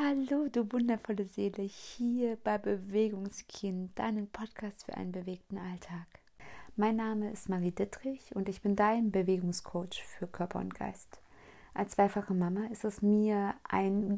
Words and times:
Hallo, 0.00 0.46
du 0.52 0.70
wundervolle 0.72 1.24
Seele, 1.24 1.64
hier 1.64 2.36
bei 2.44 2.56
Bewegungskind, 2.56 3.98
deinen 3.98 4.28
Podcast 4.28 4.84
für 4.84 4.94
einen 4.94 5.10
bewegten 5.10 5.58
Alltag. 5.58 6.06
Mein 6.76 6.94
Name 6.94 7.32
ist 7.32 7.48
Marie 7.48 7.72
Dittrich 7.72 8.36
und 8.36 8.48
ich 8.48 8.62
bin 8.62 8.76
dein 8.76 9.10
Bewegungscoach 9.10 10.04
für 10.04 10.28
Körper 10.28 10.60
und 10.60 10.72
Geist. 10.76 11.20
Als 11.74 11.92
zweifache 11.92 12.32
Mama 12.32 12.66
ist 12.70 12.84
es 12.84 13.02
mir 13.02 13.54
ein 13.64 14.16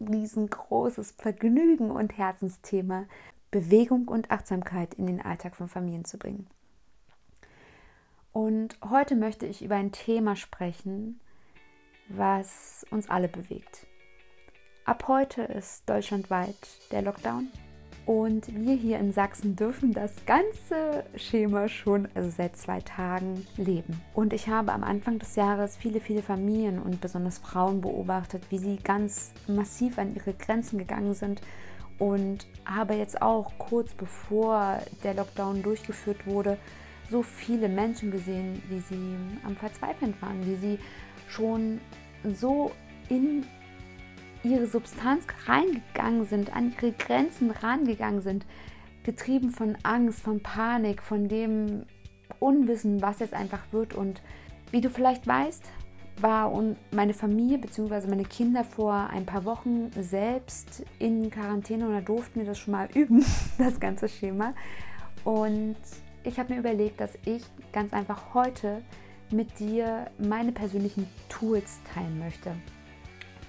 riesengroßes 0.00 1.16
Vergnügen 1.18 1.90
und 1.90 2.16
Herzensthema, 2.16 3.04
Bewegung 3.50 4.08
und 4.08 4.30
Achtsamkeit 4.30 4.94
in 4.94 5.06
den 5.06 5.20
Alltag 5.20 5.56
von 5.56 5.68
Familien 5.68 6.06
zu 6.06 6.16
bringen. 6.16 6.46
Und 8.32 8.78
heute 8.88 9.14
möchte 9.14 9.44
ich 9.44 9.62
über 9.62 9.74
ein 9.74 9.92
Thema 9.92 10.36
sprechen, 10.36 11.20
was 12.08 12.86
uns 12.90 13.10
alle 13.10 13.28
bewegt. 13.28 13.86
Ab 14.88 15.04
heute 15.06 15.42
ist 15.42 15.86
deutschlandweit 15.86 16.56
der 16.92 17.02
Lockdown 17.02 17.48
und 18.06 18.46
wir 18.54 18.74
hier 18.74 18.98
in 18.98 19.12
Sachsen 19.12 19.54
dürfen 19.54 19.92
das 19.92 20.14
ganze 20.24 21.04
Schema 21.14 21.68
schon 21.68 22.08
also 22.14 22.30
seit 22.30 22.56
zwei 22.56 22.80
Tagen 22.80 23.46
leben. 23.58 24.00
Und 24.14 24.32
ich 24.32 24.48
habe 24.48 24.72
am 24.72 24.82
Anfang 24.82 25.18
des 25.18 25.36
Jahres 25.36 25.76
viele, 25.76 26.00
viele 26.00 26.22
Familien 26.22 26.78
und 26.80 27.02
besonders 27.02 27.36
Frauen 27.36 27.82
beobachtet, 27.82 28.44
wie 28.48 28.56
sie 28.56 28.76
ganz 28.76 29.34
massiv 29.46 29.98
an 29.98 30.14
ihre 30.14 30.32
Grenzen 30.32 30.78
gegangen 30.78 31.12
sind 31.12 31.42
und 31.98 32.46
habe 32.64 32.94
jetzt 32.94 33.20
auch 33.20 33.52
kurz 33.58 33.92
bevor 33.92 34.78
der 35.04 35.12
Lockdown 35.12 35.62
durchgeführt 35.62 36.26
wurde, 36.26 36.56
so 37.10 37.22
viele 37.22 37.68
Menschen 37.68 38.10
gesehen, 38.10 38.62
wie 38.70 38.80
sie 38.80 39.16
am 39.44 39.54
Verzweifeln 39.54 40.14
waren, 40.22 40.46
wie 40.46 40.56
sie 40.56 40.78
schon 41.28 41.78
so 42.24 42.72
in 43.10 43.44
ihre 44.48 44.66
Substanz 44.66 45.24
reingegangen 45.46 46.26
sind, 46.26 46.54
an 46.54 46.74
ihre 46.76 46.92
Grenzen 46.92 47.50
rangegangen 47.50 48.22
sind, 48.22 48.46
getrieben 49.04 49.50
von 49.50 49.76
Angst, 49.82 50.20
von 50.20 50.40
Panik, 50.42 51.02
von 51.02 51.28
dem 51.28 51.84
Unwissen, 52.38 53.00
was 53.02 53.20
jetzt 53.20 53.34
einfach 53.34 53.60
wird. 53.72 53.94
Und 53.94 54.22
wie 54.70 54.80
du 54.80 54.90
vielleicht 54.90 55.26
weißt, 55.26 55.62
war 56.20 56.52
meine 56.90 57.14
Familie 57.14 57.58
bzw. 57.58 58.08
meine 58.08 58.24
Kinder 58.24 58.64
vor 58.64 58.92
ein 59.10 59.24
paar 59.24 59.44
Wochen 59.44 59.90
selbst 59.92 60.84
in 60.98 61.30
Quarantäne 61.30 61.88
da 61.88 62.00
durften 62.00 62.40
wir 62.40 62.46
das 62.46 62.58
schon 62.58 62.72
mal 62.72 62.88
üben, 62.94 63.24
das 63.58 63.78
ganze 63.78 64.08
Schema. 64.08 64.54
Und 65.24 65.76
ich 66.24 66.38
habe 66.38 66.52
mir 66.52 66.60
überlegt, 66.60 67.00
dass 67.00 67.12
ich 67.24 67.44
ganz 67.72 67.92
einfach 67.92 68.34
heute 68.34 68.82
mit 69.30 69.58
dir 69.58 70.10
meine 70.18 70.52
persönlichen 70.52 71.06
Tools 71.28 71.78
teilen 71.94 72.18
möchte 72.18 72.52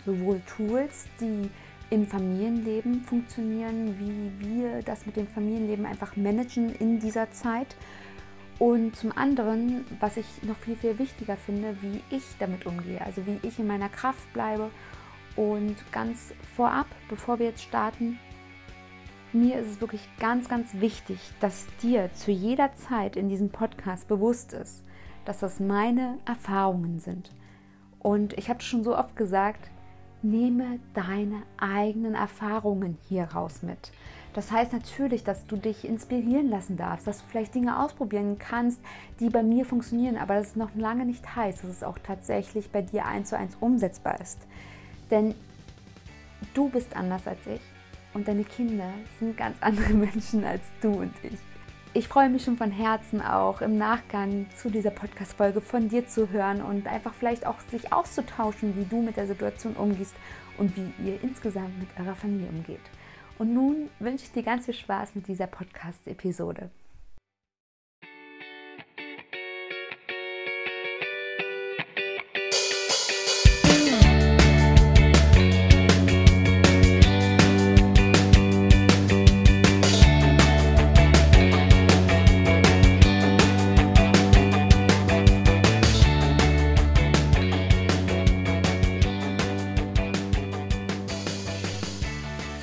sowohl 0.06 0.42
Tools, 0.42 1.08
die 1.20 1.50
im 1.90 2.06
Familienleben 2.06 3.02
funktionieren, 3.04 3.96
wie 4.00 4.48
wir 4.48 4.82
das 4.84 5.06
mit 5.06 5.16
dem 5.16 5.28
Familienleben 5.28 5.86
einfach 5.86 6.16
managen 6.16 6.74
in 6.76 7.00
dieser 7.00 7.32
Zeit. 7.32 7.76
Und 8.60 8.96
zum 8.96 9.18
anderen, 9.18 9.86
was 10.00 10.18
ich 10.18 10.26
noch 10.44 10.58
viel, 10.58 10.76
viel 10.76 11.00
wichtiger 11.00 11.38
finde, 11.38 11.78
wie 11.82 12.02
ich 12.10 12.24
damit 12.40 12.66
umgehe, 12.66 13.02
also 13.02 13.26
wie 13.26 13.40
ich 13.42 13.58
in 13.58 13.68
meiner 13.68 13.90
Kraft 13.90 14.32
bleibe. 14.34 14.70
Und 15.36 15.78
ganz 15.92 16.34
vorab, 16.56 16.88
bevor 17.08 17.40
wir 17.40 17.48
jetzt 17.48 17.64
starten, 17.64 18.20
mir 19.32 19.60
ist 19.60 19.68
es 19.68 19.82
wirklich 19.82 20.02
ganz, 20.20 20.50
ganz 20.50 20.74
wichtig, 20.74 21.20
dass 21.40 21.68
dir 21.82 22.12
zu 22.14 22.32
jeder 22.32 22.74
Zeit 22.74 23.16
in 23.16 23.30
diesem 23.30 23.50
Podcast 23.50 24.08
bewusst 24.08 24.54
ist, 24.54 24.84
dass 25.24 25.40
das 25.40 25.60
meine 25.60 26.18
Erfahrungen 26.26 27.00
sind. 27.00 27.32
Und 28.00 28.34
ich 28.34 28.50
habe 28.50 28.62
schon 28.62 28.84
so 28.84 28.98
oft 28.98 29.16
gesagt, 29.16 29.70
nehme 30.22 30.80
deine 30.94 31.44
eigenen 31.58 32.16
Erfahrungen 32.16 32.98
hier 33.08 33.24
raus 33.26 33.62
mit. 33.62 33.92
Das 34.34 34.52
heißt 34.52 34.74
natürlich, 34.74 35.24
dass 35.24 35.48
du 35.48 35.58
dich 35.58 35.86
inspirieren 35.86 36.50
lassen 36.50 36.78
darfst, 36.78 37.08
dass 37.08 37.20
du 37.20 37.24
vielleicht 37.30 37.56
Dinge 37.56 37.82
ausprobieren 37.84 38.38
kannst, 38.38 38.80
die 39.20 39.30
bei 39.30 39.42
mir 39.42 39.66
funktionieren, 39.66 40.18
aber 40.18 40.36
das 40.36 40.56
noch 40.56 40.74
lange 40.76 41.06
nicht 41.06 41.36
heißt, 41.36 41.64
dass 41.64 41.72
es 41.72 41.84
auch 41.84 41.98
tatsächlich 41.98 42.70
bei 42.70 42.82
dir 42.82 43.06
eins 43.06 43.30
zu 43.30 43.38
eins 43.38 43.58
umsetzbar 43.60 44.20
ist. 44.22 44.40
Denn 45.10 45.34
du 46.54 46.70
bist 46.70 46.96
anders 46.96 47.26
als 47.26 47.40
ich 47.48 47.62
und 48.14 48.28
deine 48.28 48.44
Kinder 48.44 48.92
sind 49.20 49.36
ganz 49.36 49.58
andere 49.62 49.94
Menschen 49.94 50.44
als 50.44 50.62
du 50.82 50.90
und 50.90 51.14
ich. 51.24 51.49
Ich 51.92 52.08
freue 52.08 52.30
mich 52.30 52.44
schon 52.44 52.56
von 52.56 52.70
Herzen 52.70 53.20
auch 53.20 53.62
im 53.62 53.76
Nachgang 53.76 54.46
zu 54.56 54.70
dieser 54.70 54.92
Podcast-Folge 54.92 55.60
von 55.60 55.90
dir 55.90 56.08
zu 56.08 56.30
hören 56.30 56.62
und 56.62 56.86
einfach 56.86 57.16
vielleicht 57.16 57.48
auch 57.48 57.60
sich 57.72 57.92
auszutauschen, 57.92 58.78
wie 58.78 58.86
du 58.86 59.02
mit 59.02 59.18
der 59.18 59.26
Situation 59.26 59.74
umgehst 59.74 60.14
und 60.60 60.78
wie 60.78 60.94
ihr 61.04 61.20
insgesamt 61.24 61.80
mit 61.80 61.88
eurer 62.00 62.16
Familie 62.16 62.50
umgeht. 62.50 62.80
Und 63.40 63.56
nun 63.56 63.90
wünsche 63.98 64.26
ich 64.26 64.32
dir 64.32 64.44
ganz 64.44 64.66
viel 64.66 64.76
Spaß 64.76 65.16
mit 65.16 65.28
dieser 65.28 65.48
Podcast-Episode. 65.48 66.70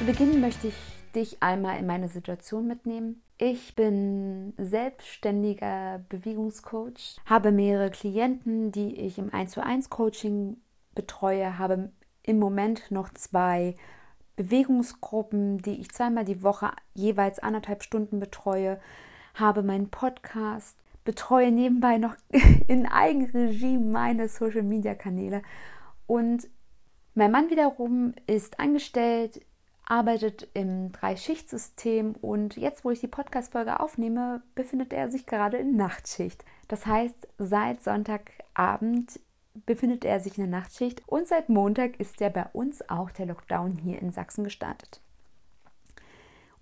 Beginn 0.07 0.41
möchte 0.41 0.69
ich 0.69 0.77
dich 1.17 1.43
einmal 1.43 1.81
in 1.81 1.87
meine 1.87 2.09
Situation 2.09 2.69
mitnehmen. 2.69 3.23
Ich 3.39 3.75
bin 3.75 4.53
selbstständiger 4.57 6.05
Bewegungscoach, 6.09 7.17
habe 7.27 7.51
mehrere 7.51 7.91
Klienten, 7.91 8.71
die 8.71 8.95
ich 9.01 9.19
im 9.19 9.35
1 9.35 9.51
zu 9.51 9.65
1 9.65 9.91
Coaching 9.91 10.59
betreue, 10.95 11.59
habe 11.59 11.91
im 12.23 12.39
Moment 12.39 12.93
noch 12.93 13.13
zwei 13.15 13.75
Bewegungsgruppen, 14.37 15.59
die 15.59 15.81
ich 15.81 15.91
zweimal 15.91 16.25
die 16.25 16.45
Woche 16.45 16.71
jeweils 16.95 17.41
anderthalb 17.41 17.83
Stunden 17.83 18.21
betreue, 18.21 18.79
habe 19.35 19.65
meinen 19.65 19.91
Podcast, 19.91 20.79
betreue 21.05 21.51
nebenbei 21.51 21.99
noch 21.99 22.15
in 22.69 22.87
Eigenregie 22.87 23.77
meine 23.77 24.29
Social 24.29 24.63
Media 24.63 24.95
Kanäle 24.95 25.43
und 26.07 26.49
mein 27.17 27.33
Mann 27.33 27.51
wiederum 27.51 28.15
ist 28.29 28.61
angestellt 28.61 29.41
arbeitet 29.87 30.49
im 30.55 30.93
Drei-Schicht-System 30.93 32.17
und 32.21 32.57
jetzt, 32.57 32.85
wo 32.85 32.91
ich 32.91 33.01
die 33.01 33.09
Podcast-Folge 33.09 33.81
aufnehme, 33.81 34.43
befindet 34.55 34.93
er 34.93 35.11
sich 35.11 35.27
gerade 35.27 35.57
in 35.57 35.77
Nachtschicht. 35.77 36.45
Das 36.69 36.87
heißt, 36.87 37.29
seit 37.39 37.83
Sonntagabend 37.83 39.21
befindet 39.65 40.05
er 40.05 40.21
sich 40.21 40.37
in 40.37 40.51
der 40.51 40.61
Nachtschicht 40.61 41.03
und 41.07 41.27
seit 41.27 41.49
Montag 41.49 41.99
ist 41.99 42.21
ja 42.21 42.29
bei 42.29 42.47
uns 42.53 42.89
auch 42.91 43.11
der 43.11 43.27
Lockdown 43.27 43.77
hier 43.77 44.03
in 44.03 44.13
Sachsen 44.13 44.45
gestartet. 44.45 45.01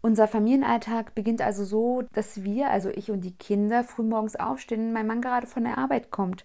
Unser 0.01 0.29
Familienalltag 0.29 1.15
beginnt 1.15 1.41
also 1.41 1.65
so, 1.65 2.03
dass 2.13 2.45
wir, 2.45 2.71
also 2.71 2.91
ich 2.91 3.11
und 3.11 3.23
die 3.23 3.35
Kinder, 3.35 3.83
frühmorgens 3.83 4.37
aufstehen, 4.37 4.93
mein 4.93 5.07
Mann 5.07 5.23
gerade 5.23 5.47
von 5.47 5.65
der 5.65 5.79
Arbeit 5.79 6.11
kommt 6.11 6.45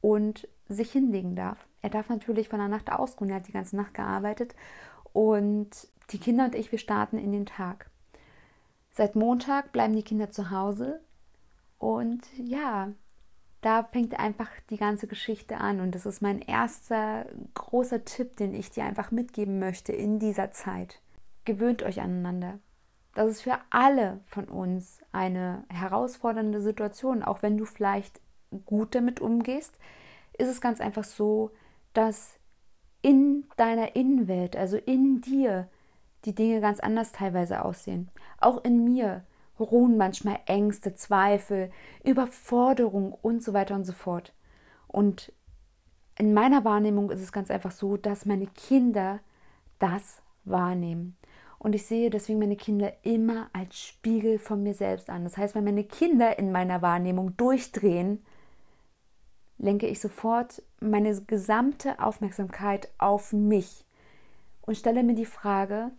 und 0.00 0.48
sich 0.68 0.90
hinlegen 0.90 1.36
darf. 1.36 1.68
Er 1.82 1.90
darf 1.90 2.08
natürlich 2.08 2.48
von 2.48 2.58
der 2.58 2.66
Nacht 2.66 2.90
ausruhen, 2.90 3.30
er 3.30 3.36
hat 3.36 3.46
die 3.46 3.52
ganze 3.52 3.76
Nacht 3.76 3.94
gearbeitet 3.94 4.56
und 5.12 5.68
die 6.10 6.18
Kinder 6.18 6.44
und 6.44 6.54
ich, 6.54 6.72
wir 6.72 6.78
starten 6.78 7.18
in 7.18 7.32
den 7.32 7.46
Tag. 7.46 7.90
Seit 8.92 9.16
Montag 9.16 9.72
bleiben 9.72 9.94
die 9.94 10.02
Kinder 10.02 10.30
zu 10.30 10.50
Hause 10.50 11.00
und 11.78 12.22
ja, 12.38 12.92
da 13.60 13.82
fängt 13.82 14.18
einfach 14.18 14.48
die 14.70 14.76
ganze 14.76 15.06
Geschichte 15.06 15.58
an 15.58 15.80
und 15.80 15.94
das 15.94 16.06
ist 16.06 16.22
mein 16.22 16.40
erster 16.40 17.26
großer 17.54 18.04
Tipp, 18.04 18.36
den 18.36 18.54
ich 18.54 18.70
dir 18.70 18.84
einfach 18.84 19.10
mitgeben 19.10 19.58
möchte 19.58 19.92
in 19.92 20.18
dieser 20.18 20.52
Zeit. 20.52 21.02
Gewöhnt 21.44 21.82
euch 21.82 22.00
aneinander. 22.00 22.58
Das 23.14 23.30
ist 23.30 23.42
für 23.42 23.58
alle 23.70 24.20
von 24.26 24.44
uns 24.44 25.00
eine 25.10 25.64
herausfordernde 25.68 26.60
Situation, 26.60 27.22
auch 27.22 27.42
wenn 27.42 27.56
du 27.56 27.64
vielleicht 27.64 28.20
gut 28.64 28.94
damit 28.94 29.20
umgehst, 29.20 29.78
ist 30.38 30.48
es 30.48 30.60
ganz 30.60 30.80
einfach 30.80 31.04
so, 31.04 31.50
dass 31.92 32.38
in 33.02 33.44
deiner 33.56 33.96
Innenwelt, 33.96 34.56
also 34.56 34.76
in 34.76 35.20
dir, 35.20 35.68
die 36.26 36.34
Dinge 36.34 36.60
ganz 36.60 36.80
anders 36.80 37.12
teilweise 37.12 37.64
aussehen. 37.64 38.10
Auch 38.38 38.62
in 38.64 38.84
mir 38.84 39.24
ruhen 39.58 39.96
manchmal 39.96 40.40
Ängste, 40.46 40.94
Zweifel, 40.94 41.70
Überforderung 42.04 43.12
und 43.12 43.42
so 43.42 43.52
weiter 43.52 43.74
und 43.74 43.84
so 43.84 43.92
fort. 43.92 44.34
Und 44.86 45.32
in 46.18 46.34
meiner 46.34 46.64
Wahrnehmung 46.64 47.10
ist 47.10 47.22
es 47.22 47.32
ganz 47.32 47.50
einfach 47.50 47.70
so, 47.70 47.96
dass 47.96 48.26
meine 48.26 48.46
Kinder 48.46 49.20
das 49.78 50.20
wahrnehmen. 50.44 51.16
Und 51.58 51.74
ich 51.74 51.86
sehe 51.86 52.10
deswegen 52.10 52.38
meine 52.38 52.56
Kinder 52.56 52.92
immer 53.02 53.48
als 53.52 53.78
Spiegel 53.78 54.38
von 54.38 54.62
mir 54.62 54.74
selbst 54.74 55.10
an. 55.10 55.24
Das 55.24 55.36
heißt, 55.36 55.54
wenn 55.54 55.64
meine 55.64 55.84
Kinder 55.84 56.38
in 56.38 56.52
meiner 56.52 56.82
Wahrnehmung 56.82 57.36
durchdrehen, 57.36 58.24
lenke 59.58 59.86
ich 59.86 60.00
sofort 60.00 60.62
meine 60.80 61.18
gesamte 61.22 61.98
Aufmerksamkeit 61.98 62.90
auf 62.98 63.32
mich 63.32 63.84
und 64.62 64.76
stelle 64.76 65.02
mir 65.02 65.14
die 65.14 65.24
Frage, 65.24 65.92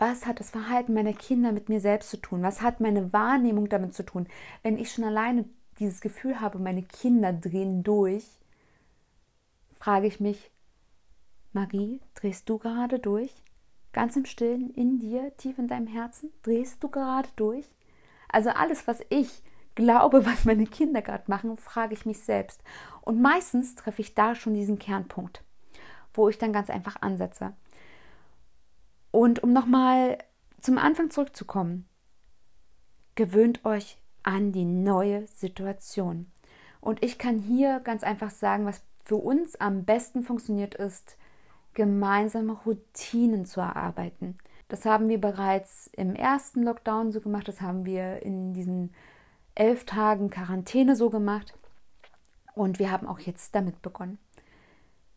was 0.00 0.24
hat 0.24 0.40
das 0.40 0.50
Verhalten 0.50 0.94
meiner 0.94 1.12
Kinder 1.12 1.52
mit 1.52 1.68
mir 1.68 1.78
selbst 1.78 2.08
zu 2.08 2.16
tun? 2.16 2.42
Was 2.42 2.62
hat 2.62 2.80
meine 2.80 3.12
Wahrnehmung 3.12 3.68
damit 3.68 3.94
zu 3.94 4.02
tun? 4.02 4.26
Wenn 4.62 4.78
ich 4.78 4.90
schon 4.90 5.04
alleine 5.04 5.44
dieses 5.78 6.00
Gefühl 6.00 6.40
habe, 6.40 6.58
meine 6.58 6.82
Kinder 6.82 7.34
drehen 7.34 7.82
durch, 7.82 8.24
frage 9.78 10.06
ich 10.06 10.18
mich, 10.18 10.50
Marie, 11.52 12.00
drehst 12.14 12.48
du 12.48 12.56
gerade 12.56 12.98
durch? 12.98 13.30
Ganz 13.92 14.16
im 14.16 14.24
Stillen, 14.24 14.70
in 14.70 15.00
dir, 15.00 15.36
tief 15.36 15.58
in 15.58 15.68
deinem 15.68 15.86
Herzen, 15.86 16.32
drehst 16.42 16.82
du 16.82 16.88
gerade 16.88 17.28
durch? 17.36 17.66
Also 18.28 18.48
alles, 18.50 18.86
was 18.86 19.00
ich 19.10 19.42
glaube, 19.74 20.24
was 20.26 20.46
meine 20.46 20.66
Kinder 20.66 21.02
gerade 21.02 21.24
machen, 21.26 21.58
frage 21.58 21.92
ich 21.92 22.06
mich 22.06 22.20
selbst. 22.20 22.62
Und 23.02 23.20
meistens 23.20 23.74
treffe 23.74 24.00
ich 24.00 24.14
da 24.14 24.34
schon 24.34 24.54
diesen 24.54 24.78
Kernpunkt, 24.78 25.44
wo 26.14 26.30
ich 26.30 26.38
dann 26.38 26.54
ganz 26.54 26.70
einfach 26.70 26.96
ansetze. 27.02 27.52
Und 29.10 29.42
um 29.42 29.52
nochmal 29.52 30.18
zum 30.60 30.78
Anfang 30.78 31.10
zurückzukommen, 31.10 31.88
gewöhnt 33.14 33.64
euch 33.64 33.98
an 34.22 34.52
die 34.52 34.64
neue 34.64 35.26
Situation. 35.26 36.30
Und 36.80 37.02
ich 37.02 37.18
kann 37.18 37.38
hier 37.38 37.80
ganz 37.80 38.02
einfach 38.02 38.30
sagen, 38.30 38.66
was 38.66 38.82
für 39.04 39.16
uns 39.16 39.56
am 39.56 39.84
besten 39.84 40.22
funktioniert 40.22 40.74
ist, 40.74 41.16
gemeinsame 41.74 42.52
Routinen 42.52 43.44
zu 43.44 43.60
erarbeiten. 43.60 44.36
Das 44.68 44.84
haben 44.84 45.08
wir 45.08 45.20
bereits 45.20 45.88
im 45.94 46.14
ersten 46.14 46.62
Lockdown 46.62 47.10
so 47.10 47.20
gemacht, 47.20 47.48
das 47.48 47.60
haben 47.60 47.84
wir 47.84 48.22
in 48.22 48.52
diesen 48.52 48.94
elf 49.54 49.84
Tagen 49.84 50.30
Quarantäne 50.30 50.94
so 50.94 51.10
gemacht 51.10 51.54
und 52.54 52.78
wir 52.78 52.90
haben 52.90 53.06
auch 53.06 53.18
jetzt 53.18 53.54
damit 53.54 53.82
begonnen. 53.82 54.18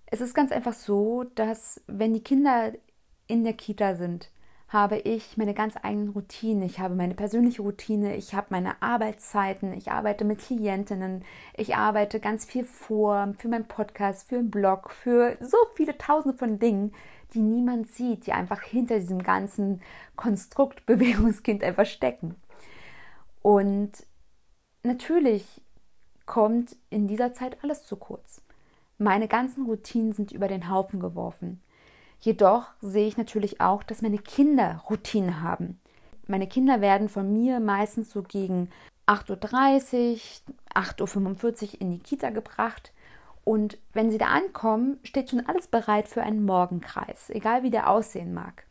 Es 0.07 0.21
ist 0.21 0.33
ganz 0.33 0.51
einfach 0.51 0.73
so, 0.73 1.23
dass 1.35 1.81
wenn 1.87 2.13
die 2.13 2.23
Kinder 2.23 2.73
in 3.33 3.43
der 3.43 3.53
Kita 3.53 3.95
sind, 3.95 4.29
habe 4.67 4.97
ich 4.99 5.37
meine 5.37 5.55
ganz 5.55 5.73
eigenen 5.81 6.09
Routinen. 6.09 6.61
Ich 6.61 6.79
habe 6.79 6.93
meine 6.93 7.15
persönliche 7.15 7.63
Routine, 7.63 8.15
ich 8.15 8.35
habe 8.35 8.47
meine 8.51 8.79
Arbeitszeiten, 8.79 9.73
ich 9.73 9.89
arbeite 9.89 10.23
mit 10.23 10.37
Klientinnen, 10.37 11.25
ich 11.57 11.75
arbeite 11.75 12.19
ganz 12.19 12.45
viel 12.45 12.63
vor 12.63 13.33
für 13.39 13.47
meinen 13.47 13.67
Podcast, 13.67 14.29
für 14.29 14.37
einen 14.37 14.51
Blog, 14.51 14.91
für 14.91 15.35
so 15.41 15.57
viele 15.73 15.97
tausende 15.97 16.37
von 16.37 16.59
Dingen, 16.59 16.93
die 17.33 17.39
niemand 17.39 17.91
sieht, 17.91 18.27
die 18.27 18.33
einfach 18.33 18.61
hinter 18.61 18.99
diesem 18.99 19.23
ganzen 19.23 19.81
Konstrukt 20.15 20.85
Bewegungskind 20.85 21.63
einfach 21.63 21.87
stecken. 21.87 22.35
Und 23.41 23.93
natürlich 24.83 25.59
kommt 26.27 26.75
in 26.91 27.07
dieser 27.07 27.33
Zeit 27.33 27.57
alles 27.63 27.83
zu 27.83 27.95
kurz. 27.95 28.43
Meine 28.99 29.27
ganzen 29.27 29.65
Routinen 29.65 30.13
sind 30.13 30.31
über 30.31 30.47
den 30.47 30.69
Haufen 30.69 30.99
geworfen. 30.99 31.62
Jedoch 32.23 32.67
sehe 32.79 33.05
ich 33.05 33.17
natürlich 33.17 33.59
auch, 33.59 33.83
dass 33.83 34.01
meine 34.01 34.17
Kinder 34.17 34.81
Routinen 34.89 35.41
haben. 35.41 35.81
Meine 36.25 36.47
Kinder 36.47 36.79
werden 36.79 37.09
von 37.09 37.33
mir 37.33 37.59
meistens 37.59 38.11
so 38.11 38.23
gegen 38.23 38.69
8.30 39.07 40.13
Uhr, 40.47 40.55
8.45 40.73 41.73
Uhr 41.73 41.81
in 41.81 41.91
die 41.91 41.99
Kita 41.99 42.29
gebracht. 42.29 42.93
Und 43.43 43.77
wenn 43.91 44.09
sie 44.09 44.17
da 44.17 44.27
ankommen, 44.27 44.99
steht 45.03 45.31
schon 45.31 45.45
alles 45.45 45.67
bereit 45.67 46.07
für 46.07 46.23
einen 46.23 46.45
Morgenkreis, 46.45 47.29
egal 47.29 47.63
wie 47.63 47.71
der 47.71 47.89
aussehen 47.89 48.33
mag. 48.33 48.63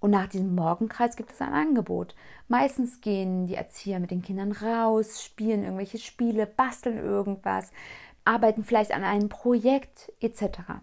Und 0.00 0.10
nach 0.10 0.26
diesem 0.26 0.56
Morgenkreis 0.56 1.14
gibt 1.14 1.30
es 1.30 1.40
ein 1.40 1.52
Angebot. 1.52 2.16
Meistens 2.48 3.00
gehen 3.00 3.46
die 3.46 3.54
Erzieher 3.54 4.00
mit 4.00 4.10
den 4.10 4.22
Kindern 4.22 4.50
raus, 4.50 5.22
spielen 5.22 5.62
irgendwelche 5.62 5.98
Spiele, 5.98 6.48
basteln 6.48 6.98
irgendwas, 6.98 7.70
arbeiten 8.24 8.64
vielleicht 8.64 8.90
an 8.90 9.04
einem 9.04 9.28
Projekt 9.28 10.12
etc. 10.20 10.82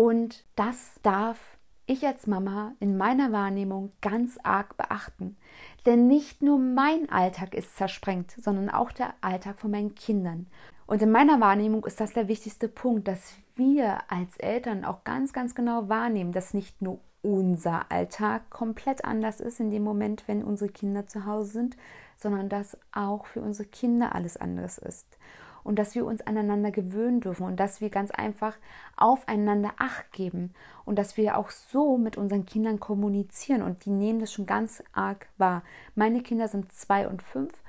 Und 0.00 0.46
das 0.56 0.98
darf 1.02 1.36
ich 1.84 2.06
als 2.06 2.26
Mama 2.26 2.72
in 2.80 2.96
meiner 2.96 3.32
Wahrnehmung 3.32 3.92
ganz 4.00 4.38
arg 4.42 4.78
beachten. 4.78 5.36
Denn 5.84 6.06
nicht 6.06 6.40
nur 6.40 6.58
mein 6.58 7.10
Alltag 7.10 7.52
ist 7.52 7.76
zersprengt, 7.76 8.30
sondern 8.30 8.70
auch 8.70 8.92
der 8.92 9.12
Alltag 9.20 9.60
von 9.60 9.70
meinen 9.70 9.94
Kindern. 9.94 10.46
Und 10.86 11.02
in 11.02 11.10
meiner 11.10 11.38
Wahrnehmung 11.40 11.84
ist 11.84 12.00
das 12.00 12.14
der 12.14 12.28
wichtigste 12.28 12.66
Punkt, 12.66 13.08
dass 13.08 13.34
wir 13.56 14.10
als 14.10 14.38
Eltern 14.38 14.86
auch 14.86 15.04
ganz, 15.04 15.34
ganz 15.34 15.54
genau 15.54 15.90
wahrnehmen, 15.90 16.32
dass 16.32 16.54
nicht 16.54 16.80
nur 16.80 17.00
unser 17.20 17.92
Alltag 17.92 18.48
komplett 18.48 19.04
anders 19.04 19.38
ist 19.38 19.60
in 19.60 19.70
dem 19.70 19.84
Moment, 19.84 20.24
wenn 20.28 20.42
unsere 20.42 20.72
Kinder 20.72 21.08
zu 21.08 21.26
Hause 21.26 21.50
sind, 21.50 21.76
sondern 22.16 22.48
dass 22.48 22.78
auch 22.92 23.26
für 23.26 23.42
unsere 23.42 23.68
Kinder 23.68 24.14
alles 24.14 24.38
anders 24.38 24.78
ist 24.78 25.18
und 25.62 25.78
dass 25.78 25.94
wir 25.94 26.04
uns 26.04 26.22
aneinander 26.22 26.70
gewöhnen 26.70 27.20
dürfen 27.20 27.44
und 27.44 27.58
dass 27.58 27.80
wir 27.80 27.90
ganz 27.90 28.10
einfach 28.10 28.56
aufeinander 28.96 29.72
Acht 29.78 30.12
geben 30.12 30.52
und 30.84 30.98
dass 30.98 31.16
wir 31.16 31.36
auch 31.36 31.50
so 31.50 31.98
mit 31.98 32.16
unseren 32.16 32.46
Kindern 32.46 32.80
kommunizieren 32.80 33.62
und 33.62 33.84
die 33.84 33.90
nehmen 33.90 34.20
das 34.20 34.32
schon 34.32 34.46
ganz 34.46 34.82
arg 34.92 35.28
wahr. 35.38 35.62
Meine 35.94 36.22
Kinder 36.22 36.48
sind 36.48 36.72
zwei 36.72 37.08
und 37.08 37.22
fünf 37.22 37.62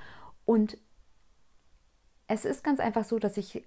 und 0.46 0.78
es 2.28 2.46
ist 2.46 2.64
ganz 2.64 2.80
einfach 2.80 3.04
so, 3.04 3.20
dass 3.20 3.38
ich 3.38 3.66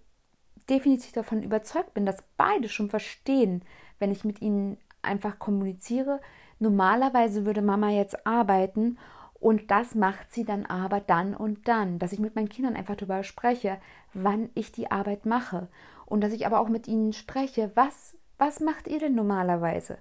definitiv 0.69 1.13
davon 1.13 1.43
überzeugt 1.43 1.95
bin, 1.95 2.07
dass 2.07 2.25
beide 2.37 2.69
schon 2.69 2.89
verstehen, 2.89 3.63
wenn 3.99 4.11
ich 4.11 4.25
mit 4.25 4.41
ihnen 4.41 4.79
einfach 5.03 5.39
kommuniziere. 5.39 6.21
Normalerweise 6.59 7.45
würde 7.45 7.63
Mama 7.63 7.91
jetzt 7.91 8.27
arbeiten 8.27 8.99
und 9.45 9.71
das 9.71 9.95
macht 9.95 10.33
sie 10.33 10.47
dann 10.47 10.65
aber 10.65 11.01
dann 11.01 11.35
und 11.35 11.69
dann, 11.69 11.99
dass 11.99 12.15
ich 12.15 12.19
mit 12.19 12.35
meinen 12.35 12.49
Kindern 12.49 12.77
einfach 12.77 12.97
darüber 12.97 13.23
spreche, 13.25 13.77
wann 14.15 14.49
ich 14.55 14.73
die 14.73 14.91
Arbeit 14.91 15.27
mache. 15.27 15.69
Und 16.07 16.23
dass 16.23 16.33
ich 16.33 16.47
aber 16.47 16.61
auch 16.61 16.71
mit 16.71 16.89
ihnen 16.89 17.13
spreche, 17.13 17.71
was, 17.75 18.17
was 18.39 18.61
macht 18.61 18.89
ihr 18.89 19.01
denn 19.01 19.15
normalerweise? 19.15 19.99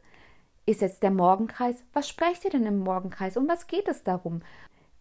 Ist 0.66 0.80
jetzt 0.80 1.04
der 1.04 1.12
Morgenkreis? 1.12 1.84
Was 1.92 2.08
sprecht 2.08 2.46
ihr 2.46 2.52
denn 2.52 2.66
im 2.66 2.80
Morgenkreis? 2.80 3.36
Um 3.36 3.50
was 3.50 3.68
geht 3.68 3.90
es 3.90 4.06
darum? 4.06 4.44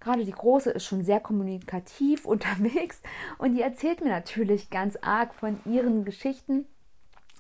Gerade 0.01 0.25
die 0.25 0.33
Große 0.33 0.73
ist 0.73 0.87
schon 0.87 1.05
sehr 1.05 1.21
kommunikativ 1.21 2.25
unterwegs 2.27 3.01
und 3.39 3.55
die 3.55 3.63
erzählt 3.63 4.01
mir 4.01 4.11
natürlich 4.11 4.71
ganz 4.71 4.99
arg 5.03 5.35
von 5.35 5.61
ihren 5.67 6.05
Geschichten, 6.05 6.67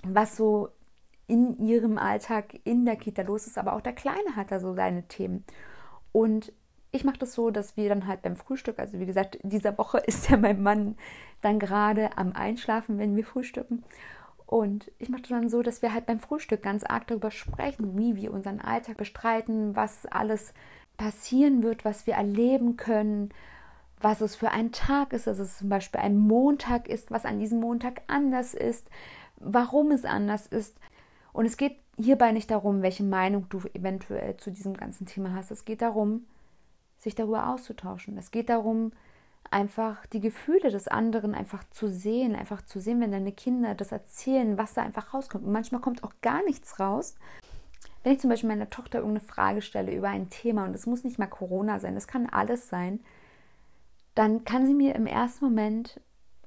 was 0.04 0.36
so 0.36 0.68
in 1.26 1.58
ihrem 1.66 1.98
Alltag 1.98 2.60
in 2.62 2.84
der 2.84 2.94
Kita 2.94 3.22
los 3.22 3.48
ist. 3.48 3.58
Aber 3.58 3.72
auch 3.72 3.80
der 3.80 3.92
Kleine 3.92 4.36
hat 4.36 4.52
da 4.52 4.60
so 4.60 4.72
seine 4.72 5.08
Themen. 5.08 5.44
Und 6.12 6.52
ich 6.92 7.04
mache 7.04 7.18
das 7.18 7.32
so, 7.32 7.50
dass 7.50 7.76
wir 7.76 7.88
dann 7.88 8.06
halt 8.06 8.22
beim 8.22 8.36
Frühstück, 8.36 8.78
also 8.78 9.00
wie 9.00 9.06
gesagt, 9.06 9.38
dieser 9.42 9.76
Woche 9.78 9.98
ist 10.06 10.28
ja 10.28 10.36
mein 10.36 10.62
Mann 10.62 10.96
dann 11.40 11.58
gerade 11.58 12.16
am 12.16 12.32
Einschlafen, 12.32 12.98
wenn 12.98 13.16
wir 13.16 13.24
frühstücken. 13.24 13.82
Und 14.46 14.92
ich 14.98 15.08
mache 15.08 15.22
das 15.22 15.30
dann 15.30 15.48
so, 15.48 15.62
dass 15.62 15.80
wir 15.80 15.94
halt 15.94 16.04
beim 16.04 16.20
Frühstück 16.20 16.62
ganz 16.62 16.84
arg 16.84 17.06
darüber 17.06 17.30
sprechen, 17.30 17.96
wie 17.96 18.16
wir 18.16 18.32
unseren 18.32 18.60
Alltag 18.60 18.98
bestreiten, 18.98 19.74
was 19.74 20.04
alles 20.04 20.52
passieren 20.98 21.62
wird, 21.62 21.86
was 21.86 22.06
wir 22.06 22.14
erleben 22.14 22.76
können, 22.76 23.30
was 23.98 24.20
es 24.20 24.36
für 24.36 24.50
ein 24.50 24.70
Tag 24.70 25.14
ist, 25.14 25.26
dass 25.26 25.38
es 25.38 25.56
zum 25.56 25.70
Beispiel 25.70 26.00
ein 26.00 26.18
Montag 26.18 26.86
ist, 26.88 27.10
was 27.10 27.24
an 27.24 27.38
diesem 27.38 27.60
Montag 27.60 28.02
anders 28.08 28.52
ist, 28.52 28.90
warum 29.36 29.90
es 29.90 30.04
anders 30.04 30.46
ist. 30.46 30.76
Und 31.32 31.46
es 31.46 31.56
geht 31.56 31.76
hierbei 31.96 32.32
nicht 32.32 32.50
darum, 32.50 32.82
welche 32.82 33.04
Meinung 33.04 33.46
du 33.48 33.62
eventuell 33.72 34.36
zu 34.36 34.50
diesem 34.50 34.74
ganzen 34.74 35.06
Thema 35.06 35.34
hast. 35.34 35.50
Es 35.50 35.64
geht 35.64 35.80
darum, 35.80 36.26
sich 37.02 37.14
darüber 37.14 37.48
auszutauschen. 37.48 38.16
Es 38.16 38.30
geht 38.30 38.48
darum, 38.48 38.92
einfach 39.50 40.06
die 40.06 40.20
Gefühle 40.20 40.70
des 40.70 40.88
anderen 40.88 41.34
einfach 41.34 41.64
zu 41.70 41.88
sehen, 41.88 42.36
einfach 42.36 42.62
zu 42.62 42.80
sehen, 42.80 43.00
wenn 43.00 43.10
deine 43.10 43.32
Kinder 43.32 43.74
das 43.74 43.92
erzählen, 43.92 44.56
was 44.56 44.74
da 44.74 44.82
einfach 44.82 45.12
rauskommt. 45.12 45.44
Und 45.44 45.52
manchmal 45.52 45.80
kommt 45.80 46.04
auch 46.04 46.12
gar 46.22 46.44
nichts 46.44 46.78
raus. 46.78 47.16
Wenn 48.02 48.12
ich 48.12 48.20
zum 48.20 48.30
Beispiel 48.30 48.48
meiner 48.48 48.70
Tochter 48.70 48.98
irgendeine 48.98 49.26
Frage 49.26 49.62
stelle 49.62 49.92
über 49.92 50.08
ein 50.08 50.30
Thema, 50.30 50.64
und 50.64 50.74
es 50.74 50.86
muss 50.86 51.04
nicht 51.04 51.18
mal 51.18 51.26
Corona 51.26 51.80
sein, 51.80 51.94
das 51.94 52.06
kann 52.06 52.28
alles 52.28 52.68
sein, 52.68 53.00
dann 54.14 54.44
kann 54.44 54.66
sie 54.66 54.74
mir 54.74 54.94
im 54.94 55.06
ersten 55.06 55.44
Moment 55.44 56.00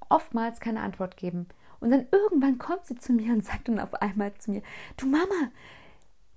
oftmals 0.10 0.60
keine 0.60 0.82
Antwort 0.82 1.18
geben. 1.18 1.48
Und 1.80 1.92
dann 1.92 2.08
irgendwann 2.12 2.58
kommt 2.58 2.86
sie 2.86 2.96
zu 2.96 3.12
mir 3.12 3.34
und 3.34 3.46
sagt 3.46 3.68
dann 3.68 3.80
auf 3.80 3.94
einmal 3.96 4.34
zu 4.36 4.52
mir, 4.52 4.62
du 4.98 5.06
Mama, 5.06 5.52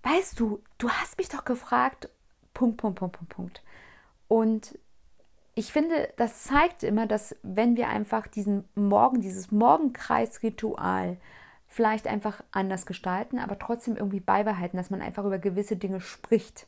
weißt 0.02 0.38
du, 0.40 0.60
du 0.78 0.90
hast 0.90 1.18
mich 1.18 1.28
doch 1.28 1.44
gefragt, 1.44 2.08
Punkt, 2.52 2.78
Punkt, 2.78 2.98
Punkt, 2.98 3.16
Punkt, 3.16 3.34
Punkt. 3.34 3.62
Und 4.28 4.78
ich 5.54 5.72
finde, 5.72 6.12
das 6.16 6.44
zeigt 6.44 6.84
immer, 6.84 7.06
dass 7.06 7.34
wenn 7.42 7.76
wir 7.76 7.88
einfach 7.88 8.26
diesen 8.28 8.68
Morgen, 8.76 9.20
dieses 9.20 9.50
Morgenkreisritual 9.50 11.16
vielleicht 11.66 12.06
einfach 12.06 12.42
anders 12.52 12.86
gestalten, 12.86 13.38
aber 13.38 13.58
trotzdem 13.58 13.96
irgendwie 13.96 14.20
beibehalten, 14.20 14.76
dass 14.76 14.90
man 14.90 15.02
einfach 15.02 15.24
über 15.24 15.38
gewisse 15.38 15.76
Dinge 15.76 16.00
spricht 16.00 16.66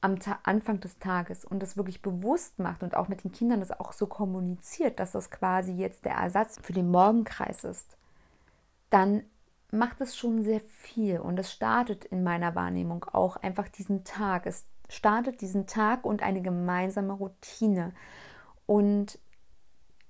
am 0.00 0.20
Ta 0.20 0.38
Anfang 0.44 0.80
des 0.80 0.98
Tages 0.98 1.44
und 1.44 1.60
das 1.60 1.76
wirklich 1.76 2.02
bewusst 2.02 2.58
macht 2.58 2.82
und 2.82 2.94
auch 2.94 3.08
mit 3.08 3.24
den 3.24 3.32
Kindern 3.32 3.60
das 3.60 3.72
auch 3.72 3.92
so 3.92 4.06
kommuniziert, 4.06 5.00
dass 5.00 5.12
das 5.12 5.30
quasi 5.30 5.72
jetzt 5.72 6.04
der 6.04 6.14
Ersatz 6.14 6.58
für 6.62 6.72
den 6.72 6.90
Morgenkreis 6.90 7.64
ist, 7.64 7.96
dann 8.90 9.24
macht 9.70 10.00
es 10.00 10.16
schon 10.16 10.42
sehr 10.42 10.60
viel 10.60 11.18
und 11.18 11.38
es 11.38 11.52
startet 11.52 12.04
in 12.04 12.22
meiner 12.22 12.54
Wahrnehmung 12.54 13.04
auch 13.04 13.36
einfach 13.36 13.68
diesen 13.68 14.04
Tag. 14.04 14.46
Es 14.46 14.66
startet 14.88 15.40
diesen 15.40 15.66
Tag 15.66 16.04
und 16.04 16.22
eine 16.22 16.42
gemeinsame 16.42 17.12
Routine. 17.12 17.92
Und 18.66 19.18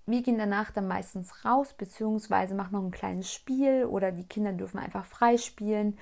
wir 0.07 0.23
gehen 0.23 0.39
danach 0.39 0.71
dann 0.71 0.89
meistens 0.89 1.45
raus, 1.45 1.75
beziehungsweise 1.75 2.55
machen 2.55 2.73
noch 2.73 2.83
ein 2.83 2.91
kleines 2.91 3.33
Spiel 3.33 3.85
oder 3.85 4.11
die 4.13 4.27
Kinder 4.27 4.53
dürfen 4.53 4.79
einfach 4.79 5.05
frei 5.05 5.37
spielen. 5.37 5.99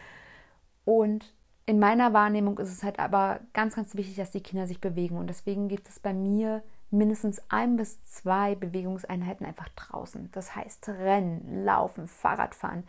Und 0.84 1.34
in 1.66 1.80
meiner 1.80 2.12
Wahrnehmung 2.12 2.58
ist 2.58 2.72
es 2.72 2.84
halt 2.84 2.98
aber 3.00 3.40
ganz, 3.52 3.74
ganz 3.74 3.96
wichtig, 3.96 4.16
dass 4.16 4.30
die 4.30 4.42
Kinder 4.42 4.66
sich 4.66 4.80
bewegen. 4.80 5.16
Und 5.18 5.28
deswegen 5.28 5.68
gibt 5.68 5.88
es 5.88 5.98
bei 5.98 6.14
mir 6.14 6.62
mindestens 6.90 7.42
ein 7.48 7.76
bis 7.76 8.04
zwei 8.04 8.54
Bewegungseinheiten 8.54 9.46
einfach 9.46 9.68
draußen. 9.70 10.30
Das 10.32 10.54
heißt 10.54 10.88
Rennen, 10.88 11.64
Laufen, 11.64 12.06
Fahrradfahren, 12.06 12.84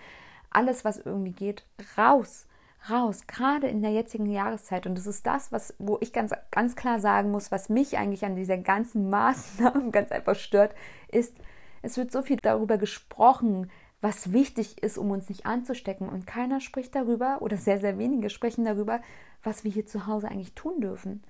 alles, 0.49 0.85
was 0.85 0.97
irgendwie 0.97 1.31
geht, 1.31 1.65
raus, 1.97 2.46
raus, 2.89 3.27
gerade 3.27 3.67
in 3.67 3.81
der 3.81 3.91
jetzigen 3.91 4.25
Jahreszeit. 4.25 4.85
Und 4.85 4.95
das 4.95 5.07
ist 5.07 5.25
das, 5.25 5.51
was, 5.51 5.73
wo 5.77 5.97
ich 6.01 6.13
ganz, 6.13 6.31
ganz 6.51 6.75
klar 6.75 6.99
sagen 6.99 7.31
muss, 7.31 7.51
was 7.51 7.69
mich 7.69 7.97
eigentlich 7.97 8.25
an 8.25 8.35
dieser 8.35 8.57
ganzen 8.57 9.09
Maßnahmen 9.11 9.91
ganz 9.91 10.11
einfach 10.11 10.35
stört, 10.35 10.73
ist, 11.09 11.35
es 11.81 11.97
wird 11.97 12.11
so 12.11 12.21
viel 12.21 12.37
darüber 12.37 12.77
gesprochen, 12.77 13.71
was 14.01 14.31
wichtig 14.31 14.81
ist, 14.83 14.97
um 14.97 15.11
uns 15.11 15.29
nicht 15.29 15.45
anzustecken. 15.45 16.09
Und 16.09 16.27
keiner 16.27 16.59
spricht 16.59 16.95
darüber, 16.95 17.41
oder 17.41 17.57
sehr, 17.57 17.79
sehr 17.79 17.97
wenige 17.97 18.29
sprechen 18.29 18.65
darüber, 18.65 19.01
was 19.43 19.63
wir 19.63 19.71
hier 19.71 19.85
zu 19.85 20.07
Hause 20.07 20.29
eigentlich 20.29 20.53
tun 20.53 20.81
dürfen. 20.81 21.23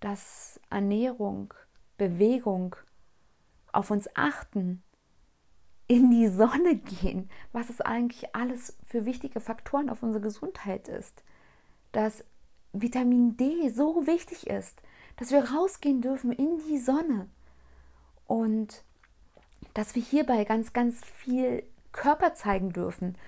Dass 0.00 0.60
Ernährung, 0.70 1.52
Bewegung, 1.98 2.76
auf 3.72 3.90
uns 3.90 4.08
achten, 4.14 4.82
in 5.90 6.08
die 6.08 6.28
Sonne 6.28 6.76
gehen, 6.76 7.28
was 7.52 7.68
es 7.68 7.80
eigentlich 7.80 8.36
alles 8.36 8.76
für 8.86 9.06
wichtige 9.06 9.40
Faktoren 9.40 9.90
auf 9.90 10.04
unsere 10.04 10.22
Gesundheit 10.22 10.86
ist. 10.86 11.24
Dass 11.90 12.24
Vitamin 12.72 13.36
D 13.36 13.70
so 13.70 14.06
wichtig 14.06 14.46
ist, 14.46 14.80
dass 15.16 15.32
wir 15.32 15.50
rausgehen 15.50 16.00
dürfen 16.00 16.30
in 16.30 16.58
die 16.68 16.78
Sonne 16.78 17.28
und 18.28 18.84
dass 19.74 19.96
wir 19.96 20.02
hierbei 20.02 20.44
ganz, 20.44 20.72
ganz 20.72 21.04
viel 21.04 21.64
Körper 21.90 22.34
zeigen 22.34 22.72
dürfen. 22.72 23.18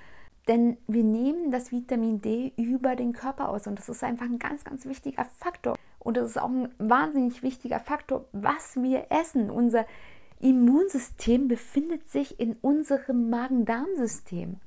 Denn 0.46 0.76
wir 0.86 1.02
nehmen 1.02 1.50
das 1.50 1.72
Vitamin 1.72 2.20
D 2.20 2.52
über 2.56 2.94
den 2.94 3.12
Körper 3.12 3.48
aus 3.48 3.66
und 3.66 3.76
das 3.76 3.88
ist 3.88 4.04
einfach 4.04 4.26
ein 4.26 4.38
ganz, 4.38 4.62
ganz 4.62 4.86
wichtiger 4.86 5.24
Faktor. 5.24 5.76
Und 5.98 6.16
das 6.16 6.30
ist 6.30 6.40
auch 6.40 6.48
ein 6.48 6.68
wahnsinnig 6.78 7.42
wichtiger 7.42 7.80
Faktor, 7.80 8.26
was 8.30 8.76
wir 8.76 9.06
essen. 9.10 9.50
Unser 9.50 9.84
Immunsystem 10.42 11.46
befindet 11.46 12.10
sich 12.10 12.40
in 12.40 12.54
unserem 12.60 13.30
Magen-Darm-System. 13.30 14.58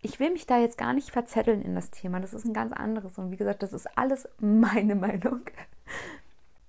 Ich 0.00 0.18
will 0.18 0.30
mich 0.30 0.46
da 0.46 0.58
jetzt 0.58 0.78
gar 0.78 0.94
nicht 0.94 1.10
verzetteln 1.10 1.62
in 1.62 1.74
das 1.74 1.90
Thema. 1.90 2.18
Das 2.18 2.34
ist 2.34 2.46
ein 2.46 2.54
ganz 2.54 2.72
anderes. 2.72 3.18
Und 3.18 3.30
wie 3.30 3.36
gesagt, 3.36 3.62
das 3.62 3.72
ist 3.74 3.86
alles 3.96 4.26
meine 4.40 4.94
Meinung. 4.94 5.42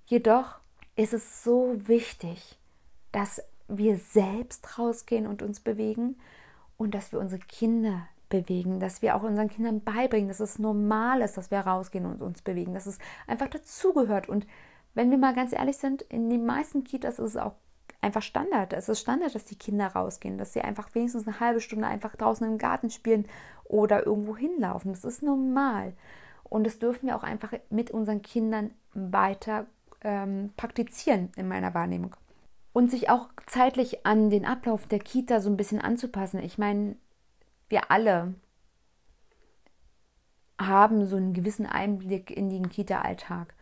Jedoch 0.05 0.59
ist 0.95 1.13
es 1.13 1.43
so 1.43 1.75
wichtig, 1.87 2.59
dass 3.11 3.41
wir 3.67 3.97
selbst 3.97 4.77
rausgehen 4.77 5.25
und 5.25 5.41
uns 5.41 5.61
bewegen 5.61 6.17
und 6.77 6.93
dass 6.93 7.13
wir 7.13 7.19
unsere 7.19 7.41
Kinder 7.41 8.07
bewegen, 8.27 8.79
dass 8.81 9.01
wir 9.01 9.15
auch 9.15 9.23
unseren 9.23 9.49
Kindern 9.49 9.81
beibringen, 9.81 10.27
dass 10.27 10.41
es 10.41 10.59
normal 10.59 11.21
ist, 11.21 11.37
dass 11.37 11.49
wir 11.49 11.59
rausgehen 11.59 12.05
und 12.05 12.21
uns 12.21 12.41
bewegen, 12.41 12.73
dass 12.73 12.87
es 12.87 12.99
einfach 13.25 13.47
dazugehört. 13.47 14.27
Und 14.27 14.45
wenn 14.93 15.11
wir 15.11 15.17
mal 15.17 15.33
ganz 15.33 15.53
ehrlich 15.53 15.77
sind, 15.77 16.01
in 16.01 16.29
den 16.29 16.45
meisten 16.45 16.83
Kitas 16.83 17.19
ist 17.19 17.31
es 17.31 17.37
auch 17.37 17.53
einfach 18.01 18.21
Standard. 18.21 18.73
Es 18.73 18.89
ist 18.89 19.01
Standard, 19.01 19.33
dass 19.35 19.45
die 19.45 19.57
Kinder 19.57 19.87
rausgehen, 19.87 20.37
dass 20.37 20.53
sie 20.53 20.61
einfach 20.61 20.93
wenigstens 20.93 21.27
eine 21.27 21.39
halbe 21.39 21.61
Stunde 21.61 21.87
einfach 21.87 22.15
draußen 22.15 22.45
im 22.47 22.57
Garten 22.57 22.89
spielen 22.89 23.27
oder 23.63 24.05
irgendwo 24.05 24.35
hinlaufen. 24.37 24.93
Das 24.93 25.03
ist 25.03 25.23
normal. 25.23 25.93
Und 26.43 26.65
das 26.65 26.79
dürfen 26.79 27.07
wir 27.07 27.15
auch 27.15 27.23
einfach 27.23 27.53
mit 27.69 27.91
unseren 27.91 28.21
Kindern 28.21 28.71
weiter 28.93 29.65
ähm, 30.01 30.53
praktizieren, 30.55 31.31
in 31.35 31.47
meiner 31.47 31.73
Wahrnehmung 31.73 32.15
und 32.75 32.91
sich 32.91 33.09
auch 33.09 33.29
zeitlich 33.47 34.05
an 34.05 34.29
den 34.29 34.45
Ablauf 34.45 34.85
der 34.85 34.99
Kita 34.99 35.39
so 35.39 35.49
ein 35.49 35.55
bisschen 35.55 35.79
anzupassen. 35.79 36.43
Ich 36.43 36.57
meine, 36.57 36.97
wir 37.69 37.89
alle 37.89 38.35
haben 40.59 41.05
so 41.05 41.15
einen 41.15 41.33
gewissen 41.33 41.65
Einblick 41.65 42.29
in 42.29 42.49
den 42.49 42.67
Kita-Alltag. 42.67 43.53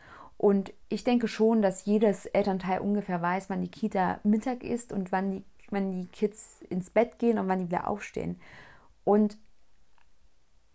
Und 0.43 0.73
ich 0.89 1.05
denke 1.05 1.29
schon, 1.29 1.61
dass 1.61 1.85
jedes 1.85 2.25
Elternteil 2.25 2.81
ungefähr 2.81 3.21
weiß, 3.21 3.49
wann 3.49 3.61
die 3.61 3.71
Kita 3.71 4.19
Mittag 4.25 4.61
ist 4.61 4.91
und 4.91 5.13
wann 5.13 5.31
die, 5.31 5.45
wann 5.69 5.89
die 5.89 6.07
Kids 6.07 6.59
ins 6.69 6.89
Bett 6.89 7.17
gehen 7.17 7.39
und 7.39 7.47
wann 7.47 7.59
die 7.59 7.67
wieder 7.67 7.87
aufstehen. 7.87 8.37
Und 9.05 9.37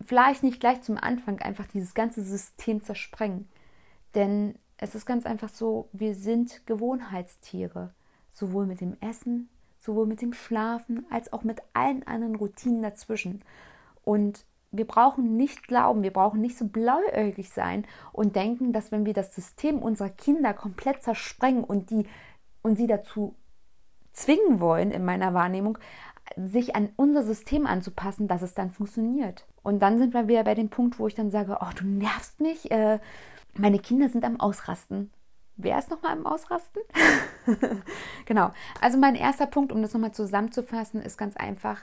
vielleicht 0.01 0.43
nicht 0.43 0.59
gleich 0.59 0.81
zum 0.81 0.97
Anfang 0.97 1.41
einfach 1.41 1.67
dieses 1.67 1.93
ganze 1.93 2.23
System 2.23 2.83
zersprengen. 2.83 3.47
Denn 4.15 4.55
es 4.79 4.95
ist 4.95 5.05
ganz 5.05 5.27
einfach 5.27 5.51
so, 5.51 5.91
wir 5.93 6.15
sind 6.15 6.67
Gewohnheitstiere 6.67 7.93
sowohl 8.33 8.65
mit 8.65 8.81
dem 8.81 8.97
Essen, 9.03 9.51
sowohl 9.81 10.07
mit 10.07 10.23
dem 10.23 10.33
Schlafen 10.33 11.05
als 11.11 11.31
auch 11.31 11.45
mit 11.45 11.61
allen 11.75 12.07
anderen 12.07 12.37
Routinen 12.37 12.81
dazwischen. 12.81 13.45
Und 14.03 14.47
wir 14.71 14.87
brauchen 14.87 15.37
nicht 15.37 15.67
glauben, 15.67 16.03
wir 16.03 16.13
brauchen 16.13 16.41
nicht 16.41 16.59
so 16.59 16.67
blauäugig 16.67 17.51
sein 17.51 17.87
und 18.13 18.37
denken, 18.37 18.73
dass 18.73 18.93
wenn 18.93 19.07
wir 19.07 19.15
das 19.15 19.35
System 19.35 19.79
unserer 19.79 20.11
Kinder 20.11 20.53
komplett 20.53 21.03
zersprengen 21.03 21.65
und 21.65 21.91
die 21.91 22.07
und 22.63 22.77
sie 22.77 22.87
dazu 22.87 23.35
zwingen 24.13 24.61
wollen, 24.61 24.91
in 24.91 25.05
meiner 25.05 25.33
Wahrnehmung, 25.33 25.79
sich 26.37 26.77
an 26.77 26.91
unser 26.97 27.23
System 27.23 27.67
anzupassen, 27.67 28.29
dass 28.29 28.43
es 28.43 28.55
dann 28.55 28.71
funktioniert. 28.71 29.47
Und 29.63 29.81
dann 29.81 29.99
sind 29.99 30.13
wir 30.13 30.29
wieder 30.29 30.45
bei 30.45 30.55
dem 30.55 30.69
Punkt, 30.69 30.99
wo 30.99 31.07
ich 31.07 31.15
dann 31.15 31.31
sage, 31.31 31.59
oh, 31.61 31.71
du 31.77 31.87
nervst 31.87 32.41
mich, 32.41 32.71
äh, 32.71 32.99
meine 33.55 33.79
Kinder 33.79 34.09
sind 34.09 34.25
am 34.25 34.39
Ausrasten. 34.39 35.11
Wer 35.57 35.79
ist 35.79 35.91
nochmal 35.91 36.17
im 36.17 36.27
Ausrasten? 36.27 36.83
genau. 38.27 38.53
Also 38.81 38.99
mein 38.99 39.17
erster 39.17 39.47
Punkt, 39.47 39.73
um 39.73 39.83
das 39.83 39.93
nochmal 39.93 40.13
zusammenzufassen, 40.13 41.03
ist 41.03 41.19
ganz 41.19 41.37
einfach, 41.37 41.83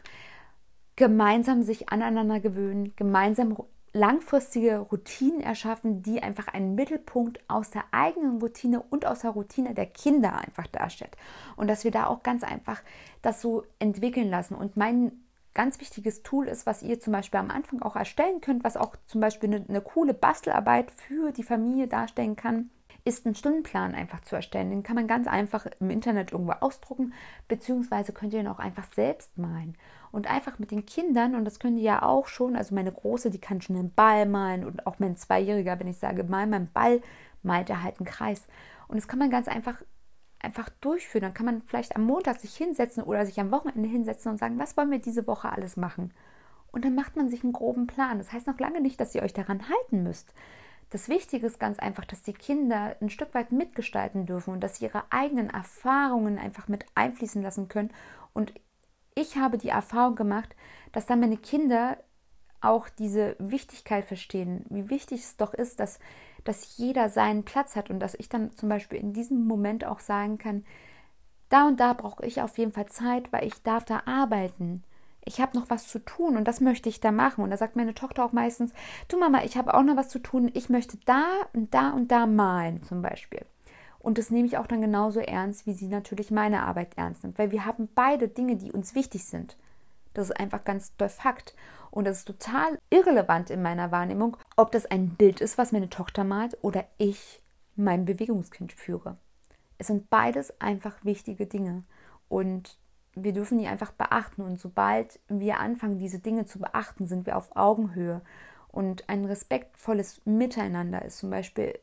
gemeinsam 0.96 1.64
sich 1.64 1.90
aneinander 1.90 2.40
gewöhnen, 2.40 2.94
gemeinsam 2.96 3.58
langfristige 3.96 4.80
Routinen 4.80 5.40
erschaffen, 5.40 6.02
die 6.02 6.22
einfach 6.22 6.50
einen 6.50 6.75
Mittelpunkt 6.75 7.40
aus 7.48 7.70
der 7.70 7.86
eigenen 7.92 8.42
Routine 8.42 8.82
und 8.82 9.06
aus 9.06 9.20
der 9.20 9.32
Routine 9.32 9.74
der 9.74 9.86
Kinder 9.86 10.38
einfach 10.38 10.68
darstellt. 10.68 11.16
Und 11.56 11.68
dass 11.68 11.86
wir 11.86 11.92
da 11.92 12.08
auch 12.08 12.22
ganz 12.22 12.44
einfach 12.44 12.82
das 13.22 13.42
so 13.42 13.64
entwickeln 13.80 14.30
lassen. 14.30 14.56
Und 14.56 14.75
mein 14.75 15.14
ganz 15.54 15.80
wichtiges 15.80 16.24
Tool 16.24 16.48
ist, 16.50 16.66
was 16.66 16.84
ihr 16.84 17.00
zum 17.00 17.14
Beispiel 17.14 17.40
am 17.40 17.50
Anfang 17.50 17.82
auch 17.82 17.96
erstellen 17.96 18.42
könnt, 18.42 18.66
was 18.66 18.75
auch 18.75 18.98
zum 19.08 19.22
Beispiel 19.22 19.54
eine, 19.54 19.66
eine 19.68 19.82
coole 19.82 20.14
Bastelarbeit 20.14 20.92
für 20.92 21.32
die 21.32 21.44
Familie 21.44 21.88
darstellen 21.88 22.36
kann, 22.36 22.70
ist 23.06 23.26
ein 23.26 23.36
Stundenplan 23.36 23.94
einfach 23.94 24.22
zu 24.22 24.36
erstellen. 24.36 24.72
Den 24.72 24.84
kann 24.84 24.96
man 24.96 25.08
ganz 25.08 25.28
einfach 25.28 25.68
im 25.80 25.92
Internet 25.92 26.32
irgendwo 26.32 26.54
ausdrucken, 26.54 27.14
beziehungsweise 27.48 28.12
könnt 28.12 28.34
ihr 28.34 28.40
ihn 28.40 28.48
auch 28.48 28.60
einfach 28.60 28.92
selbst 28.94 29.38
malen. 29.38 29.78
Und 30.12 30.30
einfach 30.30 30.58
mit 30.58 30.72
den 30.72 30.86
Kindern, 30.86 31.36
und 31.36 31.46
das 31.46 31.60
können 31.60 31.76
die 31.76 31.84
ja 31.84 32.02
auch 32.02 32.28
schon, 32.28 32.56
also 32.56 32.74
meine 32.74 32.92
Große, 32.92 33.30
die 33.30 33.40
kann 33.40 33.62
schon 33.62 33.76
einen 33.76 33.94
Ball 33.94 34.26
malen 34.26 34.66
und 34.66 34.88
auch 34.88 34.98
mein 34.98 35.18
Zweijähriger, 35.18 35.80
wenn 35.80 35.88
ich 35.88 35.98
sage, 35.98 36.24
mal 36.24 36.48
meinen 36.48 36.72
Ball, 36.72 37.02
malt 37.44 37.70
er 37.70 37.84
halt 37.84 38.00
einen 38.00 38.08
Kreis. 38.08 38.48
Und 38.88 38.98
das 38.98 39.08
kann 39.08 39.20
man 39.20 39.30
ganz 39.30 39.48
einfach 39.48 39.82
einfach 40.40 40.70
durchführen. 40.82 41.24
Dann 41.24 41.34
kann 41.34 41.46
man 41.46 41.62
vielleicht 41.64 41.96
am 41.96 42.04
Montag 42.04 42.40
sich 42.40 42.56
hinsetzen 42.56 43.04
oder 43.04 43.26
sich 43.26 43.40
am 43.40 43.52
Wochenende 43.52 43.90
hinsetzen 43.90 44.32
und 44.32 44.38
sagen, 44.38 44.60
was 44.60 44.78
wollen 44.78 44.92
wir 44.92 45.00
diese 45.00 45.28
Woche 45.28 45.52
alles 45.52 45.76
machen? 45.76 46.14
Und 46.72 46.86
dann 46.86 46.96
macht 46.96 47.16
man 47.16 47.30
sich 47.30 47.44
einen 47.44 47.54
groben 47.54 47.88
Plan. 47.88 48.18
Das 48.18 48.32
heißt 48.32 48.48
noch 48.48 48.60
lange 48.60 48.82
nicht, 48.82 49.00
dass 49.00 49.16
ihr 49.16 49.24
euch 49.24 49.34
daran 49.34 49.70
halten 49.70 50.04
müsst. 50.04 50.34
Das 50.89 51.10
Wichtige 51.10 51.48
ist 51.48 51.60
ganz 51.60 51.80
einfach, 51.80 52.06
dass 52.06 52.22
die 52.22 52.34
Kinder 52.34 52.96
ein 53.01 53.10
Stück 53.10 53.34
weit 53.34 53.51
mitgestalten 53.51 54.25
dürfen 54.25 54.54
und 54.54 54.62
dass 54.62 54.77
sie 54.77 54.86
ihre 54.86 55.04
eigenen 55.12 55.50
Erfahrungen 55.50 56.38
einfach 56.38 56.68
mit 56.68 56.86
einfließen 56.96 57.42
lassen 57.42 57.68
können. 57.68 57.92
Und 58.34 58.54
ich 59.15 59.38
habe 59.38 59.58
die 59.58 59.70
Erfahrung 59.70 60.15
gemacht, 60.15 60.56
dass 60.92 61.06
dann 61.06 61.20
meine 61.20 61.38
Kinder 61.38 61.98
auch 62.62 62.89
diese 62.89 63.36
Wichtigkeit 63.39 64.06
verstehen, 64.06 64.65
wie 64.70 64.89
wichtig 64.89 65.22
es 65.22 65.38
doch 65.38 65.54
ist, 65.54 65.80
dass, 65.80 66.00
dass 66.44 66.77
jeder 66.77 67.10
seinen 67.10 67.44
Platz 67.44 67.75
hat 67.75 67.89
und 67.89 68.00
dass 68.00 68.15
ich 68.15 68.30
dann 68.30 68.56
zum 68.56 68.70
Beispiel 68.70 69.00
in 69.00 69.13
diesem 69.13 69.46
Moment 69.46 69.86
auch 69.86 70.00
sagen 70.00 70.38
kann, 70.38 70.65
da 71.50 71.68
und 71.68 71.80
da 71.80 71.94
brauche 71.94 72.25
ich 72.25 72.42
auf 72.42 72.58
jeden 72.58 72.72
Fall 72.72 72.88
Zeit, 72.88 73.32
weil 73.32 73.46
ich 73.46 73.62
darf 73.62 73.86
da 73.86 74.04
arbeiten 74.06 74.84
ich 75.25 75.41
habe 75.41 75.58
noch 75.58 75.70
was 75.70 75.88
zu 75.88 76.00
tun 76.00 76.38
und 76.38 76.48
das 76.48 76.62
möchte 76.62 76.88
ich 76.88 77.00
da 77.00 77.12
machen. 77.12 77.44
Und 77.44 77.50
da 77.50 77.58
sagt 77.58 77.75
meine 77.75 77.96
Tochter 77.96 78.24
auch 78.24 78.32
meistens, 78.32 78.72
du 79.08 79.20
Mama, 79.20 79.44
ich 79.44 79.58
habe 79.58 79.74
auch 79.74 79.84
noch 79.84 79.98
was 79.98 80.10
zu 80.10 80.20
tun, 80.20 80.51
ich 80.53 80.70
möchte 80.70 80.98
da 81.05 81.25
und 81.53 81.74
da 81.74 81.89
und 81.89 82.12
da 82.12 82.27
malen 82.27 82.84
zum 82.84 83.01
Beispiel. 83.01 83.46
Und 84.00 84.20
das 84.20 84.29
nehme 84.29 84.46
ich 84.48 84.60
auch 84.60 84.67
dann 84.67 84.82
genauso 84.82 85.20
ernst, 85.20 85.65
wie 85.65 85.74
sie 85.74 85.88
natürlich 85.88 86.29
meine 86.29 86.62
Arbeit 86.62 86.96
ernst 86.96 87.24
nimmt, 87.24 87.39
weil 87.39 87.50
wir 87.50 87.65
haben 87.65 87.89
beide 87.96 88.27
Dinge, 88.27 88.55
die 88.55 88.72
uns 88.72 88.94
wichtig 88.94 89.25
sind. 89.25 89.58
Das 90.13 90.29
ist 90.29 90.39
einfach 90.39 90.63
ganz 90.63 90.96
doll 90.96 91.10
Fakt. 91.10 91.55
Und 91.89 92.05
das 92.05 92.20
ist 92.20 92.25
total 92.25 92.79
irrelevant 92.89 93.50
in 93.50 93.62
meiner 93.62 93.91
Wahrnehmung, 93.91 94.38
ob 94.58 94.72
das 94.72 94.86
ein 94.86 95.10
Bild 95.15 95.41
ist, 95.41 95.58
was 95.58 95.72
meine 95.72 95.89
Tochter 95.89 96.24
malt 96.24 96.58
oder 96.62 96.86
ich 96.98 97.41
mein 97.75 98.05
Bewegungskind 98.05 98.74
führe. 98.74 99.17
Es 99.77 99.88
sind 99.88 100.10
beides 100.10 100.62
einfach 100.62 101.03
wichtige 101.03 101.48
Dinge. 101.48 101.84
Und 102.29 102.77
wir 103.15 103.34
dürfen 103.34 103.57
die 103.57 103.67
einfach 103.67 103.91
beachten. 103.91 104.41
Und 104.41 104.60
sobald 104.60 105.19
wir 105.27 105.60
anfangen, 105.60 105.98
diese 105.98 106.19
Dinge 106.19 106.45
zu 106.45 106.60
beachten, 106.60 107.07
sind 107.07 107.25
wir 107.25 107.38
auf 107.38 107.55
Augenhöhe. 107.55 108.22
Und 108.67 109.10
ein 109.10 109.25
respektvolles 109.25 110.22
Miteinander 110.25 111.03
ist 111.03 111.17
zum 111.19 111.29
Beispiel 111.29 111.79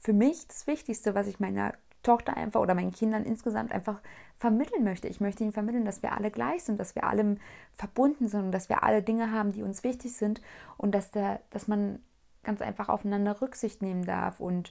für 0.00 0.12
mich 0.12 0.46
das 0.46 0.66
Wichtigste, 0.66 1.14
was 1.14 1.26
ich 1.26 1.40
meiner 1.40 1.74
Tochter 2.02 2.36
einfach 2.36 2.60
oder 2.60 2.74
meinen 2.74 2.92
Kindern 2.92 3.24
insgesamt 3.24 3.72
einfach 3.72 4.00
vermitteln 4.38 4.84
möchte. 4.84 5.08
Ich 5.08 5.20
möchte 5.20 5.42
ihnen 5.42 5.52
vermitteln, 5.52 5.84
dass 5.84 6.02
wir 6.02 6.12
alle 6.12 6.30
gleich 6.30 6.62
sind, 6.62 6.78
dass 6.78 6.94
wir 6.94 7.04
alle 7.04 7.36
verbunden 7.72 8.28
sind 8.28 8.44
und 8.44 8.52
dass 8.52 8.68
wir 8.68 8.84
alle 8.84 9.02
Dinge 9.02 9.32
haben, 9.32 9.52
die 9.52 9.62
uns 9.62 9.82
wichtig 9.82 10.14
sind 10.14 10.40
und 10.76 10.94
dass, 10.94 11.10
der, 11.10 11.40
dass 11.50 11.66
man 11.66 11.98
ganz 12.44 12.62
einfach 12.62 12.88
aufeinander 12.88 13.42
Rücksicht 13.42 13.82
nehmen 13.82 14.04
darf 14.04 14.38
und 14.38 14.70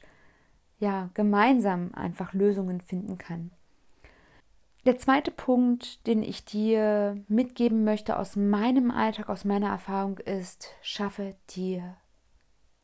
ja, 0.80 1.10
gemeinsam 1.14 1.92
einfach 1.94 2.34
Lösungen 2.34 2.80
finden 2.80 3.18
kann. 3.18 3.52
Der 4.86 5.00
zweite 5.00 5.32
Punkt, 5.32 6.06
den 6.06 6.22
ich 6.22 6.46
dir 6.46 7.18
mitgeben 7.28 7.84
möchte 7.84 8.20
aus 8.20 8.36
meinem 8.36 8.92
Alltag, 8.92 9.30
aus 9.30 9.44
meiner 9.44 9.70
Erfahrung, 9.70 10.20
ist, 10.20 10.70
schaffe 10.84 11.36
dir 11.50 11.98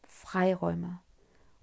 Freiräume. 0.08 1.00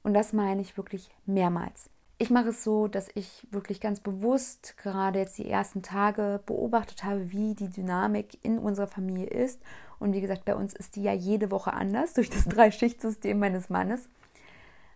Und 0.05 0.15
das 0.15 0.33
meine 0.33 0.63
ich 0.63 0.77
wirklich 0.77 1.11
mehrmals. 1.27 1.91
Ich 2.19 2.31
mache 2.31 2.51
es 2.51 2.63
so, 2.63 2.87
dass 2.87 3.09
ich 3.15 3.49
wirklich 3.51 3.81
ganz 3.81 3.99
bewusst 3.99 4.77
gerade 4.77 5.19
jetzt 5.19 5.39
die 5.39 5.51
ersten 5.51 5.83
Tage 5.83 6.41
beobachtet 6.47 7.03
habe, 7.03 7.33
wie 7.33 7.57
die 7.57 7.69
Dynamik 7.69 8.39
in 8.45 8.61
unserer 8.61 8.87
Familie 8.87 9.27
ist. 9.27 9.61
Und 9.99 10.13
wie 10.13 10.21
gesagt, 10.21 10.45
bei 10.45 10.55
uns 10.55 10.73
ist 10.73 10.95
die 10.95 11.03
ja 11.03 11.13
jede 11.13 11.51
Woche 11.51 11.73
anders 11.73 12.15
durch 12.15 12.31
das 12.31 12.45
Drei-Schicht-System 12.49 13.41
meines 13.41 13.71
Mannes. 13.71 14.09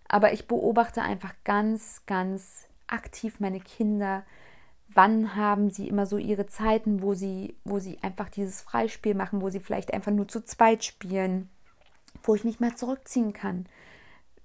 Aber 0.06 0.32
ich 0.32 0.46
beobachte 0.46 1.02
einfach 1.02 1.34
ganz, 1.42 2.02
ganz 2.06 2.68
aktiv 2.86 3.40
meine 3.40 3.60
Kinder. 3.60 4.24
Wann 4.94 5.36
haben 5.36 5.70
sie 5.70 5.88
immer 5.88 6.06
so 6.06 6.18
ihre 6.18 6.46
Zeiten, 6.46 7.02
wo 7.02 7.14
sie, 7.14 7.56
wo 7.64 7.78
sie 7.78 7.98
einfach 8.02 8.28
dieses 8.28 8.60
Freispiel 8.60 9.14
machen, 9.14 9.40
wo 9.40 9.48
sie 9.50 9.60
vielleicht 9.60 9.92
einfach 9.94 10.12
nur 10.12 10.28
zu 10.28 10.44
zweit 10.44 10.84
spielen, 10.84 11.48
wo 12.22 12.34
ich 12.34 12.44
mich 12.44 12.60
mal 12.60 12.74
zurückziehen 12.74 13.32
kann. 13.32 13.66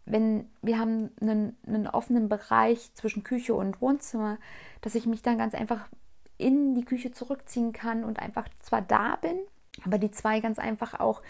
Wenn 0.06 0.50
wir 0.62 0.80
haben 0.80 1.12
einen, 1.20 1.58
einen 1.66 1.88
offenen 1.88 2.30
Bereich 2.30 2.94
zwischen 2.94 3.24
Küche 3.24 3.54
und 3.54 3.82
Wohnzimmer, 3.82 4.38
dass 4.82 4.96
ich 4.96 5.06
mich 5.06 5.22
dann 5.22 5.38
ganz 5.38 5.54
einfach 5.54 5.90
in 6.38 6.76
die 6.76 6.86
Küche 6.86 7.12
zurückziehen 7.12 7.74
kann 7.74 8.04
und 8.04 8.20
einfach 8.20 8.48
zwar 8.60 8.82
da 8.82 9.18
bin, 9.18 9.38
aber 9.84 9.98
die 9.98 10.12
zwei 10.12 10.40
ganz 10.40 10.60
einfach 10.60 11.00
auch 11.00 11.22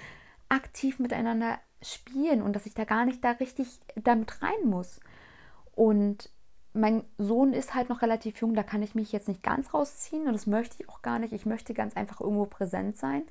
aktiv 0.50 1.00
miteinander 1.00 1.60
spielen 1.82 2.42
und 2.42 2.54
dass 2.54 2.66
ich 2.66 2.74
da 2.74 2.84
gar 2.84 3.06
nicht 3.06 3.24
da 3.24 3.32
richtig 3.32 3.80
damit 3.96 4.42
rein 4.42 4.66
muss. 4.66 5.00
Und 5.76 6.30
mein 6.78 7.04
Sohn 7.18 7.54
ist 7.54 7.76
halt 7.76 7.90
noch 7.90 8.02
relativ 8.02 8.40
jung, 8.40 8.54
da 8.54 8.64
kann 8.64 8.84
ich 8.84 8.96
mich 8.96 9.12
jetzt 9.12 9.28
nicht 9.28 9.44
ganz 9.44 9.74
rausziehen 9.74 10.28
und 10.28 10.34
das 10.34 10.48
möchte 10.48 10.76
ich 10.80 10.90
auch 10.90 11.02
gar 11.02 11.20
nicht. 11.20 11.34
Ich 11.34 11.46
möchte 11.46 11.74
ganz 11.74 11.96
einfach 11.96 12.22
irgendwo 12.22 12.46
präsent 12.46 12.98
sein. 12.98 13.24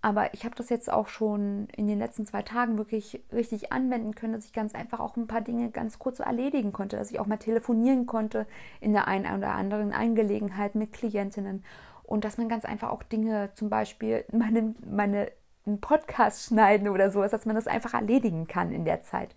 Aber 0.00 0.32
ich 0.32 0.44
habe 0.44 0.54
das 0.54 0.68
jetzt 0.68 0.92
auch 0.92 1.08
schon 1.08 1.66
in 1.76 1.88
den 1.88 1.98
letzten 1.98 2.24
zwei 2.24 2.42
Tagen 2.42 2.78
wirklich 2.78 3.20
richtig 3.32 3.72
anwenden 3.72 4.14
können, 4.14 4.32
dass 4.32 4.44
ich 4.44 4.52
ganz 4.52 4.74
einfach 4.74 5.00
auch 5.00 5.16
ein 5.16 5.26
paar 5.26 5.40
Dinge 5.40 5.70
ganz 5.70 5.98
kurz 5.98 6.20
erledigen 6.20 6.72
konnte, 6.72 6.96
dass 6.96 7.10
ich 7.10 7.18
auch 7.18 7.26
mal 7.26 7.36
telefonieren 7.36 8.06
konnte 8.06 8.46
in 8.80 8.92
der 8.92 9.08
einen 9.08 9.36
oder 9.36 9.52
anderen 9.52 9.92
Angelegenheit 9.92 10.76
mit 10.76 10.92
Klientinnen 10.92 11.64
und 12.04 12.24
dass 12.24 12.38
man 12.38 12.48
ganz 12.48 12.64
einfach 12.64 12.90
auch 12.90 13.02
Dinge, 13.02 13.50
zum 13.54 13.70
Beispiel 13.70 14.24
meine, 14.30 14.74
meine 14.88 15.32
einen 15.66 15.80
Podcast 15.80 16.46
schneiden 16.46 16.88
oder 16.88 17.10
sowas, 17.10 17.30
dass 17.30 17.44
man 17.44 17.54
das 17.54 17.66
einfach 17.66 17.94
erledigen 17.94 18.46
kann 18.46 18.72
in 18.72 18.84
der 18.84 19.02
Zeit. 19.02 19.34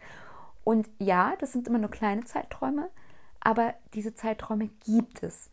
Und 0.63 0.87
ja, 0.99 1.33
das 1.39 1.51
sind 1.51 1.67
immer 1.67 1.79
nur 1.79 1.91
kleine 1.91 2.23
Zeiträume, 2.23 2.89
aber 3.41 3.73
diese 3.93 4.15
Zeiträume 4.15 4.69
gibt 4.85 5.23
es. 5.23 5.49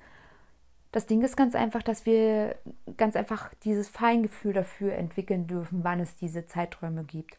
Das 0.92 1.07
Ding 1.07 1.23
ist 1.23 1.37
ganz 1.37 1.54
einfach, 1.54 1.83
dass 1.83 2.07
wir 2.07 2.57
ganz 2.97 3.14
einfach 3.16 3.52
dieses 3.64 3.88
Feingefühl 3.88 4.52
dafür 4.52 4.95
entwickeln 4.95 5.47
dürfen, 5.47 5.85
wann 5.85 6.00
es 6.00 6.16
diese 6.16 6.47
Zeiträume 6.47 7.04
gibt. 7.04 7.37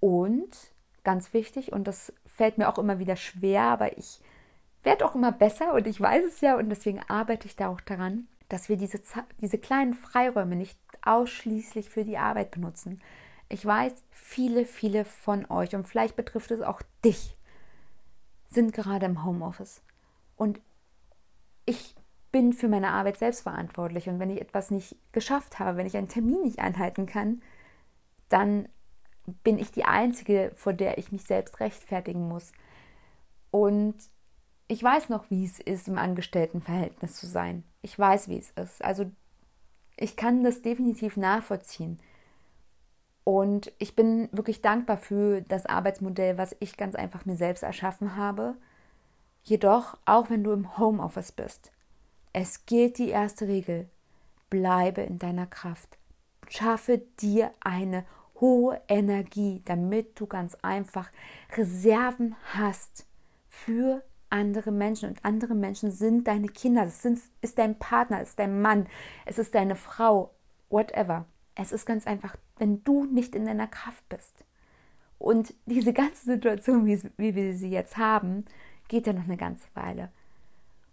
Und 0.00 0.50
ganz 1.04 1.32
wichtig, 1.32 1.72
und 1.72 1.86
das 1.86 2.12
fällt 2.26 2.58
mir 2.58 2.68
auch 2.68 2.78
immer 2.78 2.98
wieder 2.98 3.16
schwer, 3.16 3.62
aber 3.62 3.96
ich 3.98 4.20
werde 4.82 5.04
auch 5.04 5.14
immer 5.14 5.32
besser 5.32 5.74
und 5.74 5.86
ich 5.86 6.00
weiß 6.00 6.24
es 6.24 6.40
ja 6.40 6.56
und 6.56 6.70
deswegen 6.70 7.00
arbeite 7.08 7.46
ich 7.46 7.56
da 7.56 7.68
auch 7.68 7.80
daran, 7.80 8.26
dass 8.48 8.68
wir 8.68 8.76
diese, 8.76 9.00
diese 9.40 9.58
kleinen 9.58 9.94
Freiräume 9.94 10.56
nicht 10.56 10.78
ausschließlich 11.02 11.90
für 11.90 12.04
die 12.04 12.18
Arbeit 12.18 12.50
benutzen. 12.50 13.00
Ich 13.48 13.64
weiß, 13.64 13.92
viele, 14.10 14.66
viele 14.66 15.04
von 15.04 15.46
euch, 15.50 15.74
und 15.74 15.86
vielleicht 15.86 16.16
betrifft 16.16 16.50
es 16.50 16.60
auch 16.62 16.82
dich, 17.04 17.36
sind 18.50 18.72
gerade 18.72 19.06
im 19.06 19.24
Homeoffice. 19.24 19.82
Und 20.38 20.60
ich 21.66 21.94
bin 22.32 22.54
für 22.54 22.68
meine 22.68 22.90
Arbeit 22.90 23.18
selbst 23.18 23.42
verantwortlich. 23.42 24.08
Und 24.08 24.18
wenn 24.18 24.30
ich 24.30 24.40
etwas 24.40 24.70
nicht 24.70 24.96
geschafft 25.12 25.58
habe, 25.58 25.76
wenn 25.76 25.86
ich 25.86 25.96
einen 25.96 26.08
Termin 26.08 26.42
nicht 26.42 26.60
einhalten 26.60 27.04
kann, 27.04 27.42
dann 28.30 28.68
bin 29.42 29.58
ich 29.58 29.70
die 29.70 29.84
Einzige, 29.84 30.52
vor 30.54 30.72
der 30.72 30.96
ich 30.96 31.12
mich 31.12 31.24
selbst 31.24 31.60
rechtfertigen 31.60 32.28
muss. 32.28 32.52
Und 33.50 33.96
ich 34.68 34.82
weiß 34.82 35.08
noch, 35.08 35.30
wie 35.30 35.44
es 35.44 35.58
ist, 35.58 35.88
im 35.88 35.98
Angestelltenverhältnis 35.98 37.16
zu 37.16 37.26
sein. 37.26 37.64
Ich 37.82 37.98
weiß, 37.98 38.28
wie 38.28 38.38
es 38.38 38.50
ist. 38.50 38.82
Also 38.84 39.10
ich 39.96 40.16
kann 40.16 40.44
das 40.44 40.62
definitiv 40.62 41.16
nachvollziehen. 41.16 41.98
Und 43.24 43.72
ich 43.78 43.96
bin 43.96 44.28
wirklich 44.32 44.62
dankbar 44.62 44.96
für 44.96 45.42
das 45.42 45.66
Arbeitsmodell, 45.66 46.38
was 46.38 46.56
ich 46.60 46.76
ganz 46.76 46.94
einfach 46.94 47.26
mir 47.26 47.36
selbst 47.36 47.62
erschaffen 47.62 48.16
habe. 48.16 48.56
Jedoch, 49.48 49.96
auch 50.04 50.28
wenn 50.28 50.44
du 50.44 50.52
im 50.52 50.76
Homeoffice 50.76 51.32
bist, 51.32 51.72
es 52.34 52.66
gilt 52.66 52.98
die 52.98 53.08
erste 53.08 53.48
Regel. 53.48 53.88
Bleibe 54.50 55.00
in 55.00 55.18
deiner 55.18 55.46
Kraft. 55.46 55.96
Schaffe 56.50 56.98
dir 57.18 57.50
eine 57.60 58.04
hohe 58.42 58.78
Energie, 58.88 59.62
damit 59.64 60.20
du 60.20 60.26
ganz 60.26 60.54
einfach 60.56 61.10
Reserven 61.56 62.36
hast 62.52 63.06
für 63.48 64.02
andere 64.28 64.70
Menschen 64.70 65.08
und 65.08 65.24
andere 65.24 65.54
Menschen 65.54 65.92
sind 65.92 66.28
deine 66.28 66.48
Kinder, 66.48 66.84
es 66.84 67.02
ist 67.40 67.58
dein 67.58 67.78
Partner, 67.78 68.20
es 68.20 68.30
ist 68.30 68.38
dein 68.38 68.60
Mann, 68.60 68.86
es 69.24 69.38
ist 69.38 69.54
deine 69.54 69.76
Frau, 69.76 70.34
whatever. 70.68 71.24
Es 71.54 71.72
ist 71.72 71.86
ganz 71.86 72.06
einfach, 72.06 72.36
wenn 72.58 72.84
du 72.84 73.06
nicht 73.06 73.34
in 73.34 73.46
deiner 73.46 73.66
Kraft 73.66 74.06
bist. 74.10 74.44
Und 75.18 75.54
diese 75.64 75.94
ganze 75.94 76.26
Situation, 76.26 76.84
wie, 76.84 77.00
wie 77.16 77.34
wir 77.34 77.54
sie 77.54 77.70
jetzt 77.70 77.96
haben, 77.96 78.44
geht 78.88 79.06
ja 79.06 79.12
noch 79.12 79.24
eine 79.24 79.36
ganze 79.36 79.68
Weile. 79.74 80.10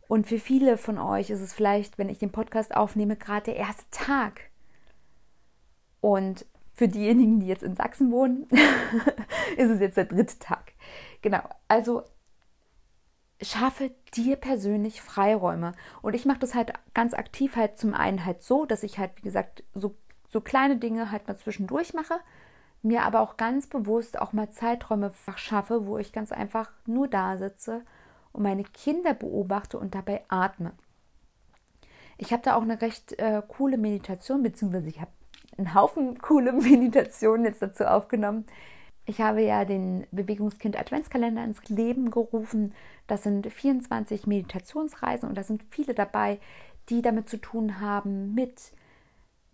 Und 0.07 0.27
für 0.27 0.39
viele 0.39 0.77
von 0.77 0.97
euch 0.97 1.29
ist 1.29 1.41
es 1.41 1.53
vielleicht, 1.53 1.97
wenn 1.97 2.09
ich 2.09 2.19
den 2.19 2.31
Podcast 2.31 2.75
aufnehme, 2.75 3.15
gerade 3.15 3.45
der 3.45 3.55
erste 3.55 3.85
Tag. 3.91 4.41
Und 5.99 6.45
für 6.73 6.87
diejenigen, 6.87 7.39
die 7.39 7.47
jetzt 7.47 7.63
in 7.63 7.75
Sachsen 7.75 8.11
wohnen, 8.11 8.47
ist 9.57 9.71
es 9.71 9.79
jetzt 9.79 9.97
der 9.97 10.05
dritte 10.05 10.37
Tag. 10.39 10.73
Genau, 11.21 11.41
also 11.67 12.03
schaffe 13.41 13.91
dir 14.13 14.35
persönlich 14.35 15.01
Freiräume. 15.01 15.73
Und 16.01 16.13
ich 16.13 16.25
mache 16.25 16.39
das 16.39 16.53
halt 16.53 16.73
ganz 16.93 17.13
aktiv 17.13 17.55
halt 17.55 17.77
zum 17.77 17.93
einen 17.93 18.25
halt 18.25 18.43
so, 18.43 18.65
dass 18.65 18.83
ich 18.83 18.99
halt, 18.99 19.11
wie 19.17 19.23
gesagt, 19.23 19.63
so, 19.73 19.95
so 20.29 20.41
kleine 20.41 20.77
Dinge 20.77 21.11
halt 21.11 21.27
mal 21.27 21.37
zwischendurch 21.37 21.93
mache, 21.93 22.19
mir 22.85 23.03
aber 23.03 23.21
auch 23.21 23.37
ganz 23.37 23.67
bewusst 23.67 24.19
auch 24.19 24.33
mal 24.33 24.49
Zeiträume 24.51 25.11
schaffe, 25.35 25.85
wo 25.85 25.97
ich 25.97 26.13
ganz 26.13 26.31
einfach 26.31 26.71
nur 26.85 27.07
da 27.07 27.37
sitze 27.37 27.81
und 28.31 28.43
meine 28.43 28.63
Kinder 28.63 29.13
beobachte 29.13 29.77
und 29.77 29.95
dabei 29.95 30.23
atme. 30.27 30.71
Ich 32.17 32.31
habe 32.31 32.43
da 32.43 32.55
auch 32.55 32.61
eine 32.61 32.81
recht 32.81 33.17
äh, 33.19 33.41
coole 33.47 33.77
Meditation, 33.77 34.43
beziehungsweise 34.43 34.87
ich 34.87 35.01
habe 35.01 35.11
einen 35.57 35.73
Haufen 35.73 36.17
coole 36.21 36.53
Meditationen 36.53 37.45
jetzt 37.45 37.61
dazu 37.61 37.85
aufgenommen, 37.85 38.45
ich 39.05 39.21
habe 39.21 39.41
ja 39.43 39.65
den 39.65 40.07
Bewegungskind 40.11 40.79
Adventskalender 40.79 41.43
ins 41.43 41.63
Leben 41.69 42.09
gerufen. 42.09 42.73
Das 43.05 43.21
sind 43.21 43.51
24 43.51 44.25
Meditationsreisen 44.25 45.29
und 45.29 45.35
da 45.35 45.43
sind 45.43 45.63
viele 45.69 45.93
dabei, 45.93 46.39
die 46.89 47.03
damit 47.03 47.29
zu 47.29 47.37
tun 47.37 47.79
haben 47.79 48.33
mit, 48.33 48.71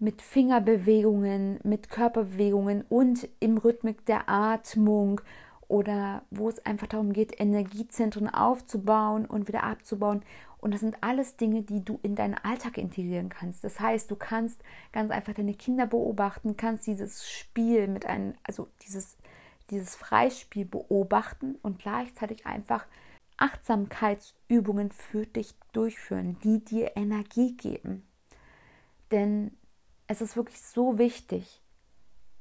mit 0.01 0.21
Fingerbewegungen, 0.21 1.59
mit 1.63 1.89
Körperbewegungen 1.89 2.83
und 2.89 3.29
im 3.39 3.57
Rhythmik 3.57 4.05
der 4.05 4.29
Atmung 4.29 5.21
oder 5.67 6.23
wo 6.31 6.49
es 6.49 6.65
einfach 6.65 6.87
darum 6.87 7.13
geht, 7.13 7.39
Energiezentren 7.39 8.27
aufzubauen 8.27 9.25
und 9.25 9.47
wieder 9.47 9.63
abzubauen. 9.63 10.23
Und 10.57 10.73
das 10.73 10.81
sind 10.81 10.97
alles 11.01 11.37
Dinge, 11.37 11.63
die 11.63 11.83
du 11.85 11.99
in 12.03 12.15
deinen 12.15 12.35
Alltag 12.35 12.77
integrieren 12.77 13.29
kannst. 13.29 13.63
Das 13.63 13.79
heißt, 13.79 14.11
du 14.11 14.15
kannst 14.15 14.61
ganz 14.91 15.11
einfach 15.11 15.33
deine 15.33 15.53
Kinder 15.53 15.87
beobachten, 15.87 16.57
kannst 16.57 16.87
dieses 16.87 17.29
Spiel 17.29 17.87
mit 17.87 18.05
einem, 18.05 18.33
also 18.43 18.67
dieses 18.85 19.17
dieses 19.71 19.95
Freispiel 19.95 20.65
beobachten 20.65 21.55
und 21.61 21.79
gleichzeitig 21.79 22.45
einfach 22.45 22.85
Achtsamkeitsübungen 23.37 24.91
für 24.91 25.25
dich 25.25 25.55
durchführen, 25.71 26.37
die 26.43 26.63
dir 26.63 26.91
Energie 26.95 27.55
geben. 27.55 28.05
Denn 29.11 29.51
es 30.11 30.21
ist 30.21 30.35
wirklich 30.35 30.61
so 30.61 30.97
wichtig, 30.97 31.61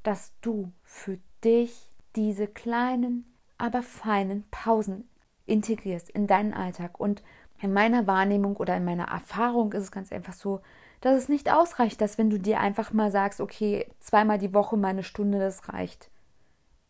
dass 0.02 0.32
du 0.40 0.72
für 0.82 1.18
dich 1.44 1.88
diese 2.16 2.48
kleinen, 2.48 3.32
aber 3.58 3.82
feinen 3.82 4.44
Pausen 4.50 5.08
integrierst 5.46 6.10
in 6.10 6.26
deinen 6.26 6.52
Alltag. 6.52 6.98
Und 6.98 7.22
in 7.60 7.72
meiner 7.72 8.06
Wahrnehmung 8.06 8.56
oder 8.56 8.76
in 8.76 8.84
meiner 8.84 9.08
Erfahrung 9.08 9.72
ist 9.72 9.84
es 9.84 9.92
ganz 9.92 10.10
einfach 10.10 10.32
so, 10.32 10.60
dass 11.00 11.16
es 11.16 11.28
nicht 11.28 11.52
ausreicht, 11.52 12.00
dass 12.00 12.18
wenn 12.18 12.28
du 12.28 12.40
dir 12.40 12.58
einfach 12.58 12.92
mal 12.92 13.12
sagst, 13.12 13.40
okay, 13.40 13.86
zweimal 14.00 14.38
die 14.38 14.52
Woche 14.52 14.76
mal 14.76 14.88
eine 14.88 15.04
Stunde, 15.04 15.38
das 15.38 15.68
reicht. 15.68 16.10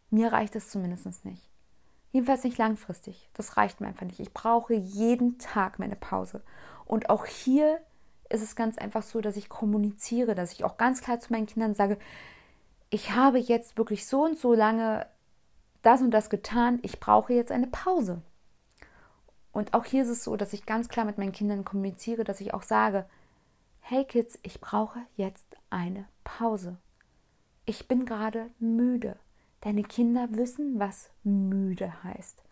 Mir 0.09 0.33
reicht 0.33 0.57
es 0.57 0.71
zumindest 0.71 1.25
nicht. 1.25 1.51
Jedenfalls 2.11 2.43
nicht 2.43 2.59
langfristig. 2.59 3.29
Das 3.35 3.57
reicht 3.57 3.81
mir 3.81 3.89
einfach 3.89 4.07
nicht. 4.07 4.19
Ich 4.19 4.33
brauche 4.33 4.75
jeden 4.75 5.39
Tag 5.39 5.79
meine 5.79 5.95
Pause. 5.95 6.43
Und 6.87 7.11
auch 7.11 7.27
hier 7.27 7.81
ist 8.31 8.43
es 8.43 8.57
ganz 8.57 8.79
einfach 8.79 9.03
so, 9.03 9.21
dass 9.21 9.37
ich 9.37 9.49
kommuniziere, 9.49 10.35
dass 10.35 10.53
ich 10.53 10.65
auch 10.65 10.77
ganz 10.77 11.03
klar 11.03 11.21
zu 11.21 11.33
meinen 11.33 11.47
Kindern 11.47 11.75
sage, 11.75 11.99
ich 12.89 13.13
habe 13.13 13.39
jetzt 13.39 13.77
wirklich 13.77 14.07
so 14.07 14.25
und 14.25 14.39
so 14.39 14.55
lange 14.55 15.07
das 15.83 16.01
und 16.01 16.11
das 16.11 16.31
getan, 16.31 16.79
ich 16.83 17.01
brauche 17.01 17.33
jetzt 17.33 17.53
eine 17.53 17.67
Pause. 17.67 18.23
Und 19.53 19.75
auch 19.75 19.85
hier 19.85 20.03
ist 20.03 20.09
es 20.09 20.25
so, 20.25 20.37
dass 20.37 20.53
ich 20.53 20.67
ganz 20.67 20.89
klar 20.89 21.05
mit 21.05 21.19
meinen 21.19 21.33
Kindern 21.33 21.65
kommuniziere, 21.65 22.25
dass 22.25 22.41
ich 22.41 22.55
auch 22.55 22.63
sage, 22.63 23.07
hey 23.81 24.05
Kids, 24.05 24.39
ich 24.43 24.61
brauche 24.61 25.01
jetzt 25.17 25.47
eine 25.71 26.07
Pause. 26.23 26.77
Ich 27.65 27.89
bin 27.89 28.05
gerade 28.05 28.51
müde. 28.59 29.17
Deine 29.61 29.83
Kinder 29.83 30.29
wissen, 30.31 30.79
was 30.79 31.11
müde 31.25 32.03
heißt. 32.05 32.43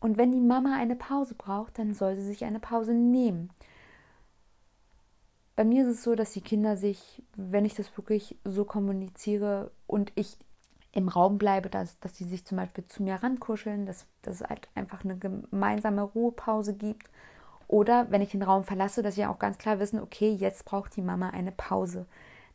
Und 0.00 0.18
wenn 0.18 0.32
die 0.32 0.40
Mama 0.40 0.76
eine 0.76 0.96
Pause 0.96 1.34
braucht, 1.34 1.78
dann 1.78 1.94
soll 1.94 2.16
sie 2.16 2.24
sich 2.24 2.44
eine 2.44 2.60
Pause 2.60 2.92
nehmen. 2.92 3.50
Bei 5.54 5.64
mir 5.64 5.82
ist 5.82 5.98
es 5.98 6.02
so, 6.02 6.14
dass 6.14 6.32
die 6.32 6.40
Kinder 6.40 6.76
sich, 6.76 7.22
wenn 7.36 7.66
ich 7.66 7.74
das 7.74 7.94
wirklich 7.96 8.36
so 8.44 8.64
kommuniziere 8.64 9.70
und 9.86 10.12
ich 10.14 10.38
im 10.92 11.08
Raum 11.08 11.38
bleibe, 11.38 11.68
dass, 11.68 11.98
dass 12.00 12.16
sie 12.16 12.24
sich 12.24 12.44
zum 12.44 12.58
Beispiel 12.58 12.86
zu 12.86 13.02
mir 13.02 13.16
rankuscheln, 13.16 13.86
dass, 13.86 14.06
dass 14.22 14.40
es 14.40 14.48
halt 14.48 14.68
einfach 14.74 15.04
eine 15.04 15.16
gemeinsame 15.16 16.02
Ruhepause 16.02 16.74
gibt. 16.74 17.08
Oder 17.68 18.10
wenn 18.10 18.22
ich 18.22 18.32
den 18.32 18.42
Raum 18.42 18.64
verlasse, 18.64 19.02
dass 19.02 19.14
sie 19.14 19.26
auch 19.26 19.38
ganz 19.38 19.58
klar 19.58 19.78
wissen, 19.78 20.00
okay, 20.00 20.30
jetzt 20.30 20.64
braucht 20.64 20.96
die 20.96 21.02
Mama 21.02 21.30
eine 21.30 21.52
Pause. 21.52 22.06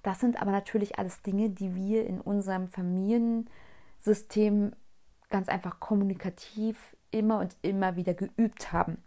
Das 0.04 0.20
sind 0.20 0.42
aber 0.42 0.52
natürlich 0.52 1.00
alles 1.00 1.22
Dinge, 1.22 1.50
die 1.50 1.76
wir 1.76 2.06
in 2.06 2.22
unserem 2.22 2.68
Familiensystem 2.68 4.74
ganz 5.30 5.50
einfach 5.50 5.80
kommunikativ 5.80 6.96
immer 7.10 7.40
und 7.40 7.56
immer 7.62 7.96
wieder 7.96 8.14
geübt 8.14 8.72
haben 8.72 8.98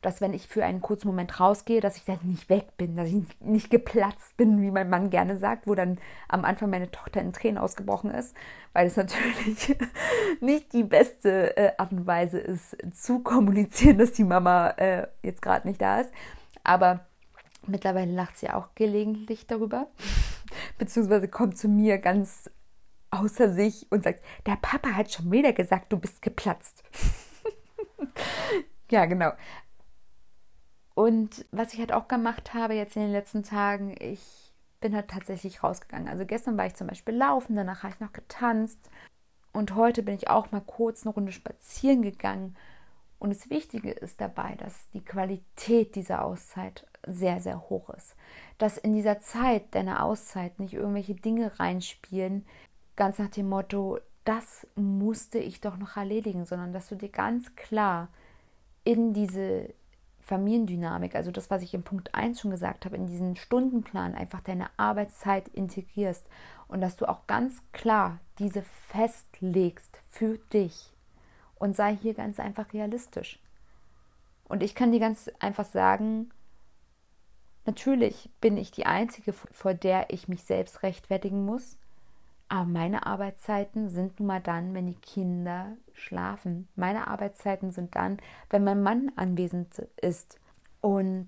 dass 0.00 0.20
wenn 0.20 0.32
ich 0.32 0.46
für 0.46 0.64
einen 0.64 0.80
kurzen 0.80 1.08
Moment 1.08 1.40
rausgehe, 1.40 1.80
dass 1.80 1.96
ich 1.96 2.04
dann 2.04 2.18
nicht 2.22 2.48
weg 2.48 2.76
bin, 2.76 2.96
dass 2.96 3.08
ich 3.08 3.22
nicht 3.40 3.70
geplatzt 3.70 4.36
bin, 4.36 4.62
wie 4.62 4.70
mein 4.70 4.88
Mann 4.88 5.10
gerne 5.10 5.36
sagt, 5.36 5.66
wo 5.66 5.74
dann 5.74 5.98
am 6.28 6.44
Anfang 6.44 6.70
meine 6.70 6.90
Tochter 6.90 7.20
in 7.20 7.32
Tränen 7.32 7.58
ausgebrochen 7.58 8.10
ist, 8.10 8.34
weil 8.72 8.86
es 8.86 8.96
natürlich 8.96 9.76
nicht 10.40 10.72
die 10.72 10.84
beste 10.84 11.56
äh, 11.56 11.72
Art 11.78 11.92
und 11.92 12.06
Weise 12.06 12.38
ist, 12.38 12.76
zu 12.92 13.20
kommunizieren, 13.20 13.98
dass 13.98 14.12
die 14.12 14.24
Mama 14.24 14.70
äh, 14.70 15.08
jetzt 15.22 15.42
gerade 15.42 15.66
nicht 15.66 15.80
da 15.80 16.00
ist. 16.00 16.12
Aber 16.62 17.06
mittlerweile 17.66 18.12
lacht 18.12 18.38
sie 18.38 18.50
auch 18.50 18.68
gelegentlich 18.74 19.46
darüber, 19.46 19.88
beziehungsweise 20.78 21.28
kommt 21.28 21.58
zu 21.58 21.68
mir 21.68 21.98
ganz 21.98 22.50
außer 23.10 23.52
sich 23.52 23.86
und 23.90 24.04
sagt, 24.04 24.22
der 24.46 24.56
Papa 24.60 24.90
hat 24.90 25.12
schon 25.12 25.30
wieder 25.30 25.52
gesagt, 25.52 25.92
du 25.92 25.98
bist 25.98 26.22
geplatzt. 26.22 26.84
ja, 28.90 29.06
genau. 29.06 29.32
Und 30.98 31.46
was 31.52 31.74
ich 31.74 31.78
halt 31.78 31.92
auch 31.92 32.08
gemacht 32.08 32.54
habe 32.54 32.74
jetzt 32.74 32.96
in 32.96 33.02
den 33.02 33.12
letzten 33.12 33.44
Tagen, 33.44 33.94
ich 34.00 34.52
bin 34.80 34.96
halt 34.96 35.06
tatsächlich 35.06 35.62
rausgegangen. 35.62 36.08
Also 36.08 36.26
gestern 36.26 36.58
war 36.58 36.66
ich 36.66 36.74
zum 36.74 36.88
Beispiel 36.88 37.14
laufen, 37.14 37.54
danach 37.54 37.84
habe 37.84 37.94
ich 37.94 38.00
noch 38.00 38.12
getanzt. 38.12 38.80
Und 39.52 39.76
heute 39.76 40.02
bin 40.02 40.16
ich 40.16 40.28
auch 40.28 40.50
mal 40.50 40.60
kurz 40.60 41.06
eine 41.06 41.14
Runde 41.14 41.30
spazieren 41.30 42.02
gegangen. 42.02 42.56
Und 43.20 43.30
das 43.30 43.48
Wichtige 43.48 43.92
ist 43.92 44.20
dabei, 44.20 44.56
dass 44.56 44.90
die 44.90 45.04
Qualität 45.04 45.94
dieser 45.94 46.24
Auszeit 46.24 46.84
sehr, 47.06 47.40
sehr 47.40 47.70
hoch 47.70 47.90
ist. 47.90 48.16
Dass 48.58 48.76
in 48.76 48.92
dieser 48.92 49.20
Zeit 49.20 49.72
deiner 49.76 50.02
Auszeit 50.02 50.58
nicht 50.58 50.74
irgendwelche 50.74 51.14
Dinge 51.14 51.60
reinspielen, 51.60 52.44
ganz 52.96 53.20
nach 53.20 53.30
dem 53.30 53.48
Motto, 53.48 54.00
das 54.24 54.66
musste 54.74 55.38
ich 55.38 55.60
doch 55.60 55.76
noch 55.76 55.96
erledigen, 55.96 56.44
sondern 56.44 56.72
dass 56.72 56.88
du 56.88 56.96
dir 56.96 57.08
ganz 57.08 57.54
klar 57.54 58.08
in 58.82 59.12
diese 59.12 59.72
Familiendynamik, 60.28 61.14
also 61.14 61.30
das, 61.30 61.50
was 61.50 61.62
ich 61.62 61.72
im 61.72 61.82
Punkt 61.82 62.14
1 62.14 62.40
schon 62.40 62.50
gesagt 62.50 62.84
habe, 62.84 62.96
in 62.96 63.06
diesen 63.06 63.34
Stundenplan 63.36 64.14
einfach 64.14 64.42
deine 64.42 64.68
Arbeitszeit 64.76 65.48
integrierst 65.48 66.26
und 66.68 66.82
dass 66.82 66.96
du 66.96 67.08
auch 67.08 67.26
ganz 67.26 67.62
klar 67.72 68.18
diese 68.38 68.62
festlegst 68.88 69.98
für 70.10 70.36
dich 70.52 70.92
und 71.54 71.74
sei 71.74 71.96
hier 71.96 72.12
ganz 72.12 72.38
einfach 72.38 72.74
realistisch. 72.74 73.40
Und 74.44 74.62
ich 74.62 74.74
kann 74.74 74.92
dir 74.92 75.00
ganz 75.00 75.30
einfach 75.40 75.64
sagen, 75.64 76.30
natürlich 77.64 78.28
bin 78.42 78.58
ich 78.58 78.70
die 78.70 78.84
Einzige, 78.84 79.32
vor 79.32 79.72
der 79.72 80.10
ich 80.10 80.28
mich 80.28 80.42
selbst 80.42 80.82
rechtfertigen 80.82 81.46
muss. 81.46 81.78
Aber 82.48 82.64
meine 82.64 83.04
Arbeitszeiten 83.06 83.90
sind 83.90 84.18
nun 84.20 84.28
mal 84.28 84.40
dann, 84.40 84.72
wenn 84.74 84.86
die 84.86 84.94
Kinder 84.94 85.76
schlafen. 85.92 86.68
Meine 86.76 87.08
Arbeitszeiten 87.08 87.72
sind 87.72 87.94
dann, 87.94 88.18
wenn 88.48 88.64
mein 88.64 88.82
Mann 88.82 89.12
anwesend 89.16 89.78
ist. 90.00 90.38
Und 90.80 91.26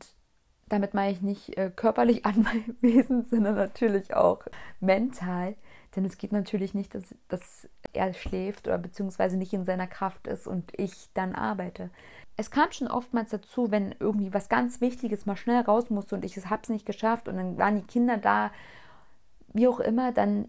damit 0.68 0.94
meine 0.94 1.12
ich 1.12 1.20
nicht 1.20 1.58
äh, 1.58 1.70
körperlich 1.74 2.24
anwesend, 2.24 3.28
sondern 3.28 3.56
natürlich 3.56 4.14
auch 4.14 4.40
mental. 4.80 5.56
Denn 5.94 6.04
es 6.04 6.16
geht 6.16 6.32
natürlich 6.32 6.72
nicht, 6.72 6.94
dass, 6.94 7.14
dass 7.28 7.68
er 7.92 8.14
schläft 8.14 8.68
oder 8.68 8.78
beziehungsweise 8.78 9.36
nicht 9.36 9.52
in 9.52 9.64
seiner 9.64 9.88
Kraft 9.88 10.26
ist 10.26 10.46
und 10.46 10.72
ich 10.78 11.10
dann 11.12 11.34
arbeite. 11.34 11.90
Es 12.36 12.50
kam 12.50 12.70
schon 12.70 12.88
oftmals 12.88 13.30
dazu, 13.30 13.70
wenn 13.70 13.94
irgendwie 13.98 14.32
was 14.32 14.48
ganz 14.48 14.80
Wichtiges 14.80 15.26
mal 15.26 15.36
schnell 15.36 15.60
raus 15.62 15.90
musste 15.90 16.14
und 16.14 16.24
ich 16.24 16.36
es 16.36 16.48
habe 16.48 16.62
es 16.62 16.68
nicht 16.70 16.86
geschafft 16.86 17.28
und 17.28 17.36
dann 17.36 17.58
waren 17.58 17.76
die 17.76 17.86
Kinder 17.86 18.16
da, 18.16 18.52
wie 19.52 19.68
auch 19.68 19.80
immer, 19.80 20.12
dann 20.12 20.48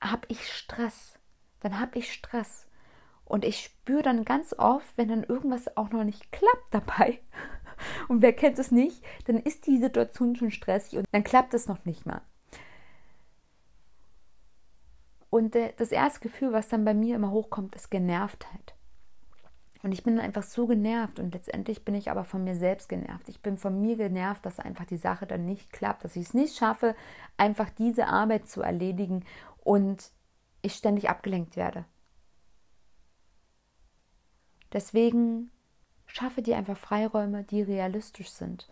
habe 0.00 0.26
ich 0.28 0.46
Stress. 0.46 1.18
Dann 1.60 1.78
habe 1.78 1.98
ich 1.98 2.12
Stress. 2.12 2.66
Und 3.24 3.44
ich 3.44 3.60
spüre 3.60 4.02
dann 4.02 4.24
ganz 4.24 4.54
oft, 4.58 4.96
wenn 4.96 5.08
dann 5.08 5.22
irgendwas 5.22 5.76
auch 5.76 5.90
noch 5.90 6.04
nicht 6.04 6.32
klappt 6.32 6.72
dabei, 6.72 7.20
und 8.08 8.22
wer 8.22 8.32
kennt 8.32 8.58
es 8.58 8.70
nicht, 8.70 9.04
dann 9.26 9.36
ist 9.36 9.66
die 9.66 9.78
Situation 9.78 10.36
schon 10.36 10.50
stressig 10.50 10.98
und 10.98 11.06
dann 11.12 11.24
klappt 11.24 11.54
es 11.54 11.68
noch 11.68 11.84
nicht 11.84 12.06
mal. 12.06 12.22
Und 15.30 15.54
das 15.54 15.92
erste 15.92 16.20
Gefühl, 16.20 16.52
was 16.52 16.68
dann 16.68 16.84
bei 16.84 16.92
mir 16.92 17.14
immer 17.14 17.30
hochkommt, 17.30 17.76
ist 17.76 17.90
Genervtheit. 17.90 18.74
Und 19.82 19.92
ich 19.92 20.02
bin 20.02 20.16
dann 20.16 20.24
einfach 20.24 20.42
so 20.42 20.66
genervt 20.66 21.18
und 21.18 21.32
letztendlich 21.32 21.84
bin 21.84 21.94
ich 21.94 22.10
aber 22.10 22.24
von 22.24 22.44
mir 22.44 22.54
selbst 22.54 22.88
genervt. 22.88 23.28
Ich 23.28 23.40
bin 23.40 23.56
von 23.56 23.80
mir 23.80 23.96
genervt, 23.96 24.44
dass 24.44 24.58
einfach 24.58 24.84
die 24.84 24.98
Sache 24.98 25.26
dann 25.26 25.46
nicht 25.46 25.72
klappt, 25.72 26.04
dass 26.04 26.16
ich 26.16 26.26
es 26.26 26.34
nicht 26.34 26.56
schaffe, 26.56 26.94
einfach 27.38 27.70
diese 27.70 28.08
Arbeit 28.08 28.48
zu 28.48 28.60
erledigen 28.60 29.24
und 29.62 30.10
ich 30.62 30.74
ständig 30.74 31.08
abgelenkt 31.08 31.56
werde. 31.56 31.84
Deswegen 34.72 35.50
schaffe 36.06 36.42
dir 36.42 36.56
einfach 36.56 36.76
Freiräume, 36.76 37.44
die 37.44 37.62
realistisch 37.62 38.30
sind. 38.30 38.68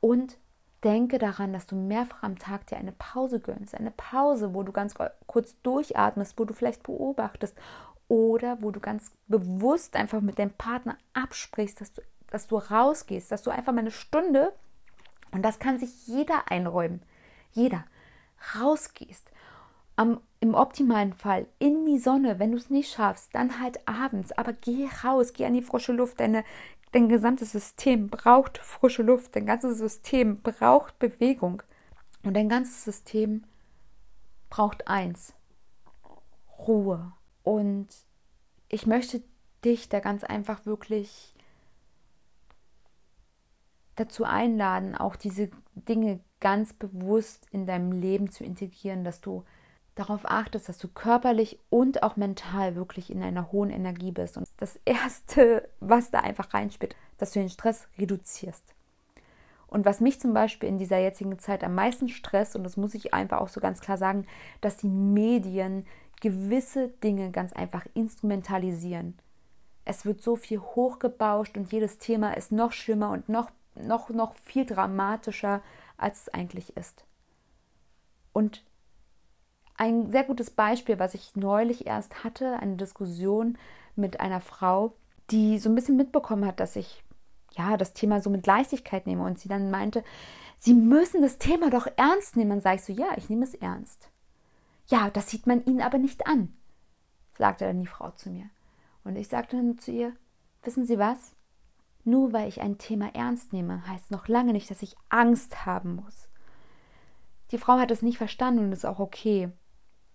Und 0.00 0.38
denke 0.84 1.18
daran, 1.18 1.52
dass 1.52 1.66
du 1.66 1.76
mehrfach 1.76 2.22
am 2.22 2.38
Tag 2.38 2.66
dir 2.66 2.76
eine 2.76 2.92
Pause 2.92 3.40
gönnst, 3.40 3.74
eine 3.74 3.92
Pause, 3.92 4.54
wo 4.54 4.62
du 4.62 4.72
ganz 4.72 4.94
kurz 5.26 5.56
durchatmest, 5.62 6.38
wo 6.38 6.44
du 6.44 6.54
vielleicht 6.54 6.82
beobachtest 6.82 7.56
oder 8.08 8.60
wo 8.60 8.70
du 8.70 8.80
ganz 8.80 9.12
bewusst 9.28 9.96
einfach 9.96 10.20
mit 10.20 10.38
deinem 10.38 10.52
Partner 10.52 10.98
absprichst, 11.14 11.80
dass 11.80 11.92
du, 11.92 12.02
dass 12.28 12.46
du 12.46 12.56
rausgehst, 12.56 13.30
dass 13.30 13.42
du 13.42 13.50
einfach 13.50 13.72
mal 13.72 13.80
eine 13.80 13.90
Stunde, 13.90 14.52
und 15.32 15.42
das 15.42 15.58
kann 15.58 15.78
sich 15.78 16.06
jeder 16.06 16.50
einräumen, 16.50 17.02
jeder, 17.52 17.84
rausgehst, 18.58 19.30
am, 20.02 20.20
im 20.40 20.54
optimalen 20.54 21.12
Fall 21.12 21.46
in 21.58 21.86
die 21.86 21.98
Sonne, 21.98 22.38
wenn 22.38 22.50
du 22.50 22.58
es 22.58 22.70
nicht 22.70 22.92
schaffst, 22.92 23.34
dann 23.34 23.60
halt 23.60 23.86
abends. 23.86 24.32
Aber 24.32 24.52
geh 24.52 24.88
raus, 25.04 25.32
geh 25.32 25.46
an 25.46 25.54
die 25.54 25.62
frische 25.62 25.92
Luft. 25.92 26.20
Deine, 26.20 26.44
dein 26.90 27.08
gesamtes 27.08 27.52
System 27.52 28.08
braucht 28.08 28.58
frische 28.58 29.02
Luft. 29.02 29.36
Dein 29.36 29.46
ganzes 29.46 29.78
System 29.78 30.42
braucht 30.42 30.98
Bewegung. 30.98 31.62
Und 32.24 32.34
dein 32.34 32.48
ganzes 32.48 32.84
System 32.84 33.44
braucht 34.50 34.88
eins: 34.88 35.34
Ruhe. 36.58 37.12
Und 37.44 37.88
ich 38.68 38.86
möchte 38.86 39.22
dich 39.64 39.88
da 39.88 40.00
ganz 40.00 40.24
einfach 40.24 40.66
wirklich 40.66 41.34
dazu 43.94 44.24
einladen, 44.24 44.96
auch 44.96 45.16
diese 45.16 45.50
Dinge 45.74 46.20
ganz 46.40 46.72
bewusst 46.72 47.46
in 47.52 47.66
deinem 47.66 47.92
Leben 47.92 48.30
zu 48.30 48.42
integrieren, 48.42 49.04
dass 49.04 49.20
du 49.20 49.44
darauf 49.94 50.22
achtest, 50.24 50.68
dass 50.68 50.78
du 50.78 50.88
körperlich 50.88 51.58
und 51.68 52.02
auch 52.02 52.16
mental 52.16 52.76
wirklich 52.76 53.10
in 53.10 53.22
einer 53.22 53.52
hohen 53.52 53.70
Energie 53.70 54.10
bist. 54.10 54.36
Und 54.36 54.48
das 54.56 54.80
Erste, 54.84 55.68
was 55.80 56.10
da 56.10 56.20
einfach 56.20 56.54
reinspielt, 56.54 56.96
dass 57.18 57.32
du 57.32 57.40
den 57.40 57.50
Stress 57.50 57.86
reduzierst. 57.98 58.64
Und 59.66 59.86
was 59.86 60.00
mich 60.00 60.20
zum 60.20 60.34
Beispiel 60.34 60.68
in 60.68 60.78
dieser 60.78 60.98
jetzigen 60.98 61.38
Zeit 61.38 61.64
am 61.64 61.74
meisten 61.74 62.08
stresst, 62.08 62.56
und 62.56 62.64
das 62.64 62.76
muss 62.76 62.94
ich 62.94 63.14
einfach 63.14 63.40
auch 63.40 63.48
so 63.48 63.60
ganz 63.60 63.80
klar 63.80 63.96
sagen, 63.96 64.26
dass 64.60 64.76
die 64.76 64.88
Medien 64.88 65.86
gewisse 66.20 66.88
Dinge 66.88 67.30
ganz 67.30 67.52
einfach 67.52 67.86
instrumentalisieren. 67.94 69.18
Es 69.84 70.04
wird 70.04 70.22
so 70.22 70.36
viel 70.36 70.60
hochgebauscht 70.60 71.56
und 71.56 71.72
jedes 71.72 71.98
Thema 71.98 72.36
ist 72.36 72.52
noch 72.52 72.72
schlimmer 72.72 73.10
und 73.10 73.28
noch, 73.28 73.50
noch, 73.74 74.10
noch 74.10 74.34
viel 74.44 74.64
dramatischer, 74.64 75.62
als 75.96 76.22
es 76.22 76.28
eigentlich 76.28 76.76
ist. 76.76 77.04
Und 78.32 78.64
ein 79.82 80.10
sehr 80.12 80.22
gutes 80.22 80.50
Beispiel, 80.50 81.00
was 81.00 81.14
ich 81.14 81.34
neulich 81.34 81.86
erst 81.86 82.22
hatte, 82.22 82.58
eine 82.60 82.76
Diskussion 82.76 83.58
mit 83.96 84.20
einer 84.20 84.40
Frau, 84.40 84.94
die 85.30 85.58
so 85.58 85.68
ein 85.68 85.74
bisschen 85.74 85.96
mitbekommen 85.96 86.46
hat, 86.46 86.60
dass 86.60 86.76
ich 86.76 87.02
ja 87.56 87.76
das 87.76 87.92
Thema 87.92 88.20
so 88.20 88.30
mit 88.30 88.46
Leichtigkeit 88.46 89.06
nehme 89.06 89.24
und 89.24 89.40
sie 89.40 89.48
dann 89.48 89.70
meinte, 89.70 90.04
Sie 90.64 90.74
müssen 90.74 91.22
das 91.22 91.38
Thema 91.38 91.70
doch 91.70 91.88
ernst 91.96 92.36
nehmen. 92.36 92.50
Dann 92.50 92.60
sage 92.60 92.76
ich 92.76 92.84
so, 92.84 92.92
ja, 92.92 93.08
ich 93.16 93.28
nehme 93.28 93.42
es 93.42 93.54
ernst. 93.54 94.08
Ja, 94.86 95.10
das 95.10 95.28
sieht 95.28 95.48
man 95.48 95.64
Ihnen 95.64 95.80
aber 95.80 95.98
nicht 95.98 96.28
an, 96.28 96.56
sagte 97.36 97.64
dann 97.64 97.80
die 97.80 97.88
Frau 97.88 98.12
zu 98.12 98.30
mir. 98.30 98.48
Und 99.02 99.16
ich 99.16 99.26
sagte 99.26 99.56
dann 99.56 99.78
zu 99.78 99.90
ihr, 99.90 100.12
wissen 100.62 100.86
Sie 100.86 101.00
was? 101.00 101.34
Nur 102.04 102.32
weil 102.32 102.48
ich 102.48 102.60
ein 102.60 102.78
Thema 102.78 103.12
ernst 103.12 103.52
nehme, 103.52 103.84
heißt 103.88 104.12
noch 104.12 104.28
lange 104.28 104.52
nicht, 104.52 104.70
dass 104.70 104.82
ich 104.82 104.94
Angst 105.08 105.66
haben 105.66 105.96
muss. 105.96 106.28
Die 107.50 107.58
Frau 107.58 107.80
hat 107.80 107.90
es 107.90 108.02
nicht 108.02 108.18
verstanden 108.18 108.66
und 108.66 108.72
ist 108.72 108.86
auch 108.86 109.00
okay. 109.00 109.50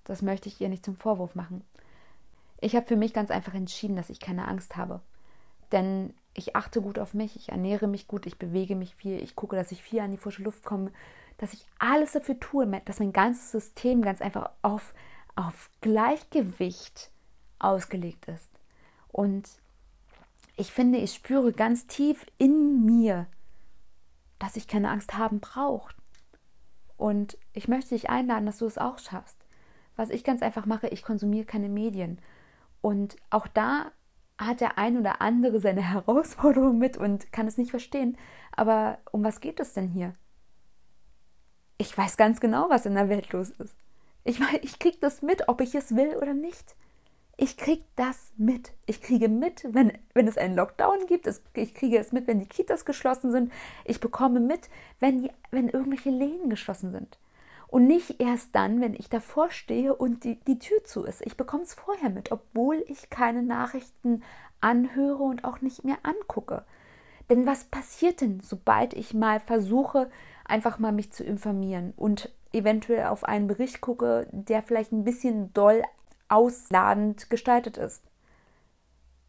Das 0.07 0.21
möchte 0.21 0.47
ich 0.47 0.61
ihr 0.61 0.69
nicht 0.69 0.85
zum 0.85 0.95
Vorwurf 0.95 1.35
machen. 1.35 1.65
Ich 2.61 2.77
habe 2.77 2.85
für 2.85 2.95
mich 2.95 3.13
ganz 3.13 3.29
einfach 3.29 3.53
entschieden, 3.53 3.97
dass 3.97 4.09
ich 4.09 4.21
keine 4.21 4.47
Angst 4.47 4.77
habe. 4.77 5.01
Denn 5.73 6.13
ich 6.33 6.55
achte 6.55 6.81
gut 6.81 6.97
auf 6.97 7.13
mich, 7.13 7.35
ich 7.35 7.49
ernähre 7.49 7.87
mich 7.87 8.07
gut, 8.07 8.25
ich 8.25 8.39
bewege 8.39 8.77
mich 8.77 8.95
viel, 8.95 9.21
ich 9.21 9.35
gucke, 9.35 9.57
dass 9.57 9.73
ich 9.73 9.83
viel 9.83 9.99
an 9.99 10.11
die 10.11 10.17
frische 10.17 10.43
Luft 10.43 10.63
komme, 10.63 10.91
dass 11.37 11.51
ich 11.51 11.67
alles 11.77 12.13
dafür 12.13 12.39
tue, 12.39 12.65
dass 12.85 12.99
mein 12.99 13.11
ganzes 13.11 13.51
System 13.51 14.01
ganz 14.01 14.21
einfach 14.21 14.51
auf, 14.61 14.93
auf 15.35 15.69
Gleichgewicht 15.81 17.11
ausgelegt 17.59 18.29
ist. 18.29 18.49
Und 19.09 19.49
ich 20.55 20.71
finde, 20.71 20.99
ich 20.99 21.13
spüre 21.13 21.51
ganz 21.51 21.85
tief 21.85 22.25
in 22.37 22.85
mir, 22.85 23.27
dass 24.39 24.55
ich 24.55 24.69
keine 24.69 24.89
Angst 24.89 25.17
haben 25.17 25.41
brauche. 25.41 25.93
Und 26.95 27.37
ich 27.53 27.67
möchte 27.67 27.93
dich 27.93 28.09
einladen, 28.09 28.45
dass 28.45 28.59
du 28.59 28.65
es 28.67 28.77
auch 28.77 28.99
schaffst. 28.99 29.36
Was 29.97 30.09
ich 30.09 30.23
ganz 30.23 30.41
einfach 30.41 30.65
mache, 30.65 30.87
ich 30.87 31.03
konsumiere 31.03 31.45
keine 31.45 31.67
Medien. 31.67 32.19
Und 32.81 33.17
auch 33.29 33.47
da 33.47 33.91
hat 34.37 34.61
der 34.61 34.77
ein 34.77 34.97
oder 34.97 35.21
andere 35.21 35.59
seine 35.59 35.81
Herausforderung 35.93 36.77
mit 36.77 36.95
und 36.95 37.33
kann 37.33 37.47
es 37.47 37.57
nicht 37.57 37.71
verstehen. 37.71 38.17
Aber 38.55 38.99
um 39.11 39.23
was 39.23 39.41
geht 39.41 39.59
es 39.59 39.73
denn 39.73 39.89
hier? 39.89 40.13
Ich 41.77 41.95
weiß 41.95 42.15
ganz 42.17 42.39
genau, 42.39 42.69
was 42.69 42.85
in 42.85 42.95
der 42.95 43.09
Welt 43.09 43.31
los 43.33 43.49
ist. 43.49 43.75
Ich, 44.23 44.39
ich 44.61 44.79
kriege 44.79 44.97
das 44.99 45.21
mit, 45.21 45.47
ob 45.47 45.61
ich 45.61 45.75
es 45.75 45.95
will 45.95 46.15
oder 46.15 46.33
nicht. 46.33 46.75
Ich 47.39 47.55
kriege 47.55 47.83
das 47.95 48.33
mit. 48.35 48.73
Ich 48.87 48.99
kriege 48.99 49.29
mit, 49.29 49.63
wenn, 49.69 49.93
wenn 50.15 50.27
es 50.27 50.39
einen 50.39 50.55
Lockdown 50.55 51.05
gibt. 51.05 51.29
Ich 51.53 51.75
kriege 51.75 51.99
es 51.99 52.11
mit, 52.11 52.25
wenn 52.25 52.39
die 52.39 52.47
Kitas 52.47 52.83
geschlossen 52.83 53.31
sind. 53.31 53.51
Ich 53.85 53.99
bekomme 53.99 54.39
mit, 54.39 54.69
wenn, 54.99 55.21
die, 55.21 55.31
wenn 55.51 55.69
irgendwelche 55.69 56.09
Läden 56.09 56.49
geschlossen 56.49 56.91
sind. 56.91 57.19
Und 57.67 57.85
nicht 57.85 58.21
erst 58.21 58.55
dann, 58.55 58.79
wenn 58.79 58.93
ich 58.93 59.09
davor 59.09 59.51
stehe 59.51 59.93
und 59.93 60.23
die, 60.23 60.39
die 60.41 60.59
Tür 60.59 60.83
zu 60.85 61.03
ist. 61.03 61.25
Ich 61.25 61.35
bekomme 61.35 61.63
es 61.63 61.73
vorher 61.73 62.09
mit, 62.09 62.31
obwohl 62.31 62.83
ich 62.87 63.09
keine 63.09 63.43
Nachrichten 63.43 64.23
anhöre 64.61 65.23
und 65.23 65.43
auch 65.43 65.61
nicht 65.61 65.83
mehr 65.83 65.97
angucke. 66.03 66.63
Denn 67.29 67.45
was 67.45 67.65
passiert 67.65 68.21
denn, 68.21 68.39
sobald 68.39 68.93
ich 68.93 69.13
mal 69.13 69.39
versuche, 69.39 70.09
einfach 70.45 70.79
mal 70.79 70.93
mich 70.93 71.11
zu 71.11 71.23
informieren 71.23 71.93
und 71.97 72.31
eventuell 72.53 73.07
auf 73.07 73.25
einen 73.25 73.47
Bericht 73.47 73.81
gucke, 73.81 74.27
der 74.31 74.63
vielleicht 74.63 74.93
ein 74.93 75.03
bisschen 75.03 75.53
doll 75.53 75.83
ausladend 76.29 77.29
gestaltet 77.29 77.77
ist? 77.77 78.01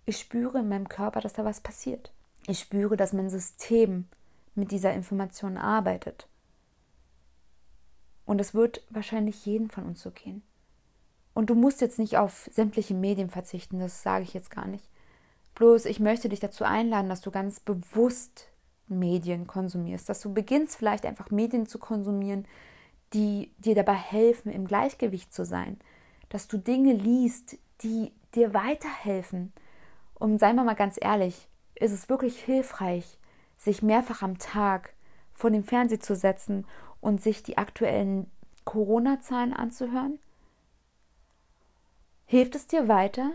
Ich 0.06 0.18
spüre 0.18 0.60
in 0.60 0.68
meinem 0.68 0.88
Körper, 0.88 1.20
dass 1.20 1.32
da 1.32 1.44
was 1.44 1.60
passiert. 1.60 2.12
Ich 2.46 2.60
spüre, 2.60 2.96
dass 2.96 3.12
mein 3.12 3.28
System 3.28 4.06
mit 4.54 4.70
dieser 4.70 4.94
Information 4.94 5.58
arbeitet. 5.58 6.28
Und 8.28 8.42
es 8.42 8.52
wird 8.52 8.82
wahrscheinlich 8.90 9.46
jeden 9.46 9.70
von 9.70 9.86
uns 9.86 10.02
so 10.02 10.10
gehen. 10.10 10.42
Und 11.32 11.48
du 11.48 11.54
musst 11.54 11.80
jetzt 11.80 11.98
nicht 11.98 12.18
auf 12.18 12.50
sämtliche 12.52 12.92
Medien 12.92 13.30
verzichten, 13.30 13.78
das 13.78 14.02
sage 14.02 14.22
ich 14.22 14.34
jetzt 14.34 14.50
gar 14.50 14.66
nicht. 14.66 14.86
Bloß 15.54 15.86
ich 15.86 15.98
möchte 15.98 16.28
dich 16.28 16.38
dazu 16.38 16.64
einladen, 16.64 17.08
dass 17.08 17.22
du 17.22 17.30
ganz 17.30 17.58
bewusst 17.58 18.48
Medien 18.86 19.46
konsumierst, 19.46 20.10
dass 20.10 20.20
du 20.20 20.34
beginnst 20.34 20.76
vielleicht 20.76 21.06
einfach 21.06 21.30
Medien 21.30 21.64
zu 21.64 21.78
konsumieren, 21.78 22.46
die 23.14 23.50
dir 23.56 23.74
dabei 23.74 23.94
helfen, 23.94 24.52
im 24.52 24.66
Gleichgewicht 24.66 25.32
zu 25.32 25.46
sein, 25.46 25.78
dass 26.28 26.48
du 26.48 26.58
Dinge 26.58 26.92
liest, 26.92 27.56
die 27.80 28.12
dir 28.34 28.52
weiterhelfen. 28.52 29.54
Und 30.12 30.38
seien 30.38 30.56
wir 30.56 30.64
mal 30.64 30.74
ganz 30.74 30.98
ehrlich, 31.00 31.48
ist 31.76 31.92
es 31.92 32.10
wirklich 32.10 32.38
hilfreich, 32.38 33.16
sich 33.56 33.80
mehrfach 33.80 34.20
am 34.20 34.36
Tag 34.36 34.92
vor 35.32 35.50
dem 35.50 35.64
Fernseher 35.64 36.00
zu 36.00 36.14
setzen 36.14 36.66
und 37.00 37.22
sich 37.22 37.42
die 37.42 37.58
aktuellen 37.58 38.30
Corona-Zahlen 38.64 39.52
anzuhören? 39.52 40.18
Hilft 42.26 42.54
es 42.54 42.66
dir 42.66 42.88
weiter, 42.88 43.30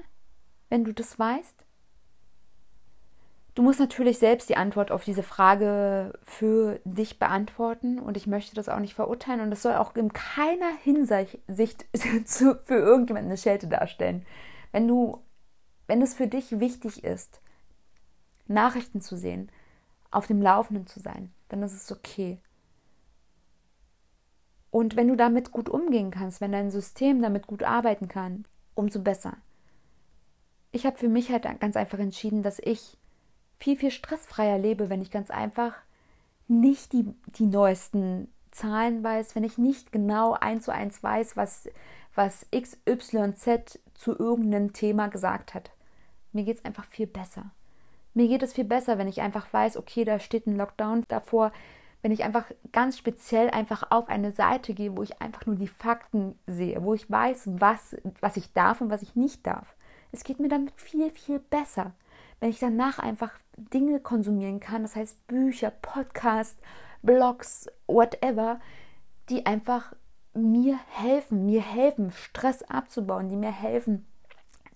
wenn 0.69 0.83
du 0.83 0.93
das 0.93 1.17
weißt? 1.17 1.63
Du 3.55 3.61
musst 3.61 3.79
natürlich 3.79 4.17
selbst 4.17 4.49
die 4.49 4.57
Antwort 4.57 4.91
auf 4.91 5.03
diese 5.03 5.21
Frage 5.21 6.13
für 6.23 6.79
dich 6.85 7.19
beantworten 7.19 7.99
und 7.99 8.17
ich 8.17 8.25
möchte 8.25 8.55
das 8.55 8.67
auch 8.67 8.79
nicht 8.79 8.95
verurteilen 8.95 9.41
und 9.41 9.51
es 9.51 9.61
soll 9.61 9.75
auch 9.75 9.95
in 9.95 10.11
keiner 10.11 10.75
Hinsicht 10.81 11.37
für 12.25 12.59
irgendjemanden 12.69 13.29
eine 13.29 13.37
Schelte 13.37 13.67
darstellen. 13.67 14.25
Wenn 14.71 14.87
du, 14.87 15.21
wenn 15.85 16.01
es 16.01 16.15
für 16.15 16.27
dich 16.27 16.59
wichtig 16.59 17.03
ist, 17.03 17.41
Nachrichten 18.47 19.01
zu 19.01 19.15
sehen, 19.15 19.51
auf 20.09 20.25
dem 20.25 20.41
Laufenden 20.41 20.87
zu 20.87 20.99
sein, 20.99 21.31
dann 21.49 21.61
ist 21.61 21.73
es 21.73 21.91
okay. 21.91 22.39
Und 24.73 24.95
wenn 24.95 25.07
du 25.07 25.15
damit 25.15 25.51
gut 25.51 25.69
umgehen 25.69 26.09
kannst, 26.09 26.41
wenn 26.41 26.51
dein 26.51 26.71
System 26.71 27.21
damit 27.21 27.45
gut 27.45 27.61
arbeiten 27.61 28.07
kann, 28.07 28.45
umso 28.73 29.01
besser. 29.01 29.37
Ich 30.71 30.87
habe 30.87 30.97
für 30.97 31.09
mich 31.09 31.29
halt 31.29 31.43
ganz 31.59 31.77
einfach 31.77 31.99
entschieden, 31.99 32.41
dass 32.41 32.57
ich 32.57 32.97
viel, 33.59 33.77
viel 33.77 33.91
stressfreier 33.91 34.57
lebe, 34.57 34.89
wenn 34.89 35.03
ich 35.03 35.11
ganz 35.11 35.29
einfach 35.29 35.75
nicht 36.47 36.91
die, 36.91 37.05
die 37.37 37.45
neuesten 37.45 38.33
Zahlen 38.49 39.03
weiß, 39.03 39.35
wenn 39.35 39.43
ich 39.43 39.59
nicht 39.59 39.91
genau 39.91 40.33
eins 40.33 40.65
zu 40.65 40.73
eins 40.73 41.03
weiß, 41.03 41.37
was, 41.37 41.69
was 42.15 42.47
XYZ 42.49 43.79
zu 43.93 44.17
irgendeinem 44.17 44.73
Thema 44.73 45.05
gesagt 45.05 45.53
hat. 45.53 45.69
Mir 46.31 46.45
geht 46.45 46.57
es 46.57 46.65
einfach 46.65 46.85
viel 46.85 47.05
besser. 47.05 47.51
Mir 48.15 48.27
geht 48.27 48.41
es 48.41 48.53
viel 48.53 48.65
besser, 48.65 48.97
wenn 48.97 49.07
ich 49.07 49.21
einfach 49.21 49.53
weiß, 49.53 49.77
okay, 49.77 50.03
da 50.03 50.19
steht 50.19 50.47
ein 50.47 50.57
Lockdown 50.57 51.03
davor, 51.09 51.51
wenn 52.03 52.11
ich 52.11 52.25
einfach 52.25 52.45
ganz 52.73 52.97
speziell 52.97 53.49
einfach 53.49 53.89
auf 53.89 54.09
eine 54.09 54.33
Seite 54.33 54.73
gehe, 54.73 54.95
wo 54.95 55.03
ich 55.03 55.21
einfach 55.21 55.45
nur 55.45 55.55
die 55.55 55.69
Fakten 55.69 56.37
sehe, 56.45 56.83
wo 56.83 56.93
ich 56.93 57.09
weiß, 57.09 57.49
was, 57.53 57.95
was 58.19 58.35
ich 58.35 58.51
darf 58.51 58.81
und 58.81 58.91
was 58.91 59.01
ich 59.01 59.15
nicht 59.15 59.47
darf. 59.47 59.73
Es 60.11 60.25
geht 60.25 60.39
mir 60.39 60.49
damit 60.49 60.73
viel, 60.75 61.09
viel 61.11 61.39
besser. 61.39 61.93
Wenn 62.41 62.49
ich 62.49 62.59
danach 62.59 62.99
einfach 62.99 63.31
Dinge 63.55 64.01
konsumieren 64.01 64.59
kann, 64.59 64.83
das 64.83 64.97
heißt 64.97 65.27
Bücher, 65.27 65.71
Podcasts, 65.71 66.61
Blogs, 67.03 67.67
whatever, 67.87 68.59
die 69.29 69.45
einfach 69.45 69.93
mir 70.33 70.77
helfen, 70.89 71.45
mir 71.45 71.61
helfen, 71.61 72.11
Stress 72.11 72.63
abzubauen, 72.63 73.29
die 73.29 73.37
mir 73.37 73.51
helfen, 73.51 74.05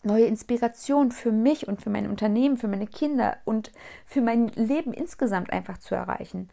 neue 0.02 0.28
Inspirationen 0.28 1.12
für 1.12 1.34
mich 1.34 1.68
und 1.68 1.82
für 1.82 1.90
mein 1.90 2.10
Unternehmen, 2.10 2.56
für 2.56 2.70
meine 2.70 2.88
Kinder 2.88 3.36
und 3.44 3.74
für 4.06 4.22
mein 4.22 4.48
Leben 4.50 4.94
insgesamt 4.94 5.52
einfach 5.52 5.78
zu 5.80 5.94
erreichen. 5.94 6.50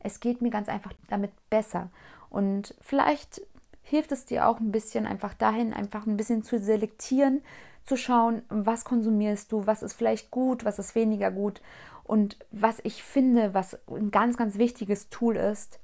Es 0.00 0.20
geht 0.20 0.42
mir 0.42 0.50
ganz 0.50 0.68
einfach 0.68 0.92
damit 1.08 1.32
besser. 1.50 1.90
Und 2.30 2.74
vielleicht 2.80 3.42
hilft 3.82 4.12
es 4.12 4.24
dir 4.24 4.48
auch 4.48 4.58
ein 4.60 4.72
bisschen 4.72 5.06
einfach 5.06 5.34
dahin, 5.34 5.72
einfach 5.72 6.06
ein 6.06 6.16
bisschen 6.16 6.42
zu 6.42 6.58
selektieren, 6.58 7.42
zu 7.84 7.96
schauen, 7.96 8.42
was 8.48 8.84
konsumierst 8.84 9.52
du, 9.52 9.66
was 9.66 9.82
ist 9.82 9.94
vielleicht 9.94 10.30
gut, 10.30 10.64
was 10.64 10.78
ist 10.78 10.94
weniger 10.94 11.30
gut. 11.30 11.62
Und 12.02 12.36
was 12.50 12.80
ich 12.82 13.02
finde, 13.02 13.54
was 13.54 13.78
ein 13.88 14.10
ganz, 14.10 14.36
ganz 14.36 14.58
wichtiges 14.58 15.08
Tool 15.08 15.36
ist, 15.36 15.78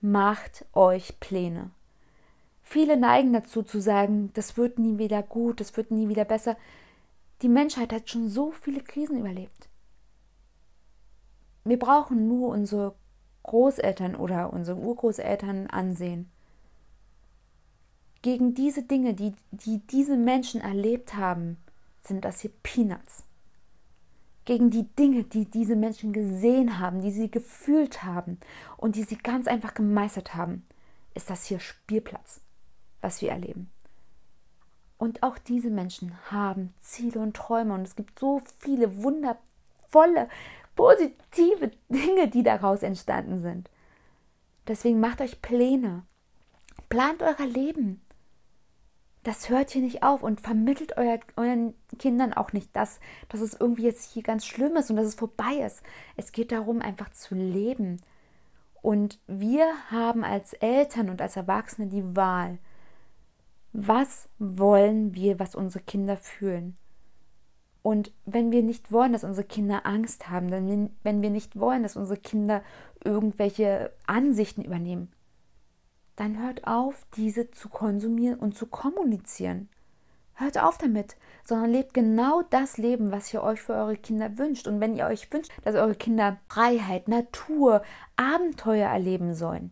macht 0.00 0.64
euch 0.72 1.18
Pläne. 1.20 1.70
Viele 2.62 2.96
neigen 2.96 3.32
dazu 3.32 3.62
zu 3.62 3.80
sagen, 3.80 4.30
das 4.34 4.56
wird 4.56 4.78
nie 4.78 4.98
wieder 4.98 5.22
gut, 5.22 5.60
das 5.60 5.76
wird 5.76 5.92
nie 5.92 6.08
wieder 6.08 6.24
besser. 6.24 6.56
Die 7.42 7.48
Menschheit 7.48 7.92
hat 7.92 8.10
schon 8.10 8.28
so 8.28 8.50
viele 8.50 8.80
Krisen 8.80 9.18
überlebt. 9.18 9.68
Wir 11.64 11.78
brauchen 11.78 12.26
nur 12.26 12.48
unsere 12.48 12.94
Großeltern 13.46 14.16
oder 14.16 14.52
unsere 14.52 14.76
Urgroßeltern 14.76 15.68
ansehen. 15.68 16.28
Gegen 18.22 18.54
diese 18.54 18.82
Dinge, 18.82 19.14
die, 19.14 19.34
die 19.52 19.78
diese 19.86 20.16
Menschen 20.16 20.60
erlebt 20.60 21.14
haben, 21.14 21.56
sind 22.02 22.24
das 22.24 22.40
hier 22.40 22.50
Peanuts. 22.62 23.22
Gegen 24.44 24.70
die 24.70 24.84
Dinge, 24.84 25.24
die 25.24 25.44
diese 25.44 25.76
Menschen 25.76 26.12
gesehen 26.12 26.78
haben, 26.80 27.00
die 27.00 27.10
sie 27.10 27.30
gefühlt 27.30 28.02
haben 28.02 28.38
und 28.76 28.96
die 28.96 29.04
sie 29.04 29.16
ganz 29.16 29.46
einfach 29.46 29.74
gemeistert 29.74 30.34
haben, 30.34 30.64
ist 31.14 31.30
das 31.30 31.44
hier 31.44 31.60
Spielplatz, 31.60 32.40
was 33.00 33.22
wir 33.22 33.30
erleben. 33.30 33.70
Und 34.98 35.22
auch 35.22 35.38
diese 35.38 35.70
Menschen 35.70 36.16
haben 36.30 36.74
Ziele 36.80 37.20
und 37.20 37.36
Träume 37.36 37.74
und 37.74 37.82
es 37.82 37.96
gibt 37.96 38.18
so 38.18 38.40
viele 38.58 39.02
wundervolle 39.02 40.28
positive 40.76 41.72
Dinge, 41.88 42.28
die 42.28 42.44
daraus 42.44 42.82
entstanden 42.84 43.40
sind. 43.40 43.68
Deswegen 44.68 45.00
macht 45.00 45.20
euch 45.20 45.42
Pläne. 45.42 46.04
Plant 46.88 47.22
euer 47.22 47.46
Leben. 47.46 48.00
das 49.24 49.48
hört 49.48 49.70
hier 49.70 49.82
nicht 49.82 50.04
auf 50.04 50.22
und 50.22 50.40
vermittelt 50.40 50.96
euer, 50.96 51.18
euren 51.34 51.74
Kindern 51.98 52.32
auch 52.32 52.52
nicht 52.52 52.70
das, 52.74 53.00
dass 53.28 53.40
es 53.40 53.54
irgendwie 53.58 53.82
jetzt 53.82 54.12
hier 54.12 54.22
ganz 54.22 54.46
schlimm 54.46 54.76
ist 54.76 54.88
und 54.88 54.94
dass 54.94 55.06
es 55.06 55.16
vorbei 55.16 55.64
ist. 55.66 55.82
Es 56.16 56.30
geht 56.30 56.52
darum, 56.52 56.80
einfach 56.80 57.10
zu 57.10 57.34
leben. 57.34 58.00
Und 58.82 59.18
wir 59.26 59.66
haben 59.90 60.22
als 60.22 60.52
Eltern 60.52 61.10
und 61.10 61.20
als 61.20 61.34
Erwachsene 61.34 61.88
die 61.88 62.14
Wahl. 62.14 62.58
Was 63.72 64.28
wollen 64.38 65.12
wir, 65.16 65.40
was 65.40 65.56
unsere 65.56 65.82
Kinder 65.82 66.16
fühlen? 66.16 66.76
Und 67.86 68.10
wenn 68.24 68.50
wir 68.50 68.64
nicht 68.64 68.90
wollen, 68.90 69.12
dass 69.12 69.22
unsere 69.22 69.46
Kinder 69.46 69.86
Angst 69.86 70.28
haben, 70.28 70.50
dann, 70.50 70.90
wenn 71.04 71.22
wir 71.22 71.30
nicht 71.30 71.56
wollen, 71.56 71.84
dass 71.84 71.94
unsere 71.94 72.18
Kinder 72.18 72.64
irgendwelche 73.04 73.92
Ansichten 74.08 74.62
übernehmen, 74.62 75.12
dann 76.16 76.42
hört 76.42 76.66
auf, 76.66 77.06
diese 77.16 77.52
zu 77.52 77.68
konsumieren 77.68 78.40
und 78.40 78.56
zu 78.56 78.66
kommunizieren. 78.66 79.68
Hört 80.34 80.60
auf 80.60 80.78
damit, 80.78 81.14
sondern 81.44 81.70
lebt 81.70 81.94
genau 81.94 82.42
das 82.50 82.76
Leben, 82.76 83.12
was 83.12 83.32
ihr 83.32 83.44
euch 83.44 83.62
für 83.62 83.74
eure 83.74 83.96
Kinder 83.96 84.36
wünscht. 84.36 84.66
Und 84.66 84.80
wenn 84.80 84.96
ihr 84.96 85.06
euch 85.06 85.32
wünscht, 85.32 85.52
dass 85.62 85.76
eure 85.76 85.94
Kinder 85.94 86.38
Freiheit, 86.48 87.06
Natur, 87.06 87.82
Abenteuer 88.16 88.88
erleben 88.88 89.32
sollen, 89.32 89.70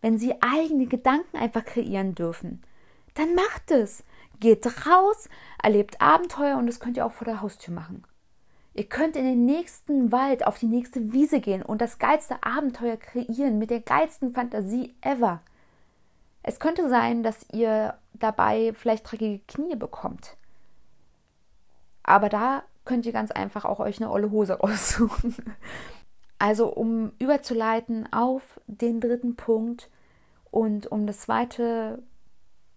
wenn 0.00 0.16
sie 0.16 0.40
eigene 0.40 0.86
Gedanken 0.86 1.36
einfach 1.36 1.66
kreieren 1.66 2.14
dürfen, 2.14 2.62
dann 3.12 3.34
macht 3.34 3.70
es. 3.70 4.02
Geht 4.42 4.66
raus, 4.88 5.28
erlebt 5.62 6.00
Abenteuer 6.00 6.58
und 6.58 6.66
das 6.66 6.80
könnt 6.80 6.96
ihr 6.96 7.06
auch 7.06 7.12
vor 7.12 7.26
der 7.26 7.42
Haustür 7.42 7.72
machen. 7.72 8.02
Ihr 8.74 8.88
könnt 8.88 9.14
in 9.14 9.24
den 9.24 9.44
nächsten 9.44 10.10
Wald, 10.10 10.44
auf 10.44 10.58
die 10.58 10.66
nächste 10.66 11.12
Wiese 11.12 11.38
gehen 11.38 11.62
und 11.62 11.80
das 11.80 12.00
geilste 12.00 12.42
Abenteuer 12.42 12.96
kreieren 12.96 13.58
mit 13.58 13.70
der 13.70 13.78
geilsten 13.78 14.34
Fantasie 14.34 14.96
ever. 15.00 15.42
Es 16.42 16.58
könnte 16.58 16.88
sein, 16.88 17.22
dass 17.22 17.46
ihr 17.52 17.96
dabei 18.14 18.72
vielleicht 18.74 19.08
dreckige 19.08 19.44
Knie 19.46 19.76
bekommt. 19.76 20.36
Aber 22.02 22.28
da 22.28 22.64
könnt 22.84 23.06
ihr 23.06 23.12
ganz 23.12 23.30
einfach 23.30 23.64
auch 23.64 23.78
euch 23.78 24.00
eine 24.00 24.10
olle 24.10 24.32
Hose 24.32 24.54
raussuchen. 24.60 25.36
Also 26.40 26.66
um 26.66 27.12
überzuleiten 27.20 28.12
auf 28.12 28.60
den 28.66 29.00
dritten 29.00 29.36
Punkt 29.36 29.88
und 30.50 30.88
um 30.88 31.06
das 31.06 31.20
zweite 31.20 32.02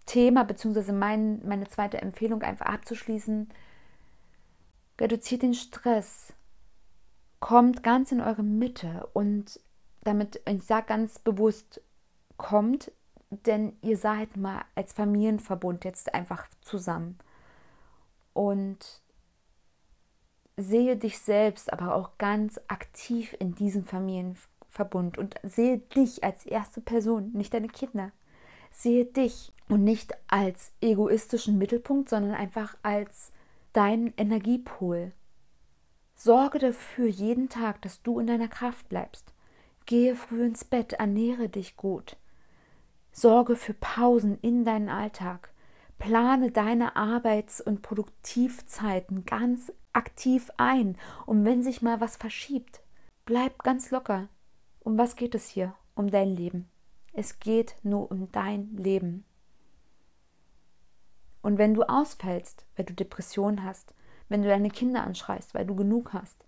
Thema 0.06 0.44
bzw. 0.44 0.92
Mein, 0.92 1.46
meine 1.46 1.68
zweite 1.68 2.00
Empfehlung 2.00 2.42
einfach 2.42 2.66
abzuschließen, 2.66 3.48
reduziert 5.00 5.42
den 5.42 5.54
Stress, 5.54 6.32
kommt 7.40 7.82
ganz 7.82 8.12
in 8.12 8.20
eure 8.20 8.42
Mitte 8.42 9.08
und 9.12 9.60
damit, 10.04 10.40
ich 10.48 10.62
sage 10.62 10.86
ganz 10.86 11.18
bewusst, 11.18 11.80
kommt, 12.36 12.92
denn 13.30 13.76
ihr 13.82 13.96
seid 13.96 14.36
mal 14.36 14.64
als 14.74 14.92
Familienverbund 14.92 15.84
jetzt 15.84 16.14
einfach 16.14 16.48
zusammen. 16.60 17.18
Und 18.32 19.02
sehe 20.56 20.96
dich 20.96 21.18
selbst 21.18 21.72
aber 21.72 21.94
auch 21.94 22.18
ganz 22.18 22.60
aktiv 22.68 23.34
in 23.38 23.54
diesem 23.54 23.84
Familienverbund 23.84 25.18
und 25.18 25.34
sehe 25.42 25.78
dich 25.78 26.24
als 26.24 26.46
erste 26.46 26.80
Person, 26.80 27.32
nicht 27.32 27.52
deine 27.52 27.68
Kinder. 27.68 28.12
Sehe 28.70 29.04
dich 29.04 29.52
und 29.68 29.84
nicht 29.84 30.14
als 30.28 30.72
egoistischen 30.80 31.58
Mittelpunkt, 31.58 32.08
sondern 32.08 32.34
einfach 32.34 32.76
als 32.82 33.32
deinen 33.72 34.12
Energiepol. 34.16 35.12
Sorge 36.14 36.58
dafür 36.58 37.08
jeden 37.08 37.48
Tag, 37.48 37.82
dass 37.82 38.02
du 38.02 38.18
in 38.18 38.26
deiner 38.26 38.48
Kraft 38.48 38.88
bleibst. 38.88 39.32
Gehe 39.84 40.16
früh 40.16 40.44
ins 40.46 40.64
Bett, 40.64 40.94
ernähre 40.94 41.48
dich 41.48 41.76
gut. 41.76 42.16
Sorge 43.12 43.54
für 43.54 43.74
Pausen 43.74 44.38
in 44.40 44.64
deinen 44.64 44.88
Alltag. 44.88 45.52
Plane 45.98 46.50
deine 46.50 46.96
Arbeits- 46.96 47.60
und 47.60 47.82
Produktivzeiten 47.82 49.24
ganz 49.24 49.72
aktiv 49.92 50.50
ein. 50.56 50.96
Und 51.26 51.44
wenn 51.44 51.62
sich 51.62 51.82
mal 51.82 52.00
was 52.00 52.16
verschiebt, 52.16 52.80
bleib 53.24 53.62
ganz 53.62 53.90
locker. 53.90 54.28
Um 54.80 54.98
was 54.98 55.16
geht 55.16 55.34
es 55.34 55.48
hier? 55.48 55.74
Um 55.94 56.10
dein 56.10 56.28
Leben. 56.28 56.68
Es 57.12 57.40
geht 57.40 57.76
nur 57.82 58.10
um 58.10 58.30
dein 58.32 58.74
Leben. 58.76 59.25
Und 61.46 61.58
wenn 61.58 61.74
du 61.74 61.88
ausfällst, 61.88 62.66
weil 62.74 62.86
du 62.86 62.92
Depression 62.92 63.62
hast, 63.62 63.94
wenn 64.28 64.42
du 64.42 64.48
deine 64.48 64.68
Kinder 64.68 65.04
anschreist, 65.04 65.54
weil 65.54 65.64
du 65.64 65.76
genug 65.76 66.12
hast, 66.12 66.44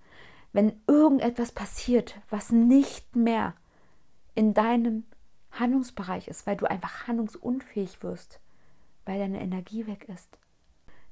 wenn 0.52 0.72
irgendetwas 0.88 1.52
passiert, 1.52 2.16
was 2.30 2.50
nicht 2.50 3.14
mehr 3.14 3.54
in 4.34 4.54
deinem 4.54 5.04
Handlungsbereich 5.52 6.26
ist, 6.26 6.48
weil 6.48 6.56
du 6.56 6.68
einfach 6.68 7.06
handlungsunfähig 7.06 8.02
wirst, 8.02 8.40
weil 9.04 9.20
deine 9.20 9.40
Energie 9.40 9.86
weg 9.86 10.08
ist, 10.08 10.36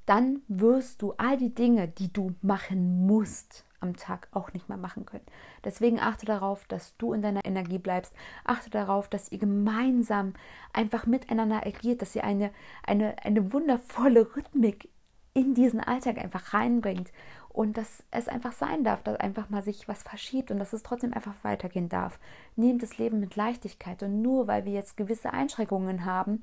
dann 0.05 0.41
wirst 0.49 1.01
du 1.01 1.13
all 1.13 1.37
die 1.37 1.55
Dinge, 1.55 1.87
die 1.87 2.11
du 2.11 2.35
machen 2.41 3.07
musst, 3.07 3.63
am 3.79 3.95
Tag 3.95 4.27
auch 4.31 4.53
nicht 4.53 4.69
mehr 4.69 4.77
machen 4.77 5.05
können. 5.05 5.25
Deswegen 5.63 5.99
achte 5.99 6.25
darauf, 6.25 6.65
dass 6.65 6.97
du 6.97 7.13
in 7.13 7.21
deiner 7.21 7.45
Energie 7.45 7.77
bleibst. 7.77 8.13
Achte 8.43 8.69
darauf, 8.69 9.07
dass 9.07 9.31
ihr 9.31 9.37
gemeinsam 9.37 10.33
einfach 10.73 11.05
miteinander 11.05 11.65
agiert, 11.65 12.01
dass 12.01 12.15
ihr 12.15 12.23
eine, 12.23 12.51
eine, 12.83 13.15
eine 13.23 13.53
wundervolle 13.53 14.35
Rhythmik 14.35 14.89
in 15.33 15.53
diesen 15.53 15.79
Alltag 15.79 16.17
einfach 16.17 16.53
reinbringt 16.53 17.11
und 17.49 17.77
dass 17.77 18.03
es 18.11 18.27
einfach 18.27 18.53
sein 18.53 18.83
darf, 18.83 19.01
dass 19.03 19.19
einfach 19.19 19.49
mal 19.49 19.63
sich 19.63 19.87
was 19.87 20.03
verschiebt 20.03 20.51
und 20.51 20.59
dass 20.59 20.73
es 20.73 20.83
trotzdem 20.83 21.13
einfach 21.13 21.33
weitergehen 21.43 21.89
darf. 21.89 22.19
Nehmt 22.55 22.83
das 22.83 22.97
Leben 22.97 23.19
mit 23.19 23.35
Leichtigkeit 23.35 24.01
und 24.03 24.21
nur 24.21 24.47
weil 24.47 24.65
wir 24.65 24.73
jetzt 24.73 24.97
gewisse 24.97 25.33
Einschränkungen 25.33 26.05
haben, 26.05 26.41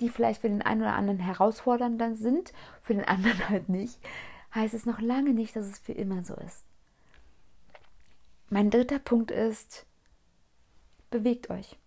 die 0.00 0.08
vielleicht 0.08 0.40
für 0.40 0.48
den 0.48 0.62
einen 0.62 0.82
oder 0.82 0.94
anderen 0.94 1.18
herausfordernd 1.18 2.18
sind, 2.18 2.52
für 2.82 2.94
den 2.94 3.04
anderen 3.04 3.48
halt 3.48 3.68
nicht, 3.68 3.98
heißt 4.54 4.74
es 4.74 4.86
noch 4.86 5.00
lange 5.00 5.34
nicht, 5.34 5.54
dass 5.54 5.66
es 5.66 5.78
für 5.78 5.92
immer 5.92 6.22
so 6.22 6.34
ist. 6.34 6.64
Mein 8.50 8.70
dritter 8.70 8.98
Punkt 8.98 9.30
ist, 9.30 9.86
bewegt 11.10 11.50
euch, 11.50 11.78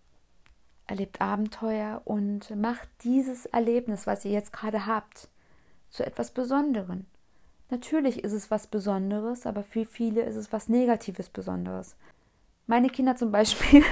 erlebt 0.86 1.20
Abenteuer 1.20 2.02
und 2.04 2.54
macht 2.56 2.88
dieses 3.04 3.46
Erlebnis, 3.46 4.06
was 4.06 4.24
ihr 4.24 4.32
jetzt 4.32 4.52
gerade 4.52 4.86
habt, 4.86 5.28
zu 5.90 6.04
etwas 6.04 6.30
Besonderem. 6.30 7.06
Natürlich 7.70 8.24
ist 8.24 8.32
es 8.32 8.50
was 8.50 8.66
Besonderes, 8.66 9.46
aber 9.46 9.62
für 9.62 9.84
viele 9.84 10.22
ist 10.22 10.36
es 10.36 10.52
was 10.52 10.68
Negatives 10.68 11.28
Besonderes. 11.28 11.96
Meine 12.66 12.88
Kinder 12.88 13.16
zum 13.16 13.30
Beispiel, 13.30 13.84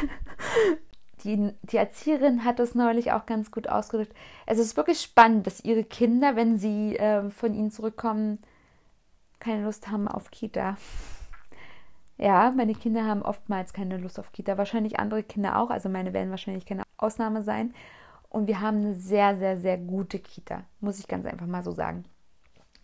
die, 1.25 1.53
die 1.63 1.77
Erzieherin 1.77 2.45
hat 2.45 2.59
das 2.59 2.75
neulich 2.75 3.13
auch 3.13 3.27
ganz 3.27 3.51
gut 3.51 3.69
ausgedrückt. 3.69 4.15
Es 4.47 4.59
ist 4.59 4.77
wirklich 4.77 5.01
spannend, 5.01 5.47
dass 5.47 5.65
ihre 5.65 5.85
Kinder, 5.85 6.37
wenn 6.37 6.59
sie 6.59 6.97
äh, 6.97 7.31
von 7.31 7.55
ihnen 7.55 7.71
zurückkommen, 7.71 8.39
keine 9.39 9.65
Lust 9.65 9.89
haben 9.89 10.09
auf 10.09 10.31
Kita. 10.31 10.77
Ja, 12.19 12.51
meine 12.57 12.75
Kinder 12.75 13.05
haben 13.05 13.23
oftmals 13.23 13.73
keine 13.73 13.99
Lust 13.99 14.19
auf 14.19 14.33
Kita. 14.33 14.57
Wahrscheinlich 14.57 14.99
andere 14.99 15.23
Kinder 15.23 15.59
auch. 15.59 15.71
Also 15.71 15.89
meine 15.89 16.13
werden 16.13 16.31
wahrscheinlich 16.31 16.65
keine 16.65 16.85
Ausnahme 16.97 17.43
sein. 17.43 17.75
Und 18.29 18.47
wir 18.47 18.61
haben 18.61 18.79
eine 18.79 18.95
sehr, 18.95 19.37
sehr, 19.37 19.59
sehr 19.59 19.79
gute 19.79 20.19
Kita. 20.19 20.65
Muss 20.81 20.99
ich 20.99 21.09
ganz 21.09 21.27
einfach 21.27 21.47
mal 21.47 21.63
so 21.63 21.73
sagen. 21.73 22.05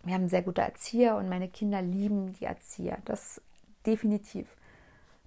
Wir 0.03 0.13
haben 0.15 0.27
sehr 0.27 0.41
gute 0.41 0.61
Erzieher 0.61 1.15
und 1.15 1.29
meine 1.29 1.47
Kinder 1.47 1.81
lieben 1.81 2.33
die 2.33 2.45
Erzieher. 2.45 2.97
Das 3.05 3.41
definitiv. 3.85 4.55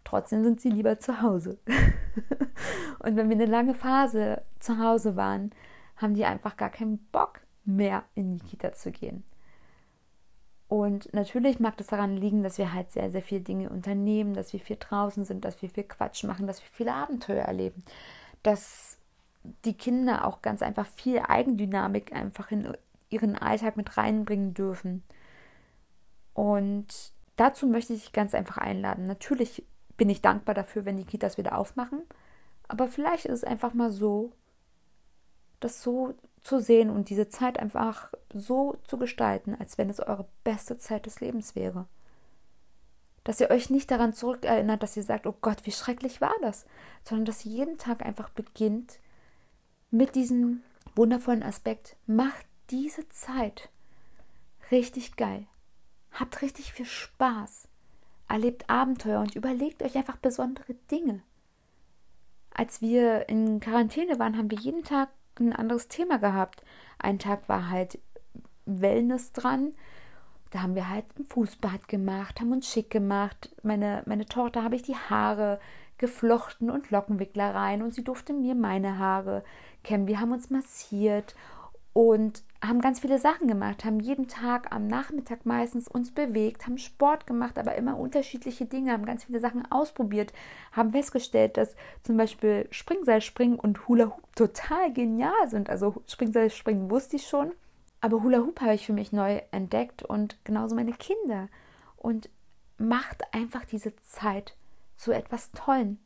Trotzdem 0.05 0.45
sind 0.45 0.61
sie 0.61 0.71
lieber 0.71 0.99
zu 0.99 1.21
Hause. 1.21 1.59
und 3.01 3.17
wenn 3.17 3.29
wir 3.29 3.37
eine 3.37 3.47
lange 3.47 3.75
Phase 3.75 4.43
zu 4.61 4.79
Hause 4.79 5.17
waren, 5.17 5.51
haben 5.97 6.15
die 6.15 6.25
einfach 6.25 6.57
gar 6.57 6.71
keinen 6.71 6.99
Bock 7.11 7.41
mehr 7.65 8.05
in 8.15 8.37
die 8.37 8.45
Kita 8.45 8.73
zu 8.73 8.93
gehen. 8.93 9.25
Und 10.69 11.13
natürlich 11.15 11.61
mag 11.61 11.77
das 11.77 11.87
daran 11.87 12.17
liegen, 12.17 12.43
dass 12.43 12.59
wir 12.59 12.73
halt 12.73 12.91
sehr, 12.91 13.11
sehr 13.11 13.23
viele 13.23 13.43
Dinge 13.43 13.71
unternehmen, 13.71 14.35
dass 14.35 14.53
wir 14.53 14.61
viel 14.61 14.77
draußen 14.79 15.25
sind, 15.25 15.45
dass 15.45 15.63
wir 15.63 15.71
viel 15.71 15.85
Quatsch 15.85 16.25
machen, 16.25 16.47
dass 16.47 16.61
wir 16.61 16.69
viele 16.73 16.93
Abenteuer 16.93 17.45
erleben, 17.45 17.83
dass 18.43 18.99
die 19.65 19.75
Kinder 19.75 20.27
auch 20.27 20.43
ganz 20.43 20.63
einfach 20.63 20.87
viel 20.87 21.21
Eigendynamik 21.21 22.13
einfach 22.13 22.51
in 22.51 22.77
ihren 23.11 23.37
Alltag 23.37 23.77
mit 23.77 23.97
reinbringen 23.97 24.55
dürfen. 24.55 25.05
Und 26.35 27.13
dazu 27.37 27.69
möchte 27.69 27.93
ich 27.93 28.13
ganz 28.13 28.35
einfach 28.35 28.59
einladen. 28.59 29.07
Natürlich 29.07 29.65
bin 29.97 30.11
ich 30.11 30.21
dankbar 30.21 30.55
dafür, 30.55 30.85
wenn 30.85 30.97
die 30.97 31.05
Kitas 31.05 31.39
wieder 31.39 31.57
aufmachen, 31.57 32.03
aber 32.69 32.89
vielleicht 32.89 33.27
ist 33.27 33.33
es 33.33 33.45
einfach 33.45 33.73
mal 33.73 33.93
so, 33.93 34.33
das 35.61 35.83
so 35.83 36.15
zu 36.47 36.61
sehen 36.61 36.91
und 36.91 37.11
diese 37.11 37.29
Zeit 37.29 37.59
einfach 37.59 38.13
so 38.33 38.77
zu 38.85 38.99
gestalten, 38.99 39.57
als 39.59 39.79
wenn 39.79 39.91
es 39.91 40.01
eure 40.01 40.29
beste 40.45 40.79
Zeit 40.79 41.07
des 41.07 41.21
Lebens 41.21 41.57
wäre. 41.57 41.87
Dass 43.25 43.41
ihr 43.41 43.51
euch 43.51 43.69
nicht 43.69 43.91
daran 43.91 44.15
zurückerinnert, 44.15 44.83
dass 44.83 44.97
ihr 44.97 45.03
sagt, 45.03 45.27
oh 45.27 45.35
Gott, 45.41 45.67
wie 45.67 45.73
schrecklich 45.73 46.21
war 46.21 46.35
das, 46.43 46.65
sondern 47.03 47.25
dass 47.25 47.45
ihr 47.45 47.53
jeden 47.53 47.79
Tag 47.79 48.07
einfach 48.07 48.31
beginnt 48.31 49.01
mit 49.91 50.15
diesem 50.15 50.63
wundervollen 50.95 51.43
Aspekt, 51.43 51.97
macht 52.07 52.47
diese 52.71 53.09
Zeit 53.09 53.69
richtig 54.71 55.17
geil. 55.17 55.47
Habt 56.13 56.43
richtig 56.43 56.73
viel 56.73 56.87
Spaß. 56.87 57.69
Erlebt 58.29 58.71
Abenteuer 58.71 59.21
und 59.21 59.35
überlegt 59.35 59.83
euch 59.83 59.97
einfach 59.97 60.17
besondere 60.17 60.75
Dinge. 60.91 61.23
Als 62.51 62.81
wir 62.81 63.29
in 63.29 63.61
Quarantäne 63.61 64.19
waren, 64.19 64.37
haben 64.39 64.51
wir 64.51 64.59
jeden 64.59 64.83
Tag 64.85 65.11
ein 65.41 65.53
anderes 65.53 65.89
Thema 65.89 66.19
gehabt. 66.19 66.63
Ein 66.99 67.19
Tag 67.19 67.49
war 67.49 67.71
halt 67.71 67.99
Wellness 68.65 69.33
dran. 69.33 69.73
Da 70.51 70.63
haben 70.63 70.75
wir 70.75 70.89
halt 70.89 71.05
ein 71.19 71.25
Fußbad 71.25 71.89
gemacht, 71.89 72.41
haben 72.41 72.53
uns 72.53 72.69
schick 72.71 72.91
gemacht. 72.91 73.55
Meine, 73.63 74.03
meine 74.07 74.27
Tochter 74.27 74.63
habe 74.63 74.77
ich 74.77 74.83
die 74.83 74.97
Haare 74.97 75.59
geflochten 75.99 76.71
und 76.71 76.91
Lockenwickler 76.91 77.55
rein 77.55 77.83
und 77.83 77.95
sie 77.95 78.05
durfte 78.05 78.33
mir 78.33 78.55
meine 78.55 78.99
Haare 78.99 79.43
kämmen. 79.83 80.07
Wir 80.07 80.21
haben 80.21 80.33
uns 80.33 80.51
massiert 80.51 81.35
und 81.93 82.43
haben 82.65 82.81
ganz 82.81 83.01
viele 83.01 83.19
Sachen 83.19 83.49
gemacht, 83.49 83.85
haben 83.85 84.01
jeden 84.01 84.29
Tag 84.29 84.75
am 84.75 84.87
Nachmittag 84.87 85.45
meistens 85.45 85.89
uns 85.89 86.11
bewegt, 86.11 86.67
haben 86.67 86.79
Sport 86.79 87.27
gemacht, 87.27 87.59
aber 87.59 87.75
immer 87.75 87.99
unterschiedliche 87.99 88.67
Dinge, 88.67 88.93
haben 88.93 89.05
ganz 89.05 89.25
viele 89.25 89.41
Sachen 89.41 89.71
ausprobiert, 89.71 90.33
haben 90.73 90.91
festgestellt, 90.91 91.57
dass 91.57 91.77
zum 92.03 92.17
Beispiel 92.17 92.67
Springseilspringen 92.71 93.59
und 93.59 93.87
Hula 93.89 94.07
Hoop 94.07 94.35
total 94.35 94.93
genial 94.93 95.49
sind. 95.49 95.69
Also 95.71 96.03
Springseilspringen 96.07 96.91
wusste 96.91 97.17
ich 97.17 97.27
schon, 97.27 97.53
aber 98.01 98.23
Hula 98.23 98.39
Hoop 98.39 98.61
habe 98.61 98.75
ich 98.75 98.87
für 98.87 98.93
mich 98.93 99.13
neu 99.13 99.41
entdeckt 99.51 100.03
und 100.03 100.39
genauso 100.45 100.75
meine 100.75 100.93
Kinder. 100.93 101.49
Und 101.97 102.29
macht 102.79 103.23
einfach 103.33 103.65
diese 103.65 103.97
Zeit 103.97 104.55
zu 104.97 105.13
etwas 105.13 105.51
Tollen. 105.53 105.99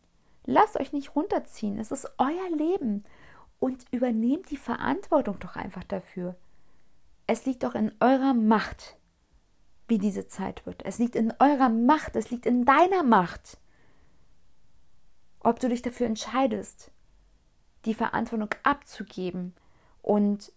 Lasst 0.46 0.78
euch 0.78 0.92
nicht 0.92 1.14
runterziehen, 1.14 1.78
es 1.78 1.92
ist 1.92 2.10
euer 2.18 2.56
Leben 2.56 3.04
und 3.60 3.84
übernehmt 3.92 4.50
die 4.50 4.56
Verantwortung 4.56 5.38
doch 5.38 5.54
einfach 5.54 5.84
dafür. 5.84 6.34
Es 7.26 7.46
liegt 7.46 7.62
doch 7.62 7.76
in 7.76 7.92
eurer 8.00 8.34
Macht, 8.34 8.96
wie 9.86 9.98
diese 9.98 10.26
Zeit 10.26 10.66
wird. 10.66 10.84
Es 10.84 10.98
liegt 10.98 11.14
in 11.14 11.32
eurer 11.38 11.68
Macht, 11.68 12.16
es 12.16 12.30
liegt 12.30 12.46
in 12.46 12.64
deiner 12.64 13.04
Macht, 13.04 13.58
ob 15.40 15.60
du 15.60 15.68
dich 15.68 15.82
dafür 15.82 16.06
entscheidest, 16.06 16.90
die 17.84 17.94
Verantwortung 17.94 18.50
abzugeben 18.62 19.54
und 20.02 20.52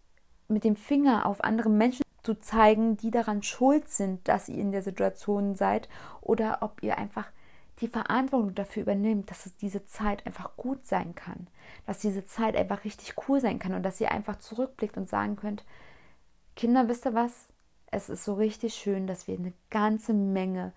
mit 0.48 0.64
dem 0.64 0.76
Finger 0.76 1.26
auf 1.26 1.44
andere 1.44 1.70
Menschen 1.70 2.04
zu 2.24 2.36
zeigen, 2.36 2.98
die 2.98 3.12
daran 3.12 3.44
schuld 3.44 3.90
sind, 3.90 4.28
dass 4.28 4.50
ihr 4.50 4.58
in 4.58 4.72
der 4.72 4.82
Situation 4.82 5.56
seid, 5.56 5.90
oder 6.22 6.60
ob 6.62 6.82
ihr 6.82 6.98
einfach 6.98 7.32
die 7.84 7.90
Verantwortung 7.90 8.56
dafür 8.56 8.84
übernimmt, 8.84 9.30
dass 9.30 9.46
es 9.46 9.58
diese 9.58 9.86
Zeit 9.86 10.26
einfach 10.26 10.56
gut 10.56 10.88
sein 10.88 11.16
kann, 11.16 11.48
dass 11.86 12.00
diese 12.00 12.26
Zeit 12.26 12.56
einfach 12.56 12.86
richtig 12.86 13.16
cool 13.28 13.42
sein 13.42 13.60
kann 13.60 13.74
und 13.74 13.84
dass 13.84 14.00
ihr 14.00 14.10
einfach 14.10 14.40
zurückblickt 14.40 14.96
und 14.96 15.10
sagen 15.10 15.36
könnt, 15.36 15.66
Kinder, 16.56 16.88
wisst 16.88 17.06
ihr 17.06 17.14
was? 17.14 17.48
Es 17.92 18.10
ist 18.10 18.24
so 18.24 18.36
richtig 18.36 18.74
schön, 18.74 19.06
dass 19.06 19.28
wir 19.28 19.38
eine 19.38 19.52
ganze 19.70 20.14
Menge, 20.14 20.72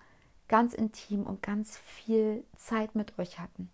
ganz 0.49 0.73
intim 0.73 1.23
und 1.23 1.41
ganz 1.41 1.77
viel 1.77 2.43
Zeit 2.57 2.93
mit 2.93 3.17
euch 3.17 3.39
hatten. 3.39 3.69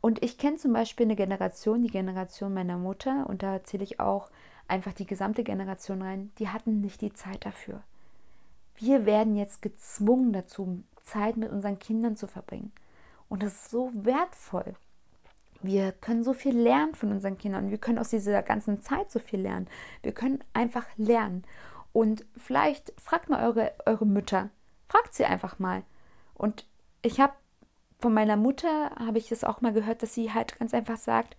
Und 0.00 0.22
ich 0.22 0.38
kenne 0.38 0.58
zum 0.58 0.72
Beispiel 0.72 1.06
eine 1.06 1.16
Generation, 1.16 1.82
die 1.82 1.90
Generation 1.90 2.54
meiner 2.54 2.78
Mutter, 2.78 3.28
und 3.28 3.42
da 3.42 3.64
zähle 3.64 3.82
ich 3.82 3.98
auch 3.98 4.30
einfach 4.68 4.92
die 4.92 5.06
gesamte 5.06 5.42
Generation 5.42 6.02
rein, 6.02 6.30
die 6.38 6.48
hatten 6.48 6.80
nicht 6.80 7.00
die 7.00 7.12
Zeit 7.12 7.44
dafür. 7.44 7.82
Wir 8.76 9.04
werden 9.06 9.34
jetzt 9.34 9.60
gezwungen 9.60 10.32
dazu, 10.32 10.84
Zeit 11.02 11.36
mit 11.36 11.50
unseren 11.50 11.78
Kindern 11.78 12.16
zu 12.16 12.26
verbringen. 12.26 12.72
Und 13.28 13.42
das 13.42 13.54
ist 13.54 13.70
so 13.70 13.90
wertvoll. 13.94 14.74
Wir 15.62 15.92
können 15.92 16.24
so 16.24 16.32
viel 16.32 16.56
lernen 16.56 16.94
von 16.94 17.12
unseren 17.12 17.36
Kindern. 17.36 17.70
Wir 17.70 17.78
können 17.78 17.98
aus 17.98 18.10
dieser 18.10 18.42
ganzen 18.42 18.80
Zeit 18.80 19.10
so 19.10 19.18
viel 19.18 19.40
lernen. 19.40 19.68
Wir 20.02 20.12
können 20.12 20.42
einfach 20.54 20.86
lernen. 20.96 21.44
Und 21.92 22.24
vielleicht 22.36 22.92
fragt 23.00 23.28
mal 23.28 23.46
eure, 23.46 23.72
eure 23.84 24.06
Mütter. 24.06 24.50
Fragt 24.88 25.14
sie 25.14 25.24
einfach 25.24 25.58
mal. 25.58 25.82
Und 26.34 26.66
ich 27.02 27.20
habe 27.20 27.34
von 28.00 28.14
meiner 28.14 28.36
Mutter, 28.36 28.90
habe 28.98 29.18
ich 29.18 29.28
das 29.28 29.44
auch 29.44 29.60
mal 29.60 29.72
gehört, 29.72 30.02
dass 30.02 30.14
sie 30.14 30.32
halt 30.32 30.58
ganz 30.58 30.72
einfach 30.72 30.96
sagt, 30.96 31.36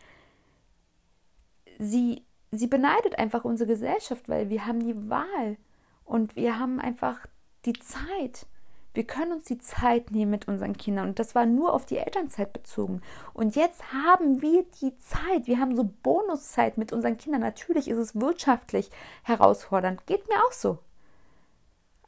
sie, 1.79 2.23
sie 2.51 2.67
beneidet 2.67 3.17
einfach 3.17 3.43
unsere 3.43 3.67
Gesellschaft, 3.67 4.29
weil 4.29 4.49
wir 4.49 4.67
haben 4.67 4.85
die 4.85 5.09
Wahl. 5.09 5.57
Und 6.05 6.35
wir 6.35 6.59
haben 6.59 6.79
einfach 6.79 7.25
die 7.65 7.73
Zeit. 7.73 8.45
Wir 8.93 9.05
können 9.05 9.31
uns 9.31 9.45
die 9.45 9.57
Zeit 9.57 10.11
nehmen 10.11 10.31
mit 10.31 10.47
unseren 10.47 10.75
Kindern 10.75 11.09
und 11.09 11.19
das 11.19 11.33
war 11.33 11.45
nur 11.45 11.73
auf 11.73 11.85
die 11.85 11.97
Elternzeit 11.97 12.51
bezogen. 12.51 13.01
Und 13.33 13.55
jetzt 13.55 13.93
haben 13.93 14.41
wir 14.41 14.65
die 14.81 14.97
Zeit, 14.97 15.47
wir 15.47 15.59
haben 15.59 15.75
so 15.75 15.89
Bonuszeit 16.03 16.77
mit 16.77 16.91
unseren 16.91 17.17
Kindern. 17.17 17.41
Natürlich 17.41 17.87
ist 17.87 17.97
es 17.97 18.19
wirtschaftlich 18.19 18.91
herausfordernd, 19.23 20.05
geht 20.07 20.27
mir 20.27 20.43
auch 20.45 20.51
so. 20.51 20.79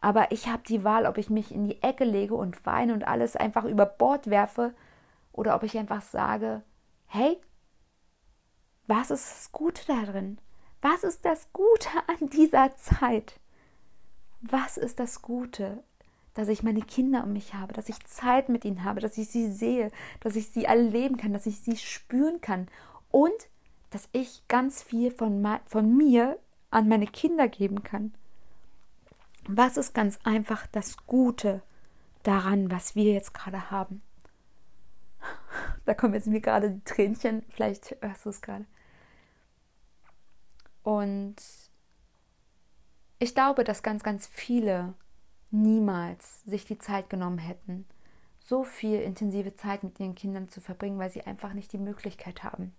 Aber 0.02 0.34
ich 0.34 0.48
habe 0.48 0.64
die 0.68 0.84
Wahl, 0.84 1.06
ob 1.06 1.18
ich 1.18 1.30
mich 1.30 1.54
in 1.54 1.64
die 1.64 1.82
Ecke 1.82 2.04
lege 2.04 2.36
und 2.36 2.66
weine 2.66 2.94
und 2.94 3.08
alles 3.08 3.38
einfach 3.38 3.64
über 3.64 3.86
Bord 3.86 4.30
werfe 4.30 4.74
oder 5.32 5.56
ob 5.56 5.64
ich 5.64 5.78
einfach 5.78 6.02
sage, 6.02 6.62
hey, 7.06 7.40
was 8.86 9.12
ist 9.12 9.26
das 9.26 9.52
Gute 9.54 9.86
darin? 9.88 10.40
Was 10.82 11.06
ist 11.06 11.24
das 11.24 11.54
Gute 11.54 11.88
an 12.08 12.30
dieser 12.30 12.76
Zeit? 12.76 13.40
Was 14.42 14.76
ist 14.76 15.00
das 15.00 15.22
Gute? 15.22 15.82
Dass 16.34 16.48
ich 16.48 16.64
meine 16.64 16.82
Kinder 16.82 17.24
um 17.24 17.34
mich 17.34 17.54
habe, 17.54 17.74
dass 17.74 17.90
ich 17.90 18.04
Zeit 18.06 18.50
mit 18.50 18.66
ihnen 18.66 18.84
habe, 18.84 19.00
dass 19.00 19.18
ich 19.18 19.30
sie 19.30 19.52
sehe, 19.52 19.92
dass 20.20 20.36
ich 20.36 20.50
sie 20.50 20.66
erleben 20.66 21.18
kann, 21.18 21.34
dass 21.34 21.46
ich 21.46 21.60
sie 21.60 21.78
spüren 21.78 22.42
kann 22.42 22.68
und 23.12 23.32
dass 23.92 24.10
ich 24.12 24.48
ganz 24.48 24.82
viel 24.82 25.12
von, 25.12 25.46
von 25.66 25.96
mir 25.96 26.40
an 26.72 26.88
meine 26.88 27.06
Kinder 27.06 27.48
geben 27.48 27.84
kann. 27.84 28.14
Was 29.48 29.78
ist 29.78 29.94
ganz 29.94 30.18
einfach 30.24 30.66
das 30.68 31.06
Gute 31.06 31.62
daran, 32.24 32.72
was 32.72 32.96
wir 32.96 33.14
jetzt 33.14 33.34
gerade 33.34 33.70
haben? 33.72 34.02
Da 35.86 35.94
kommen 35.94 36.14
jetzt 36.14 36.28
mir 36.28 36.40
gerade 36.40 36.72
die 36.72 36.84
Tränchen, 36.86 37.44
vielleicht 37.50 37.98
hörst 38.02 38.26
du 38.26 38.30
es 38.30 38.42
gerade. 38.42 38.66
Und 40.82 41.36
ich 43.20 43.36
glaube, 43.36 43.64
dass 43.66 43.84
ganz, 43.84 44.02
ganz 44.02 44.28
viele 44.28 44.94
niemals 45.54 46.44
sich 46.44 46.66
die 46.66 46.80
Zeit 46.80 47.10
genommen 47.10 47.38
hätten, 47.38 47.86
so 48.40 48.64
viel 48.64 49.00
intensive 49.00 49.56
Zeit 49.56 49.84
mit 49.84 50.00
ihren 50.00 50.16
Kindern 50.16 50.50
zu 50.50 50.60
verbringen, 50.60 51.00
weil 51.00 51.12
sie 51.12 51.22
einfach 51.22 51.54
nicht 51.54 51.72
die 51.72 51.78
Möglichkeit 51.78 52.44
haben. 52.44 52.74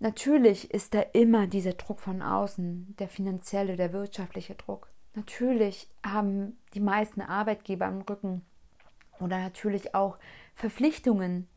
Natürlich 0.00 0.72
ist 0.72 0.94
da 0.94 1.00
immer 1.00 1.46
dieser 1.46 1.74
Druck 1.74 2.00
von 2.00 2.20
außen, 2.20 2.96
der 2.98 3.08
finanzielle, 3.08 3.76
der 3.76 3.92
wirtschaftliche 3.92 4.54
Druck. 4.54 4.90
Natürlich 5.14 5.88
haben 6.04 6.58
die 6.74 6.80
meisten 6.80 7.20
Arbeitgeber 7.20 7.86
am 7.86 8.00
Rücken 8.02 8.42
oder 9.20 9.38
natürlich 9.38 9.94
auch 9.94 10.18
Verpflichtungen, 10.54 11.48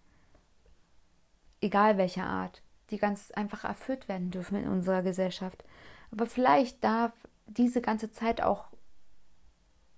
egal 1.61 1.97
welcher 1.97 2.25
Art, 2.25 2.61
die 2.91 2.97
ganz 2.97 3.31
einfach 3.31 3.63
erfüllt 3.63 4.07
werden 4.07 4.29
dürfen 4.29 4.55
in 4.57 4.67
unserer 4.67 5.01
Gesellschaft. 5.01 5.63
Aber 6.11 6.27
vielleicht 6.27 6.83
darf 6.83 7.13
diese 7.47 7.81
ganze 7.81 8.11
Zeit 8.11 8.41
auch 8.41 8.65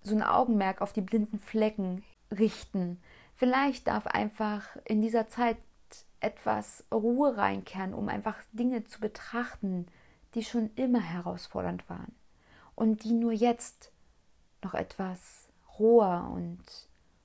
so 0.02 0.16
ein 0.16 0.24
Augenmerk 0.24 0.82
auf 0.82 0.94
die 0.94 1.02
blinden 1.02 1.40
Flecken 1.40 2.04
richten. 2.32 3.02
Vielleicht 3.36 3.88
darf 3.88 4.08
einfach 4.08 4.78
in 4.86 5.02
dieser 5.02 5.28
Zeit 5.28 5.58
etwas 6.20 6.84
Ruhe 6.94 7.38
reinkehren, 7.38 7.94
um 7.94 8.10
einfach 8.10 8.38
Dinge 8.52 8.86
zu 8.86 9.00
betrachten, 9.00 9.88
die 10.36 10.44
schon 10.44 10.70
immer 10.76 11.02
herausfordernd 11.02 11.90
waren 11.90 12.14
und 12.76 13.04
die 13.04 13.14
nur 13.14 13.32
jetzt 13.32 13.92
noch 14.64 14.74
etwas 14.74 15.48
roher 15.80 16.30
und 16.34 16.62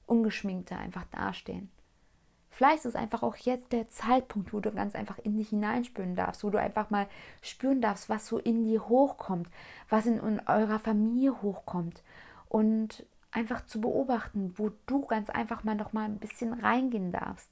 ungeschminkter 0.07 0.79
einfach 0.79 1.05
dastehen. 1.07 1.71
Vielleicht 2.55 2.85
ist 2.85 2.95
einfach 2.95 3.25
auch 3.25 3.35
jetzt 3.35 3.73
der 3.73 3.89
Zeitpunkt, 3.89 4.53
wo 4.53 4.61
du 4.61 4.71
ganz 4.71 4.95
einfach 4.95 5.19
in 5.19 5.37
dich 5.37 5.49
hineinspüren 5.49 6.15
darfst, 6.15 6.45
wo 6.45 6.51
du 6.51 6.61
einfach 6.61 6.89
mal 6.89 7.09
spüren 7.43 7.81
darfst, 7.81 8.09
was 8.09 8.29
so 8.29 8.39
in 8.39 8.65
dir 8.65 8.89
hochkommt, 8.89 9.49
was 9.89 10.07
in, 10.07 10.19
in 10.19 10.41
eurer 10.47 10.79
Familie 10.79 11.43
hochkommt 11.43 12.01
und 12.49 13.05
einfach 13.33 13.67
zu 13.67 13.81
beobachten, 13.81 14.55
wo 14.57 14.71
du 14.87 15.05
ganz 15.05 15.31
einfach 15.31 15.65
mal 15.65 15.75
noch 15.75 15.93
mal 15.93 16.05
ein 16.05 16.21
bisschen 16.21 16.53
reingehen 16.53 17.11
darfst. 17.11 17.51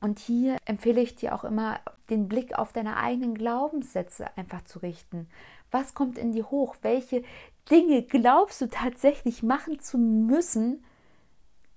Und 0.00 0.18
hier 0.18 0.56
empfehle 0.64 1.02
ich 1.02 1.14
dir 1.14 1.34
auch 1.34 1.44
immer, 1.44 1.80
den 2.08 2.26
Blick 2.26 2.58
auf 2.58 2.72
deine 2.72 2.96
eigenen 2.96 3.34
Glaubenssätze 3.34 4.34
einfach 4.38 4.64
zu 4.64 4.78
richten. 4.78 5.28
Was 5.70 5.92
kommt 5.92 6.16
in 6.16 6.32
dir 6.32 6.50
hoch? 6.50 6.76
Welche 6.80 7.22
Dinge 7.70 8.02
glaubst 8.02 8.62
du 8.62 8.70
tatsächlich 8.70 9.42
machen 9.42 9.78
zu 9.80 9.98
müssen, 9.98 10.82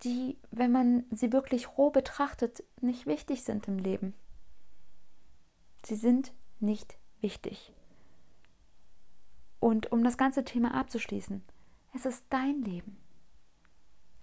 die, 0.03 0.37
wenn 0.51 0.71
man 0.71 1.05
sie 1.11 1.31
wirklich 1.31 1.77
roh 1.77 1.89
betrachtet, 1.89 2.63
nicht 2.81 3.05
wichtig 3.05 3.43
sind 3.43 3.67
im 3.67 3.79
Leben. 3.79 4.13
Sie 5.83 5.95
sind 5.95 6.33
nicht 6.59 6.97
wichtig. 7.21 7.73
Und 9.59 9.91
um 9.91 10.03
das 10.03 10.17
ganze 10.17 10.43
Thema 10.43 10.73
abzuschließen, 10.73 11.43
es 11.95 12.05
ist 12.05 12.25
dein 12.29 12.61
Leben. 12.61 12.97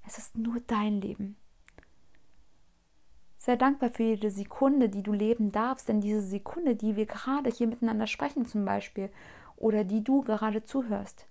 Es 0.06 0.18
ist 0.18 0.36
nur 0.36 0.60
dein 0.60 1.00
Leben. 1.00 1.36
Sei 3.38 3.56
dankbar 3.56 3.90
für 3.90 4.04
jede 4.04 4.30
Sekunde, 4.30 4.88
die 4.88 5.02
du 5.02 5.12
leben 5.12 5.52
darfst, 5.52 5.88
denn 5.88 6.00
diese 6.00 6.22
Sekunde, 6.22 6.76
die 6.76 6.96
wir 6.96 7.06
gerade 7.06 7.50
hier 7.50 7.66
miteinander 7.66 8.06
sprechen 8.06 8.46
zum 8.46 8.64
Beispiel, 8.64 9.10
oder 9.56 9.84
die 9.84 10.02
du 10.02 10.22
gerade 10.22 10.64
zuhörst, 10.64 11.26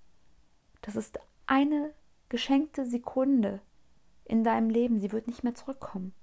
das 0.81 0.95
ist 0.95 1.19
eine 1.45 1.93
geschenkte 2.29 2.85
Sekunde, 2.85 3.61
in 4.25 4.43
deinem 4.43 4.69
Leben. 4.69 4.99
Sie 4.99 5.11
wird 5.11 5.27
nicht 5.27 5.43
mehr 5.43 5.55
zurückkommen. 5.55 6.13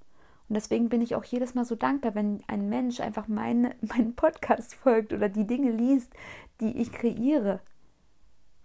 Und 0.49 0.55
deswegen 0.55 0.89
bin 0.89 1.01
ich 1.01 1.15
auch 1.15 1.23
jedes 1.25 1.55
Mal 1.55 1.65
so 1.65 1.77
dankbar, 1.77 2.17
wenn 2.17 2.43
ein 2.49 2.69
Mensch 2.69 2.99
einfach 2.99 3.29
meine, 3.29 3.77
meinen 3.81 4.15
Podcast 4.15 4.75
folgt 4.75 5.13
oder 5.13 5.29
die 5.29 5.47
Dinge 5.47 5.71
liest, 5.71 6.13
die 6.61 6.77
ich 6.77 6.93
kreiere. 6.93 7.61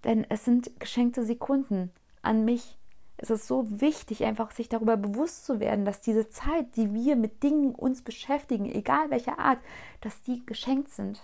Denn 0.03 0.25
es 0.29 0.45
sind 0.45 0.79
geschenkte 0.79 1.23
Sekunden 1.23 1.91
an 2.21 2.43
mich. 2.43 2.77
Es 3.17 3.29
ist 3.29 3.47
so 3.47 3.81
wichtig, 3.81 4.23
einfach 4.25 4.51
sich 4.51 4.67
darüber 4.67 4.97
bewusst 4.97 5.45
zu 5.45 5.59
werden, 5.59 5.85
dass 5.85 6.01
diese 6.01 6.27
Zeit, 6.29 6.75
die 6.75 6.93
wir 6.93 7.15
mit 7.15 7.43
Dingen 7.43 7.73
uns 7.73 8.01
beschäftigen, 8.01 8.65
egal 8.65 9.09
welcher 9.09 9.39
Art, 9.39 9.59
dass 10.01 10.21
die 10.23 10.45
geschenkt 10.45 10.89
sind 10.89 11.21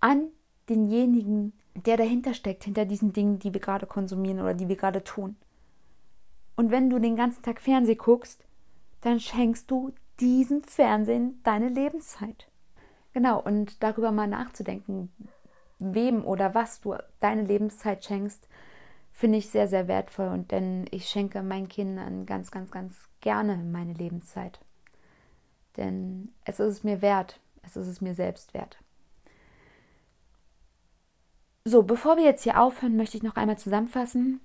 an 0.00 0.28
denjenigen, 0.68 1.52
der 1.74 1.96
dahinter 1.96 2.34
steckt, 2.34 2.64
hinter 2.64 2.86
diesen 2.86 3.12
Dingen, 3.12 3.38
die 3.38 3.52
wir 3.52 3.60
gerade 3.60 3.86
konsumieren 3.86 4.40
oder 4.40 4.54
die 4.54 4.68
wir 4.68 4.76
gerade 4.76 5.04
tun. 5.04 5.36
Und 6.56 6.70
wenn 6.70 6.90
du 6.90 6.98
den 6.98 7.16
ganzen 7.16 7.42
Tag 7.42 7.60
Fernsehen 7.60 7.98
guckst, 7.98 8.44
dann 9.02 9.20
schenkst 9.20 9.70
du 9.70 9.92
diesem 10.18 10.62
Fernsehen 10.62 11.40
deine 11.44 11.68
Lebenszeit. 11.68 12.48
Genau, 13.12 13.40
und 13.40 13.82
darüber 13.82 14.10
mal 14.10 14.26
nachzudenken, 14.26 15.12
wem 15.78 16.24
oder 16.24 16.54
was 16.54 16.80
du 16.80 16.96
deine 17.20 17.42
Lebenszeit 17.42 18.04
schenkst, 18.04 18.48
finde 19.12 19.38
ich 19.38 19.48
sehr, 19.50 19.68
sehr 19.68 19.88
wertvoll. 19.88 20.28
Und 20.28 20.50
denn 20.50 20.86
ich 20.90 21.08
schenke 21.08 21.42
meinen 21.42 21.68
Kindern 21.68 22.26
ganz, 22.26 22.50
ganz, 22.50 22.70
ganz 22.70 22.94
gerne 23.20 23.56
meine 23.56 23.92
Lebenszeit. 23.92 24.60
Denn 25.76 26.32
es 26.44 26.60
ist 26.60 26.68
es 26.68 26.84
mir 26.84 27.02
wert, 27.02 27.40
es 27.62 27.76
ist 27.76 27.86
es 27.86 28.00
mir 28.00 28.14
selbst 28.14 28.54
wert. 28.54 28.78
So, 31.64 31.82
bevor 31.82 32.16
wir 32.16 32.24
jetzt 32.24 32.44
hier 32.44 32.60
aufhören, 32.60 32.96
möchte 32.96 33.16
ich 33.16 33.22
noch 33.22 33.36
einmal 33.36 33.58
zusammenfassen. 33.58 34.40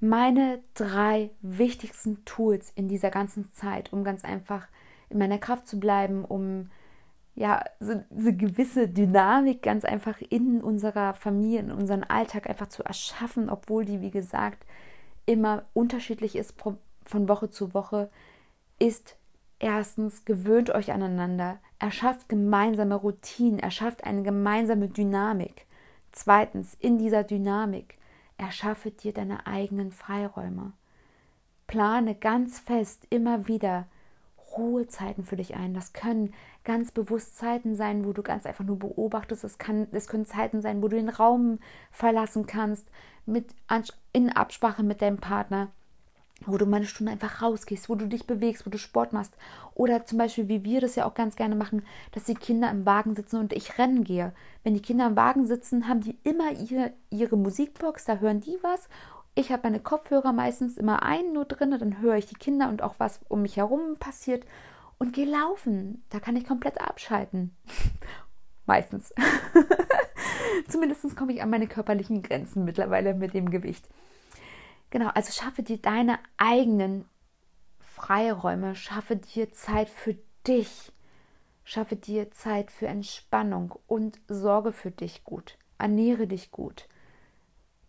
Meine 0.00 0.62
drei 0.74 1.30
wichtigsten 1.40 2.24
Tools 2.24 2.70
in 2.74 2.88
dieser 2.88 3.10
ganzen 3.10 3.52
Zeit, 3.52 3.92
um 3.92 4.04
ganz 4.04 4.24
einfach 4.24 4.68
in 5.08 5.18
meiner 5.18 5.38
Kraft 5.38 5.66
zu 5.66 5.80
bleiben, 5.80 6.24
um 6.24 6.70
ja, 7.34 7.62
so, 7.80 8.02
so 8.16 8.32
gewisse 8.32 8.88
Dynamik 8.88 9.62
ganz 9.62 9.84
einfach 9.84 10.20
in 10.30 10.62
unserer 10.62 11.12
Familie, 11.12 11.60
in 11.60 11.70
unserem 11.70 12.02
Alltag 12.08 12.48
einfach 12.48 12.68
zu 12.68 12.82
erschaffen, 12.82 13.50
obwohl 13.50 13.84
die, 13.84 14.00
wie 14.00 14.10
gesagt, 14.10 14.64
immer 15.26 15.64
unterschiedlich 15.74 16.34
ist 16.34 16.54
von 16.58 17.28
Woche 17.28 17.50
zu 17.50 17.74
Woche, 17.74 18.10
ist 18.78 19.16
erstens, 19.58 20.24
gewöhnt 20.24 20.70
euch 20.70 20.92
aneinander, 20.92 21.58
erschafft 21.78 22.28
gemeinsame 22.28 22.94
Routinen, 22.94 23.58
erschafft 23.58 24.04
eine 24.04 24.22
gemeinsame 24.22 24.88
Dynamik. 24.88 25.66
Zweitens, 26.12 26.74
in 26.80 26.96
dieser 26.96 27.22
Dynamik, 27.22 27.98
erschaffe 28.38 28.90
dir 28.90 29.12
deine 29.12 29.46
eigenen 29.46 29.92
Freiräume. 29.92 30.72
Plane 31.66 32.14
ganz 32.14 32.58
fest 32.58 33.06
immer 33.10 33.48
wieder 33.48 33.86
Ruhezeiten 34.56 35.24
für 35.24 35.36
dich 35.36 35.54
ein. 35.54 35.74
Das 35.74 35.92
können 35.92 36.32
ganz 36.64 36.90
bewusst 36.90 37.36
Zeiten 37.36 37.76
sein, 37.76 38.04
wo 38.04 38.12
du 38.12 38.22
ganz 38.22 38.46
einfach 38.46 38.64
nur 38.64 38.78
beobachtest. 38.78 39.44
Es, 39.44 39.58
kann, 39.58 39.88
es 39.92 40.08
können 40.08 40.26
Zeiten 40.26 40.62
sein, 40.62 40.82
wo 40.82 40.88
du 40.88 40.96
den 40.96 41.08
Raum 41.08 41.58
verlassen 41.90 42.46
kannst, 42.46 42.88
mit, 43.26 43.54
in 44.12 44.30
Absprache 44.30 44.82
mit 44.82 45.02
deinem 45.02 45.18
Partner, 45.18 45.72
wo 46.44 46.58
du 46.58 46.66
mal 46.66 46.76
eine 46.76 46.86
Stunde 46.86 47.12
einfach 47.12 47.40
rausgehst, 47.40 47.88
wo 47.88 47.94
du 47.94 48.06
dich 48.06 48.26
bewegst, 48.26 48.66
wo 48.66 48.70
du 48.70 48.78
Sport 48.78 49.12
machst. 49.12 49.34
Oder 49.74 50.04
zum 50.04 50.18
Beispiel, 50.18 50.48
wie 50.48 50.64
wir 50.64 50.80
das 50.80 50.94
ja 50.94 51.06
auch 51.06 51.14
ganz 51.14 51.34
gerne 51.36 51.56
machen, 51.56 51.82
dass 52.12 52.24
die 52.24 52.34
Kinder 52.34 52.70
im 52.70 52.84
Wagen 52.84 53.14
sitzen 53.14 53.38
und 53.38 53.52
ich 53.52 53.78
rennen 53.78 54.04
gehe. 54.04 54.32
Wenn 54.62 54.74
die 54.74 54.82
Kinder 54.82 55.06
im 55.06 55.16
Wagen 55.16 55.46
sitzen, 55.46 55.88
haben 55.88 56.00
die 56.00 56.18
immer 56.24 56.52
ihre, 56.52 56.92
ihre 57.10 57.36
Musikbox, 57.36 58.04
da 58.04 58.18
hören 58.18 58.40
die 58.40 58.58
was 58.62 58.88
ich 59.38 59.52
habe 59.52 59.64
meine 59.64 59.80
Kopfhörer 59.80 60.32
meistens 60.32 60.78
immer 60.78 61.02
einen 61.02 61.34
nur 61.34 61.44
drin, 61.44 61.76
dann 61.78 62.00
höre 62.00 62.16
ich 62.16 62.26
die 62.26 62.34
Kinder 62.34 62.70
und 62.70 62.82
auch 62.82 62.94
was 62.98 63.20
um 63.28 63.42
mich 63.42 63.58
herum 63.58 63.96
passiert 64.00 64.46
und 64.98 65.12
gehe 65.12 65.26
laufen. 65.26 66.02
Da 66.08 66.20
kann 66.20 66.36
ich 66.36 66.46
komplett 66.46 66.80
abschalten. 66.80 67.54
meistens. 68.66 69.12
Zumindest 70.68 71.14
komme 71.16 71.34
ich 71.34 71.42
an 71.42 71.50
meine 71.50 71.66
körperlichen 71.66 72.22
Grenzen 72.22 72.64
mittlerweile 72.64 73.12
mit 73.12 73.34
dem 73.34 73.50
Gewicht. 73.50 73.86
Genau, 74.96 75.10
also 75.10 75.30
schaffe 75.30 75.62
dir 75.62 75.76
deine 75.76 76.18
eigenen 76.38 77.04
Freiräume, 77.80 78.74
schaffe 78.74 79.16
dir 79.16 79.52
Zeit 79.52 79.90
für 79.90 80.16
dich, 80.46 80.90
schaffe 81.64 81.96
dir 81.96 82.30
Zeit 82.30 82.70
für 82.70 82.86
Entspannung 82.86 83.74
und 83.86 84.18
sorge 84.26 84.72
für 84.72 84.90
dich 84.90 85.22
gut, 85.22 85.58
ernähre 85.76 86.26
dich 86.26 86.50
gut. 86.50 86.88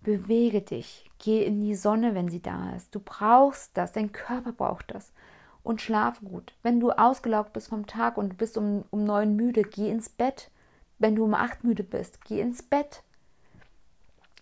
Bewege 0.01 0.61
dich, 0.61 1.09
geh 1.17 1.45
in 1.45 1.61
die 1.61 1.75
Sonne, 1.75 2.13
wenn 2.13 2.27
sie 2.27 2.41
da 2.41 2.75
ist. 2.75 2.93
Du 2.93 2.99
brauchst 2.99 3.77
das, 3.77 3.93
dein 3.93 4.11
Körper 4.11 4.51
braucht 4.51 4.93
das. 4.93 5.13
Und 5.63 5.79
schlaf 5.79 6.19
gut. 6.19 6.55
Wenn 6.61 6.81
du 6.81 6.91
ausgelaugt 6.91 7.53
bist 7.53 7.69
vom 7.69 7.87
Tag 7.87 8.17
und 8.17 8.37
bist 8.37 8.57
um, 8.57 8.83
um 8.89 9.05
neun 9.05 9.37
müde, 9.37 9.61
geh 9.61 9.89
ins 9.89 10.09
Bett. 10.09 10.51
Wenn 10.99 11.15
du 11.15 11.23
um 11.23 11.35
acht 11.35 11.63
müde 11.63 11.85
bist, 11.85 12.25
geh 12.25 12.41
ins 12.41 12.63
Bett. 12.63 13.01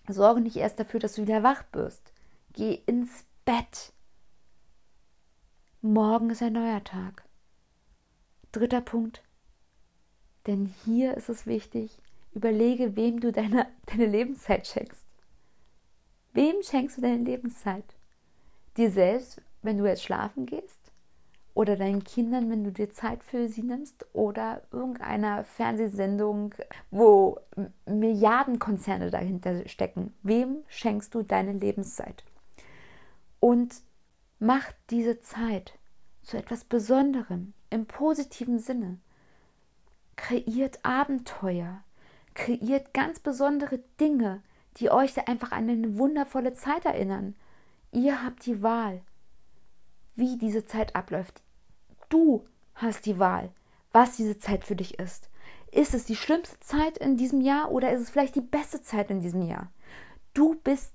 Sorge 0.08 0.42
nicht 0.42 0.56
erst 0.56 0.80
dafür, 0.80 1.00
dass 1.00 1.14
du 1.14 1.22
wieder 1.22 1.44
wach 1.44 1.64
wirst. 1.72 2.15
Geh 2.56 2.80
ins 2.86 3.26
Bett. 3.44 3.92
Morgen 5.82 6.30
ist 6.30 6.42
ein 6.42 6.54
neuer 6.54 6.82
Tag. 6.86 7.26
Dritter 8.54 8.80
Punkt. 8.80 9.22
Denn 10.48 10.74
hier 10.86 11.18
ist 11.18 11.28
es 11.28 11.48
wichtig, 11.48 12.00
überlege, 12.34 12.96
wem 12.96 13.20
du 13.20 13.34
deine, 13.34 13.68
deine 13.88 14.06
Lebenszeit 14.06 14.66
schenkst. 14.68 15.06
Wem 16.32 16.64
schenkst 16.64 16.96
du 16.96 17.02
deine 17.02 17.26
Lebenszeit? 17.26 17.84
Dir 18.78 18.90
selbst, 18.90 19.42
wenn 19.62 19.78
du 19.78 19.86
jetzt 19.86 20.04
schlafen 20.04 20.46
gehst? 20.46 20.80
Oder 21.56 21.76
deinen 21.76 22.06
Kindern, 22.06 22.50
wenn 22.50 22.64
du 22.64 22.72
dir 22.72 22.90
Zeit 22.90 23.26
für 23.26 23.50
sie 23.50 23.64
nimmst? 23.64 24.06
Oder 24.14 24.62
irgendeiner 24.72 25.44
Fernsehsendung, 25.44 26.56
wo 26.90 27.38
Milliardenkonzerne 27.86 29.12
dahinter 29.12 29.68
stecken? 29.68 30.14
Wem 30.24 30.64
schenkst 30.70 31.14
du 31.14 31.22
deine 31.22 31.52
Lebenszeit? 31.52 32.24
Und 33.46 33.84
mach 34.40 34.72
diese 34.90 35.20
Zeit 35.22 35.78
zu 36.24 36.36
etwas 36.36 36.64
Besonderem 36.64 37.54
im 37.70 37.86
positiven 37.86 38.58
Sinne. 38.58 38.98
Kreiert 40.16 40.80
Abenteuer, 40.82 41.84
kreiert 42.34 42.96
ganz 42.96 43.20
besondere 43.20 43.84
Dinge, 44.00 44.42
die 44.78 44.90
euch 44.90 45.28
einfach 45.28 45.52
an 45.52 45.70
eine 45.70 45.96
wundervolle 45.96 46.56
Zeit 46.56 46.86
erinnern. 46.86 47.36
Ihr 47.92 48.24
habt 48.24 48.48
die 48.48 48.64
Wahl, 48.64 49.04
wie 50.16 50.40
diese 50.40 50.66
Zeit 50.66 50.96
abläuft. 50.96 51.44
Du 52.10 52.48
hast 52.74 53.06
die 53.06 53.20
Wahl, 53.20 53.52
was 53.92 54.16
diese 54.16 54.40
Zeit 54.40 54.64
für 54.64 54.76
dich 54.76 54.98
ist. 54.98 55.30
Ist 55.72 55.94
es 55.94 56.06
die 56.06 56.16
schlimmste 56.16 56.60
Zeit 56.62 56.98
in 56.98 57.16
diesem 57.16 57.42
Jahr 57.42 57.72
oder 57.72 57.92
ist 57.92 58.02
es 58.02 58.10
vielleicht 58.10 58.38
die 58.38 58.42
beste 58.42 58.82
Zeit 58.82 59.12
in 59.12 59.20
diesem 59.20 59.44
Jahr? 59.44 59.72
Du 60.34 60.56
bist 60.64 60.95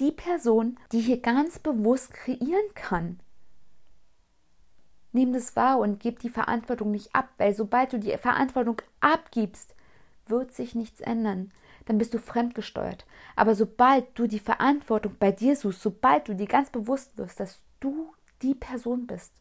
die 0.00 0.12
Person, 0.12 0.78
die 0.92 1.00
hier 1.00 1.20
ganz 1.20 1.58
bewusst 1.58 2.12
kreieren 2.12 2.74
kann. 2.74 3.20
Nimm 5.12 5.32
das 5.32 5.54
wahr 5.54 5.78
und 5.78 6.00
gib 6.00 6.18
die 6.18 6.30
Verantwortung 6.30 6.90
nicht 6.90 7.14
ab, 7.14 7.28
weil 7.38 7.54
sobald 7.54 7.92
du 7.92 7.98
die 7.98 8.16
Verantwortung 8.16 8.82
abgibst, 9.00 9.74
wird 10.26 10.52
sich 10.52 10.74
nichts 10.74 11.00
ändern 11.00 11.52
dann 11.86 11.98
bist 11.98 12.14
du 12.14 12.18
fremdgesteuert. 12.18 13.06
Aber 13.36 13.54
sobald 13.54 14.18
du 14.18 14.26
die 14.26 14.38
Verantwortung 14.38 15.16
bei 15.18 15.32
dir 15.32 15.56
suchst, 15.56 15.82
sobald 15.82 16.28
du 16.28 16.34
dir 16.34 16.46
ganz 16.46 16.70
bewusst 16.70 17.16
wirst, 17.18 17.40
dass 17.40 17.60
du 17.80 18.12
die 18.42 18.54
Person 18.54 19.06
bist, 19.06 19.32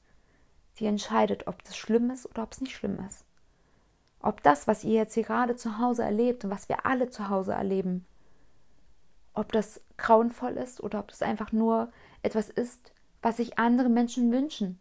die 0.79 0.85
entscheidet, 0.85 1.47
ob 1.47 1.63
das 1.63 1.77
schlimm 1.77 2.09
ist 2.09 2.25
oder 2.25 2.43
ob 2.43 2.51
es 2.51 2.61
nicht 2.61 2.75
schlimm 2.75 2.99
ist. 3.07 3.25
Ob 4.19 4.41
das, 4.43 4.67
was 4.67 4.83
ihr 4.83 4.93
jetzt 4.93 5.13
hier 5.13 5.23
gerade 5.23 5.55
zu 5.55 5.77
Hause 5.77 6.03
erlebt 6.03 6.45
und 6.45 6.51
was 6.51 6.69
wir 6.69 6.85
alle 6.85 7.09
zu 7.09 7.29
Hause 7.29 7.53
erleben, 7.53 8.05
ob 9.33 9.51
das 9.51 9.81
grauenvoll 9.97 10.53
ist 10.53 10.81
oder 10.81 10.99
ob 10.99 11.07
das 11.09 11.21
einfach 11.21 11.51
nur 11.51 11.91
etwas 12.21 12.49
ist, 12.49 12.91
was 13.21 13.37
sich 13.37 13.57
andere 13.59 13.89
Menschen 13.89 14.31
wünschen. 14.31 14.79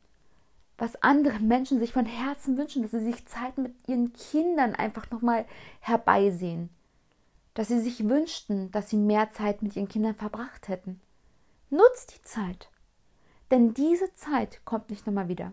Was 0.78 1.00
andere 1.02 1.38
Menschen 1.38 1.78
sich 1.78 1.92
von 1.92 2.06
Herzen 2.06 2.56
wünschen, 2.56 2.82
dass 2.82 2.90
sie 2.90 3.04
sich 3.04 3.26
Zeit 3.26 3.56
mit 3.58 3.74
ihren 3.86 4.12
Kindern 4.12 4.74
einfach 4.74 5.10
nochmal 5.10 5.44
herbeisehen 5.80 6.70
dass 7.54 7.68
sie 7.68 7.80
sich 7.80 8.08
wünschten, 8.08 8.70
dass 8.70 8.90
sie 8.90 8.96
mehr 8.96 9.30
Zeit 9.30 9.62
mit 9.62 9.76
ihren 9.76 9.88
Kindern 9.88 10.14
verbracht 10.14 10.68
hätten. 10.68 11.00
Nutzt 11.70 12.14
die 12.16 12.22
Zeit. 12.22 12.68
Denn 13.50 13.74
diese 13.74 14.14
Zeit 14.14 14.64
kommt 14.64 14.90
nicht 14.90 15.06
nochmal 15.06 15.28
wieder. 15.28 15.52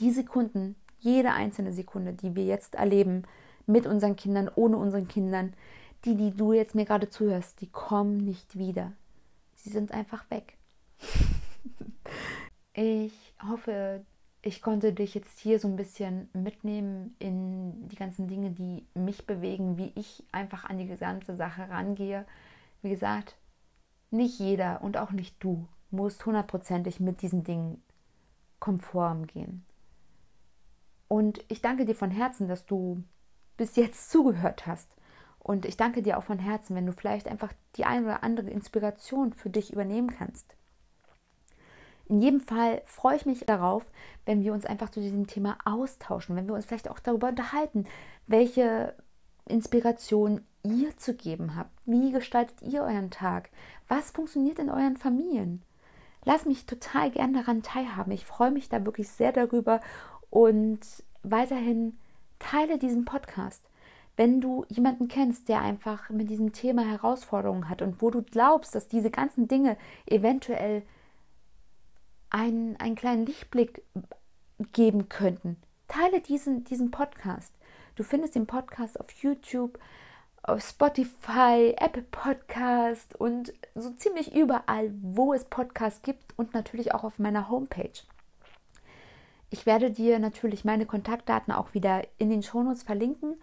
Die 0.00 0.10
Sekunden, 0.10 0.76
jede 0.98 1.32
einzelne 1.32 1.72
Sekunde, 1.72 2.12
die 2.12 2.34
wir 2.34 2.44
jetzt 2.44 2.74
erleben, 2.74 3.22
mit 3.66 3.86
unseren 3.86 4.16
Kindern, 4.16 4.50
ohne 4.54 4.76
unseren 4.76 5.08
Kindern, 5.08 5.54
die, 6.04 6.16
die 6.16 6.30
du 6.32 6.52
jetzt 6.52 6.74
mir 6.74 6.84
gerade 6.84 7.08
zuhörst, 7.08 7.60
die 7.60 7.70
kommen 7.70 8.18
nicht 8.18 8.58
wieder. 8.58 8.92
Sie 9.54 9.70
sind 9.70 9.92
einfach 9.92 10.28
weg. 10.30 10.56
ich 12.74 13.12
hoffe, 13.46 14.04
ich 14.42 14.60
konnte 14.60 14.92
dich 14.92 15.14
jetzt 15.14 15.38
hier 15.38 15.60
so 15.60 15.68
ein 15.68 15.76
bisschen 15.76 16.28
mitnehmen 16.32 17.14
in 17.20 17.88
die 17.88 17.96
ganzen 17.96 18.26
Dinge, 18.26 18.50
die 18.50 18.84
mich 18.94 19.26
bewegen, 19.26 19.78
wie 19.78 19.92
ich 19.94 20.24
einfach 20.32 20.64
an 20.64 20.78
die 20.78 20.88
gesamte 20.88 21.36
Sache 21.36 21.68
rangehe. 21.68 22.26
Wie 22.82 22.90
gesagt, 22.90 23.36
nicht 24.10 24.40
jeder 24.40 24.82
und 24.82 24.96
auch 24.96 25.12
nicht 25.12 25.36
du 25.42 25.68
musst 25.90 26.26
hundertprozentig 26.26 26.98
mit 26.98 27.22
diesen 27.22 27.44
Dingen 27.44 27.82
konform 28.58 29.26
gehen. 29.26 29.64
Und 31.06 31.44
ich 31.48 31.60
danke 31.60 31.84
dir 31.84 31.94
von 31.94 32.10
Herzen, 32.10 32.48
dass 32.48 32.66
du 32.66 33.04
bis 33.56 33.76
jetzt 33.76 34.10
zugehört 34.10 34.66
hast. 34.66 34.88
Und 35.42 35.66
ich 35.66 35.76
danke 35.76 36.02
dir 36.02 36.18
auch 36.18 36.22
von 36.22 36.38
Herzen, 36.38 36.76
wenn 36.76 36.86
du 36.86 36.92
vielleicht 36.92 37.26
einfach 37.26 37.52
die 37.76 37.84
ein 37.84 38.04
oder 38.04 38.22
andere 38.22 38.50
Inspiration 38.50 39.32
für 39.32 39.50
dich 39.50 39.72
übernehmen 39.72 40.14
kannst. 40.16 40.54
In 42.06 42.20
jedem 42.20 42.40
Fall 42.40 42.82
freue 42.84 43.16
ich 43.16 43.26
mich 43.26 43.40
darauf, 43.40 43.90
wenn 44.24 44.42
wir 44.42 44.52
uns 44.52 44.66
einfach 44.66 44.90
zu 44.90 45.00
diesem 45.00 45.26
Thema 45.26 45.58
austauschen, 45.64 46.36
wenn 46.36 46.46
wir 46.46 46.54
uns 46.54 46.66
vielleicht 46.66 46.90
auch 46.90 47.00
darüber 47.00 47.28
unterhalten, 47.28 47.84
welche 48.26 48.94
Inspiration 49.48 50.42
ihr 50.62 50.96
zu 50.96 51.14
geben 51.14 51.56
habt. 51.56 51.70
Wie 51.86 52.12
gestaltet 52.12 52.62
ihr 52.62 52.82
euren 52.82 53.10
Tag? 53.10 53.50
Was 53.88 54.10
funktioniert 54.10 54.58
in 54.58 54.70
euren 54.70 54.96
Familien? 54.96 55.62
Lass 56.24 56.44
mich 56.44 56.66
total 56.66 57.10
gern 57.10 57.34
daran 57.34 57.62
teilhaben. 57.62 58.12
Ich 58.12 58.24
freue 58.24 58.52
mich 58.52 58.68
da 58.68 58.84
wirklich 58.84 59.08
sehr 59.08 59.32
darüber 59.32 59.80
und 60.30 60.80
weiterhin 61.24 61.98
teile 62.38 62.78
diesen 62.78 63.04
Podcast. 63.04 63.71
Wenn 64.22 64.40
du 64.40 64.64
jemanden 64.68 65.08
kennst, 65.08 65.48
der 65.48 65.62
einfach 65.62 66.08
mit 66.08 66.30
diesem 66.30 66.52
Thema 66.52 66.84
Herausforderungen 66.84 67.68
hat 67.68 67.82
und 67.82 68.00
wo 68.00 68.08
du 68.08 68.22
glaubst, 68.22 68.72
dass 68.72 68.86
diese 68.86 69.10
ganzen 69.10 69.48
Dinge 69.48 69.76
eventuell 70.06 70.84
einen, 72.30 72.76
einen 72.76 72.94
kleinen 72.94 73.26
Lichtblick 73.26 73.82
geben 74.72 75.08
könnten, 75.08 75.56
teile 75.88 76.20
diesen, 76.20 76.62
diesen 76.62 76.92
Podcast. 76.92 77.52
Du 77.96 78.04
findest 78.04 78.36
den 78.36 78.46
Podcast 78.46 79.00
auf 79.00 79.10
YouTube, 79.10 79.76
auf 80.44 80.62
Spotify, 80.62 81.74
Apple 81.76 82.04
Podcast 82.08 83.16
und 83.16 83.52
so 83.74 83.90
ziemlich 83.90 84.36
überall, 84.36 84.94
wo 85.02 85.34
es 85.34 85.46
Podcasts 85.46 86.02
gibt 86.02 86.38
und 86.38 86.54
natürlich 86.54 86.94
auch 86.94 87.02
auf 87.02 87.18
meiner 87.18 87.48
Homepage. 87.48 87.90
Ich 89.50 89.66
werde 89.66 89.90
dir 89.90 90.20
natürlich 90.20 90.64
meine 90.64 90.86
Kontaktdaten 90.86 91.52
auch 91.52 91.74
wieder 91.74 92.02
in 92.18 92.30
den 92.30 92.44
Shownotes 92.44 92.84
verlinken. 92.84 93.34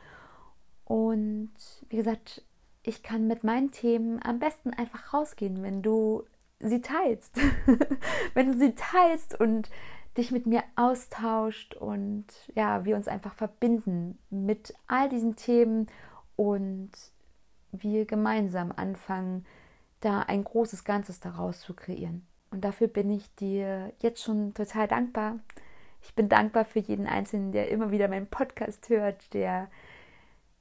Und 0.90 1.52
wie 1.90 1.98
gesagt, 1.98 2.44
ich 2.82 3.04
kann 3.04 3.28
mit 3.28 3.44
meinen 3.44 3.70
Themen 3.70 4.20
am 4.24 4.40
besten 4.40 4.74
einfach 4.74 5.14
rausgehen, 5.14 5.62
wenn 5.62 5.84
du 5.84 6.24
sie 6.60 6.82
teilst. 6.82 7.38
wenn 8.34 8.48
du 8.48 8.58
sie 8.58 8.74
teilst 8.74 9.40
und 9.40 9.70
dich 10.18 10.32
mit 10.32 10.48
mir 10.48 10.64
austauscht 10.76 11.76
und 11.76 12.26
ja, 12.56 12.86
wir 12.86 12.96
uns 12.96 13.08
einfach 13.08 13.36
verbinden 13.36 14.18
mit 14.32 14.74
all 14.88 15.10
diesen 15.10 15.36
Themen 15.36 15.86
und 16.36 16.90
wir 17.72 18.06
gemeinsam 18.08 18.74
anfangen, 18.76 19.46
da 20.02 20.22
ein 20.22 20.44
großes 20.44 20.86
Ganzes 20.86 21.20
daraus 21.20 21.62
zu 21.62 21.76
kreieren. 21.76 22.26
Und 22.50 22.66
dafür 22.66 22.88
bin 22.88 23.12
ich 23.12 23.36
dir 23.36 23.94
jetzt 24.00 24.24
schon 24.24 24.56
total 24.56 24.88
dankbar. 24.88 25.38
Ich 26.02 26.16
bin 26.16 26.30
dankbar 26.30 26.66
für 26.66 26.80
jeden 26.80 27.06
Einzelnen, 27.06 27.52
der 27.52 27.70
immer 27.70 27.92
wieder 27.92 28.08
meinen 28.08 28.26
Podcast 28.26 28.90
hört, 28.90 29.36
der 29.36 29.70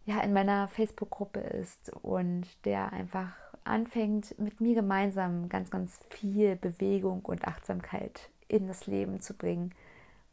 ja 0.09 0.21
in 0.21 0.33
meiner 0.33 0.69
Facebook-Gruppe 0.69 1.41
ist 1.41 1.93
und 2.03 2.47
der 2.65 2.93
einfach 2.93 3.33
anfängt, 3.65 4.39
mit 4.39 4.61
mir 4.61 4.75
gemeinsam 4.75 5.51
ganz, 5.51 5.71
ganz 5.71 6.01
viel 6.09 6.57
Bewegung 6.57 7.21
und 7.27 7.47
Achtsamkeit 7.47 8.31
in 8.49 8.67
das 8.67 8.87
Leben 8.87 9.21
zu 9.21 9.35
bringen 9.35 9.75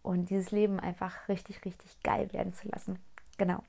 und 0.01 0.29
dieses 0.29 0.51
Leben 0.51 0.79
einfach 0.79 1.27
richtig, 1.27 1.65
richtig 1.65 2.01
geil 2.03 2.31
werden 2.31 2.53
zu 2.53 2.69
lassen. 2.69 2.99
Genau. 3.37 3.61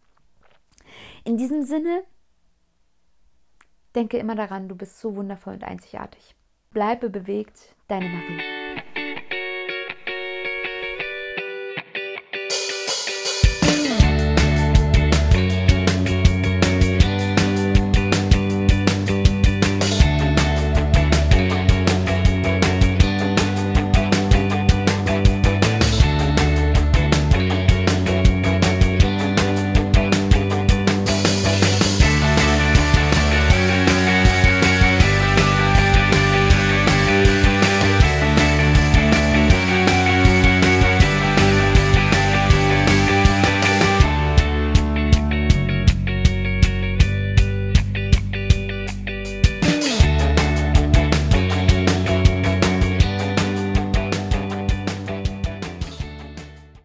In 1.24 1.36
diesem 1.36 1.64
Sinne, 1.64 2.04
denke 3.96 4.18
immer 4.18 4.36
daran, 4.36 4.68
du 4.68 4.76
bist 4.76 5.00
so 5.00 5.16
wundervoll 5.16 5.54
und 5.54 5.64
einzigartig. 5.64 6.36
Bleibe 6.70 7.11
bewegt, 7.11 7.74
deine 7.88 8.09
Marie. 8.09 8.55